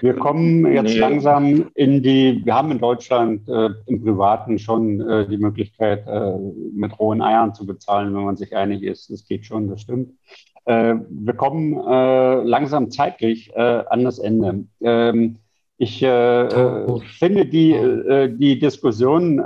[0.00, 0.98] Wir kommen jetzt nee.
[0.98, 6.36] langsam in die, wir haben in Deutschland äh, im Privaten schon äh, die Möglichkeit, äh,
[6.72, 9.10] mit rohen Eiern zu bezahlen, wenn man sich einig ist.
[9.10, 10.12] Das geht schon, das stimmt.
[10.68, 14.64] Äh, wir kommen äh, langsam zeitlich äh, an das Ende.
[14.82, 15.36] Ähm,
[15.80, 19.40] ich finde die, die Diskussion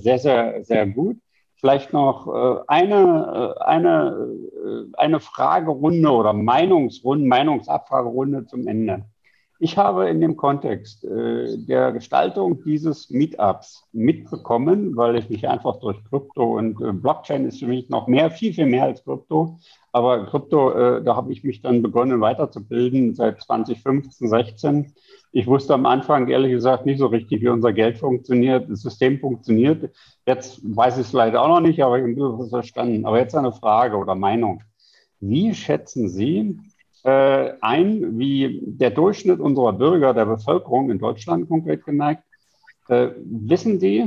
[0.00, 1.18] sehr, sehr, sehr gut.
[1.54, 4.28] Vielleicht noch eine, eine,
[4.94, 9.04] eine Fragerunde oder Meinungsrunde, Meinungsabfragerunde zum Ende.
[9.60, 15.80] Ich habe in dem Kontext äh, der Gestaltung dieses Meetups mitbekommen, weil ich mich einfach
[15.80, 19.58] durch Krypto und äh, Blockchain ist für mich noch mehr, viel, viel mehr als Krypto.
[19.90, 24.94] Aber Krypto, äh, da habe ich mich dann begonnen weiterzubilden seit 2015, 16.
[25.32, 29.18] Ich wusste am Anfang ehrlich gesagt nicht so richtig, wie unser Geld funktioniert, das System
[29.18, 29.90] funktioniert.
[30.24, 33.04] Jetzt weiß ich es leider auch noch nicht, aber ich habe es verstanden.
[33.04, 34.62] Aber jetzt eine Frage oder Meinung.
[35.18, 36.60] Wie schätzen Sie
[37.08, 42.22] äh, ein, wie der Durchschnitt unserer Bürger, der Bevölkerung in Deutschland konkret geneigt,
[42.88, 44.04] äh, wissen die,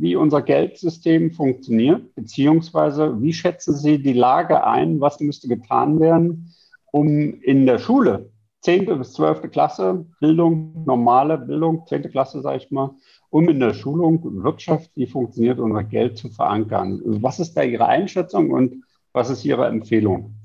[0.00, 6.54] wie unser Geldsystem funktioniert, beziehungsweise wie schätzen Sie die Lage ein, was müsste getan werden,
[6.90, 7.06] um
[7.42, 8.30] in der Schule,
[8.62, 8.86] 10.
[8.98, 9.50] bis 12.
[9.50, 12.10] Klasse, Bildung, normale Bildung, 10.
[12.10, 12.94] Klasse, sage ich mal,
[13.28, 17.02] um in der Schulung Wirtschaft, wie funktioniert unser Geld zu verankern.
[17.04, 20.37] Was ist da Ihre Einschätzung und was ist Ihre Empfehlung?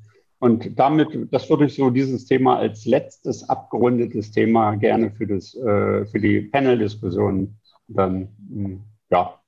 [0.43, 5.55] Und damit, das würde ich so dieses Thema als letztes abgerundetes Thema gerne für, das,
[5.55, 7.55] äh, für die Panel-Diskussion
[7.87, 9.39] dann hm, ja,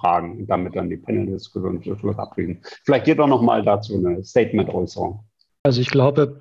[0.00, 2.62] fragen und damit dann die Panel-Diskussion zu Schluss abschließen.
[2.86, 5.22] Vielleicht geht doch noch mal dazu eine Statement-Äußerung.
[5.64, 6.40] Also ich glaube,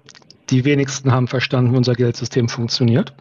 [0.50, 3.14] die wenigsten haben verstanden, wie unser Geldsystem funktioniert.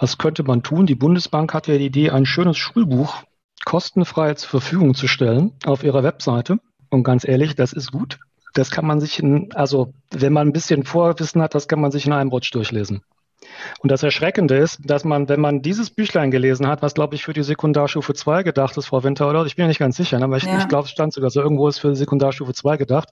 [0.00, 0.86] Was könnte man tun?
[0.86, 3.22] Die Bundesbank hat ja die Idee, ein schönes Schulbuch
[3.64, 6.58] kostenfrei zur Verfügung zu stellen auf ihrer Webseite.
[6.90, 8.18] Und ganz ehrlich, das ist gut
[8.54, 11.90] das kann man sich in, also wenn man ein bisschen Vorwissen hat, das kann man
[11.90, 13.02] sich in einem Rutsch durchlesen.
[13.80, 17.24] Und das Erschreckende ist, dass man, wenn man dieses Büchlein gelesen hat, was glaube ich
[17.24, 19.44] für die Sekundarstufe 2 gedacht ist, Frau Winter, oder?
[19.46, 20.24] Ich bin ja nicht ganz sicher, ne?
[20.24, 20.58] aber ich, ja.
[20.58, 23.10] ich glaube, es stand sogar so, irgendwo ist für Sekundarstufe 2 gedacht,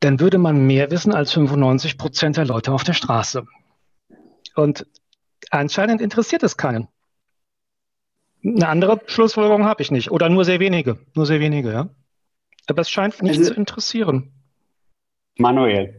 [0.00, 3.46] dann würde man mehr wissen als 95 Prozent der Leute auf der Straße.
[4.54, 4.86] Und
[5.50, 6.88] anscheinend interessiert es keinen.
[8.44, 10.10] Eine andere Schlussfolgerung habe ich nicht.
[10.10, 10.98] Oder nur sehr wenige.
[11.14, 11.88] Nur sehr wenige, ja.
[12.66, 14.32] Aber es scheint nicht also, zu interessieren.
[15.38, 15.96] Manuel.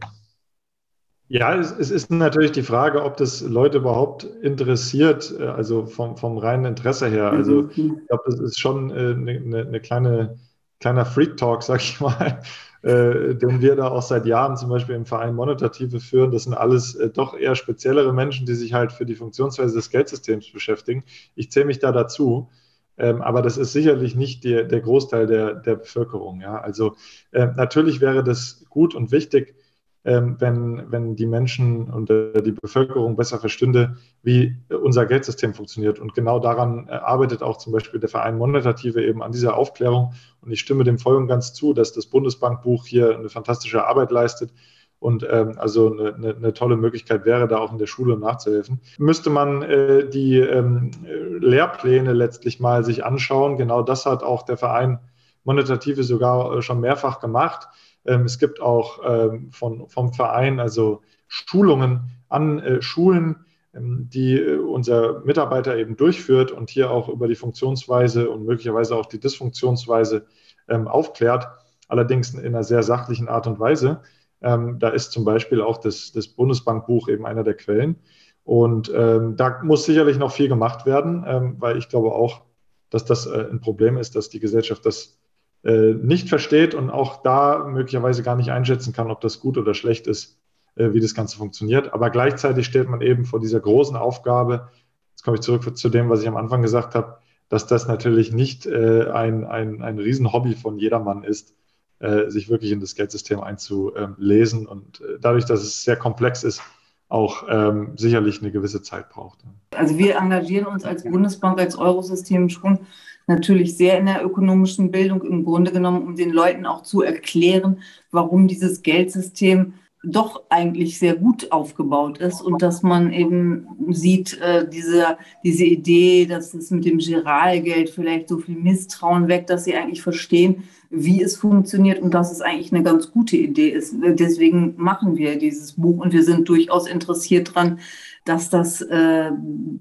[1.29, 6.15] Ja, es, es, ist natürlich die Frage, ob das Leute überhaupt interessiert, äh, also vom,
[6.15, 7.31] vom reinen Interesse her.
[7.31, 7.71] Also mhm.
[7.75, 10.39] ich glaube, das ist schon eine, äh, eine, eine kleine,
[10.79, 12.41] kleiner Freak-Talk, sag ich mal,
[12.81, 16.31] äh, den wir da auch seit Jahren zum Beispiel im Verein Monotative führen.
[16.31, 19.89] Das sind alles äh, doch eher speziellere Menschen, die sich halt für die Funktionsweise des
[19.89, 21.03] Geldsystems beschäftigen.
[21.35, 22.49] Ich zähle mich da dazu.
[22.97, 26.41] Ähm, aber das ist sicherlich nicht der, der Großteil der, der Bevölkerung.
[26.41, 26.59] Ja?
[26.59, 26.95] Also
[27.31, 29.55] äh, natürlich wäre das gut und wichtig,
[30.03, 35.99] ähm, wenn, wenn die Menschen und äh, die Bevölkerung besser verstünde, wie unser Geldsystem funktioniert.
[35.99, 40.13] Und genau daran äh, arbeitet auch zum Beispiel der Verein Monetative eben an dieser Aufklärung.
[40.41, 44.11] Und ich stimme dem voll und ganz zu, dass das Bundesbankbuch hier eine fantastische Arbeit
[44.11, 44.51] leistet
[44.99, 48.81] und ähm, also eine, eine, eine, tolle Möglichkeit wäre, da auch in der Schule nachzuhelfen.
[48.97, 50.91] Müsste man äh, die ähm,
[51.39, 53.57] Lehrpläne letztlich mal sich anschauen.
[53.57, 54.99] Genau das hat auch der Verein
[55.43, 57.67] Monetative sogar schon mehrfach gemacht.
[58.05, 64.37] Ähm, es gibt auch ähm, von, vom Verein also Schulungen an äh, Schulen, ähm, die
[64.37, 69.19] äh, unser Mitarbeiter eben durchführt und hier auch über die Funktionsweise und möglicherweise auch die
[69.19, 70.25] Dysfunktionsweise
[70.69, 71.47] aufklärt,
[71.87, 74.01] allerdings in einer sehr sachlichen Art und Weise.
[74.39, 77.95] Da ist zum Beispiel auch das, das Bundesbankbuch eben einer der Quellen.
[78.43, 82.41] Und da muss sicherlich noch viel gemacht werden, weil ich glaube auch,
[82.89, 85.17] dass das äh, ein Problem ist, dass die Gesellschaft das
[85.63, 89.73] äh, nicht versteht und auch da möglicherweise gar nicht einschätzen kann, ob das gut oder
[89.73, 90.39] schlecht ist,
[90.75, 91.93] äh, wie das Ganze funktioniert.
[91.93, 94.69] Aber gleichzeitig steht man eben vor dieser großen Aufgabe,
[95.11, 97.17] jetzt komme ich zurück zu dem, was ich am Anfang gesagt habe,
[97.49, 101.55] dass das natürlich nicht äh, ein, ein, ein Riesenhobby von jedermann ist,
[101.99, 106.61] äh, sich wirklich in das Geldsystem einzulesen und äh, dadurch, dass es sehr komplex ist,
[107.09, 109.39] auch ähm, sicherlich eine gewisse Zeit braucht.
[109.75, 112.79] Also wir engagieren uns als Bundesbank, als Eurosystem schon
[113.27, 117.81] natürlich sehr in der ökonomischen Bildung, im Grunde genommen, um den Leuten auch zu erklären,
[118.11, 124.67] warum dieses Geldsystem doch eigentlich sehr gut aufgebaut ist und dass man eben sieht, äh,
[124.67, 129.75] diese, diese Idee, dass es mit dem Giralgeld vielleicht so viel Misstrauen weg, dass sie
[129.75, 133.95] eigentlich verstehen, wie es funktioniert und dass es eigentlich eine ganz gute Idee ist.
[133.99, 137.79] Deswegen machen wir dieses Buch und wir sind durchaus interessiert daran,
[138.23, 139.31] dass das äh,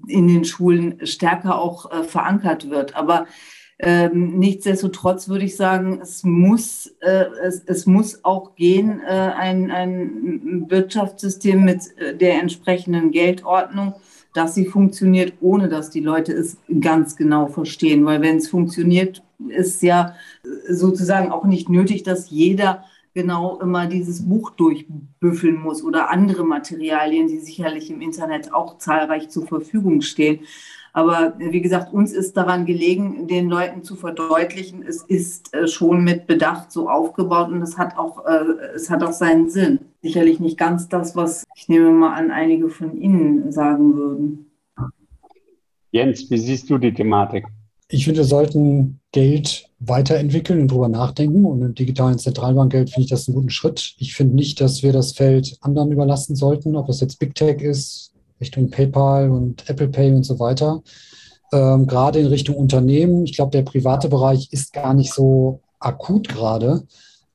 [0.07, 2.95] in den Schulen stärker auch äh, verankert wird.
[2.95, 3.27] Aber
[3.79, 9.69] ähm, nichtsdestotrotz würde ich sagen, es muss, äh, es, es muss auch gehen, äh, ein,
[9.69, 13.93] ein Wirtschaftssystem mit äh, der entsprechenden Geldordnung,
[14.33, 18.03] dass sie funktioniert, ohne dass die Leute es ganz genau verstehen.
[18.05, 20.15] Weil wenn es funktioniert, ist ja
[20.67, 22.83] sozusagen auch nicht nötig, dass jeder
[23.13, 29.29] genau immer dieses Buch durchbüffeln muss oder andere Materialien, die sicherlich im Internet auch zahlreich
[29.29, 30.41] zur Verfügung stehen.
[30.97, 36.03] Aber wie gesagt, uns ist daran gelegen, den Leuten zu verdeutlichen, es ist äh, schon
[36.03, 39.77] mit Bedacht so aufgebaut und es hat auch, äh, es hat auch seinen Sinn.
[40.01, 44.45] Sicherlich nicht ganz das, was ich nehme mal an, einige von Ihnen sagen würden.
[45.91, 47.45] Jens, wie siehst du die Thematik?
[47.89, 51.45] Ich finde, wir sollten Geld weiterentwickeln und darüber nachdenken.
[51.45, 53.93] Und im digitalen Zentralbankgeld finde ich das einen guten Schritt.
[53.99, 57.61] Ich finde nicht, dass wir das Feld anderen überlassen sollten, ob es jetzt Big Tech
[57.61, 60.81] ist, Richtung PayPal und Apple Pay und so weiter.
[61.53, 63.25] Ähm, gerade in Richtung Unternehmen.
[63.25, 66.83] Ich glaube, der private Bereich ist gar nicht so akut gerade.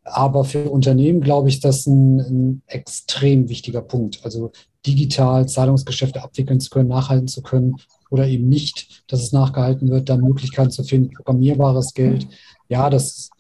[0.05, 4.21] Aber für Unternehmen, glaube ich, ist das ein, ein extrem wichtiger Punkt.
[4.25, 4.51] Also
[4.85, 7.77] digital Zahlungsgeschäfte abwickeln zu können, nachhalten zu können
[8.11, 12.27] oder eben nicht, dass es nachgehalten wird, dann Möglichkeiten zu finden, programmierbares Geld.
[12.69, 13.31] Ja, das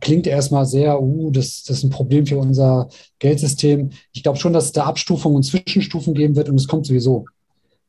[0.00, 2.88] klingt erstmal sehr, uh, das, das ist ein Problem für unser
[3.18, 3.90] Geldsystem.
[4.12, 7.26] Ich glaube schon, dass es da Abstufungen und Zwischenstufen geben wird und es kommt sowieso.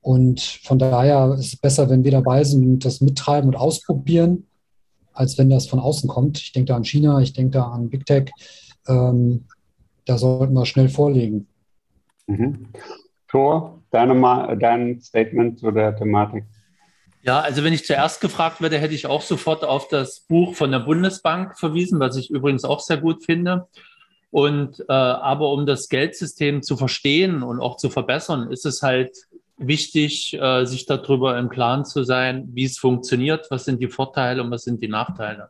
[0.01, 4.47] Und von daher ist es besser, wenn wir dabei sind und das mittreiben und ausprobieren,
[5.13, 6.39] als wenn das von außen kommt.
[6.39, 8.31] Ich denke da an China, ich denke da an Big Tech.
[8.87, 9.45] Ähm,
[10.05, 11.47] da sollten wir schnell vorlegen.
[12.27, 12.67] Mhm.
[13.27, 16.45] Thor, deine, dein Statement zu der Thematik.
[17.21, 20.71] Ja, also wenn ich zuerst gefragt werde, hätte ich auch sofort auf das Buch von
[20.71, 23.67] der Bundesbank verwiesen, was ich übrigens auch sehr gut finde.
[24.31, 29.11] Und äh, aber um das Geldsystem zu verstehen und auch zu verbessern, ist es halt
[29.57, 34.41] wichtig, äh, sich darüber im Klaren zu sein, wie es funktioniert, was sind die Vorteile
[34.41, 35.49] und was sind die Nachteile.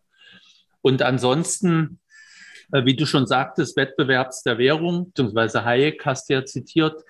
[0.81, 1.99] Und ansonsten,
[2.71, 7.03] äh, wie du schon sagtest, Wettbewerbs der Währung, beziehungsweise Hayek hast du ja zitiert,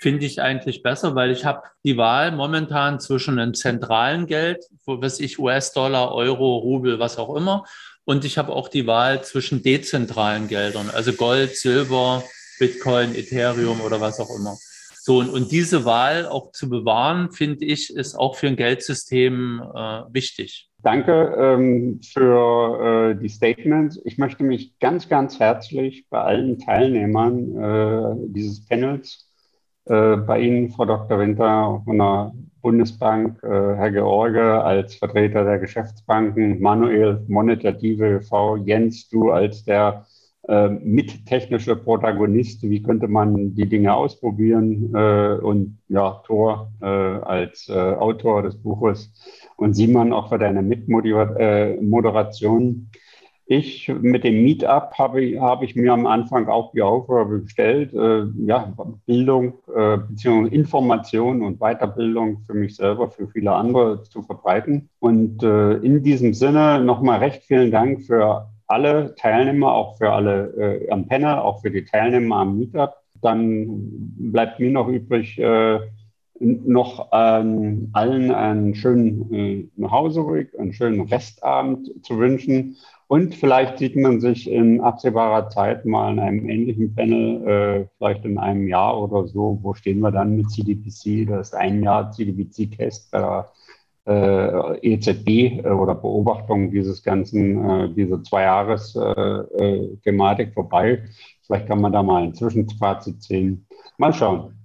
[0.00, 5.00] finde ich eigentlich besser, weil ich habe die Wahl momentan zwischen einem zentralen Geld, wo
[5.00, 7.64] was ich US-Dollar, Euro, Rubel, was auch immer,
[8.04, 12.22] und ich habe auch die Wahl zwischen dezentralen Geldern, also Gold, Silber,
[12.58, 14.56] Bitcoin, Ethereum oder was auch immer.
[15.06, 19.62] So, und, und diese Wahl auch zu bewahren, finde ich, ist auch für ein Geldsystem
[19.62, 20.68] äh, wichtig.
[20.82, 24.00] Danke ähm, für äh, die Statements.
[24.04, 29.25] Ich möchte mich ganz, ganz herzlich bei allen Teilnehmern äh, dieses Panels
[29.86, 31.18] äh, bei Ihnen, Frau Dr.
[31.18, 32.32] Winter von der
[32.62, 40.06] Bundesbank, äh, Herr George als Vertreter der Geschäftsbanken, Manuel, Monetative V, Jens, du als der
[40.48, 47.68] äh, mittechnische Protagonist, wie könnte man die Dinge ausprobieren äh, und ja, Thor äh, als
[47.68, 49.12] Autor des Buches
[49.56, 52.88] und Simon auch für deine Mitmoderation.
[53.48, 57.94] Ich mit dem Meetup habe ich, habe ich mir am Anfang auch die Aufgabe gestellt,
[57.94, 58.74] äh, ja,
[59.06, 60.48] Bildung äh, bzw.
[60.48, 64.88] Information und Weiterbildung für mich selber, für viele andere zu verbreiten.
[64.98, 70.80] Und äh, in diesem Sinne nochmal recht vielen Dank für alle Teilnehmer, auch für alle
[70.82, 72.94] äh, am Panel, auch für die Teilnehmer am Meetup.
[73.22, 73.66] Dann
[74.32, 75.78] bleibt mir noch übrig, äh,
[76.40, 82.76] noch ähm, allen einen schönen äh, Nachhauseweg, einen schönen Restabend zu wünschen.
[83.08, 88.24] Und vielleicht sieht man sich in absehbarer Zeit mal in einem ähnlichen Panel, äh, vielleicht
[88.24, 89.60] in einem Jahr oder so.
[89.62, 91.28] Wo stehen wir dann mit CDPC?
[91.28, 93.48] Das ist ein Jahr CDPC-Test bei der
[94.08, 101.04] äh, EZB äh, oder Beobachtung dieses ganzen, äh, diese Zwei-Jahres-Thematik vorbei.
[101.42, 103.66] Vielleicht kann man da mal ein Zwischenfazit ziehen.
[103.98, 104.55] Mal schauen.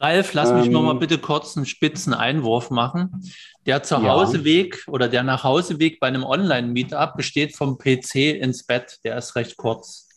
[0.00, 3.22] Ralf, lass mich ähm, noch mal bitte kurz einen spitzen Einwurf machen.
[3.66, 4.92] Der Zuhauseweg ja.
[4.92, 8.98] oder der Nachhauseweg bei einem Online-Meetup besteht vom PC ins Bett.
[9.04, 10.08] Der ist recht kurz.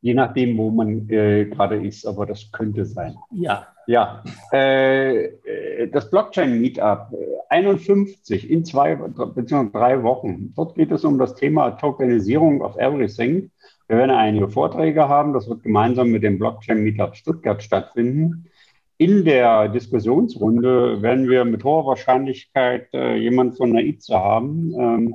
[0.00, 3.14] Je nachdem, wo man äh, gerade ist, aber das könnte sein.
[3.30, 3.68] Ja.
[3.86, 4.24] Ja.
[4.52, 7.14] Äh, äh das Blockchain-Meetup
[7.48, 9.70] 51 äh, in zwei bzw.
[9.72, 10.52] drei Wochen.
[10.56, 13.52] Dort geht es um das Thema Tokenisierung of Everything.
[13.86, 15.32] Wir werden einige Vorträge haben.
[15.32, 18.50] Das wird gemeinsam mit dem Blockchain-Meetup Stuttgart stattfinden.
[18.96, 24.72] In der Diskussionsrunde werden wir mit hoher Wahrscheinlichkeit äh, jemand von der ITSA haben.
[24.78, 25.14] Ähm,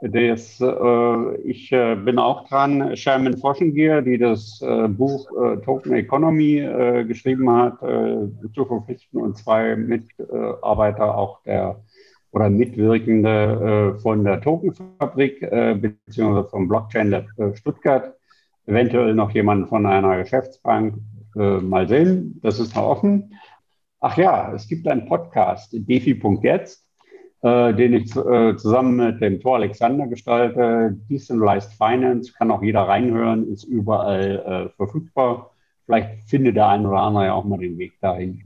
[0.00, 5.92] das, äh, ich äh, bin auch dran, Sherman Foschengier, die das äh, Buch äh, Token
[5.92, 7.78] Economy äh, geschrieben hat,
[8.54, 11.80] zu verpflichten und zwei Mitarbeiter auch der
[12.32, 18.14] oder Mitwirkende von der Tokenfabrik beziehungsweise vom Blockchain Lab Stuttgart,
[18.66, 20.94] eventuell noch jemand von einer Geschäftsbank
[21.36, 23.34] äh, mal sehen, das ist noch offen.
[24.00, 26.84] Ach ja, es gibt einen Podcast, defi.jetzt,
[27.42, 30.96] äh, den ich äh, zusammen mit dem Tor Alexander gestalte.
[31.08, 35.52] Decentralized Finance, kann auch jeder reinhören, ist überall äh, verfügbar.
[35.86, 38.42] Vielleicht findet der eine oder andere ja auch mal den Weg dahin.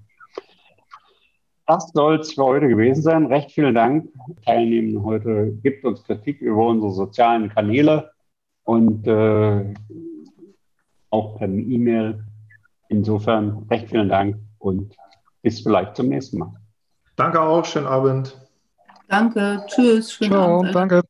[1.66, 3.26] Das soll es für heute gewesen sein.
[3.26, 4.08] Recht vielen Dank.
[4.44, 8.10] Teilnehmen heute gibt uns Kritik über unsere sozialen Kanäle
[8.64, 9.74] und äh,
[11.10, 12.25] auch per E-Mail
[12.88, 14.96] Insofern recht vielen Dank und
[15.42, 16.54] bis vielleicht zum nächsten Mal.
[17.16, 18.36] Danke auch, schönen Abend.
[19.08, 20.12] Danke, tschüss.
[20.12, 20.74] Schönen Ciao, Abend.
[20.74, 21.02] danke.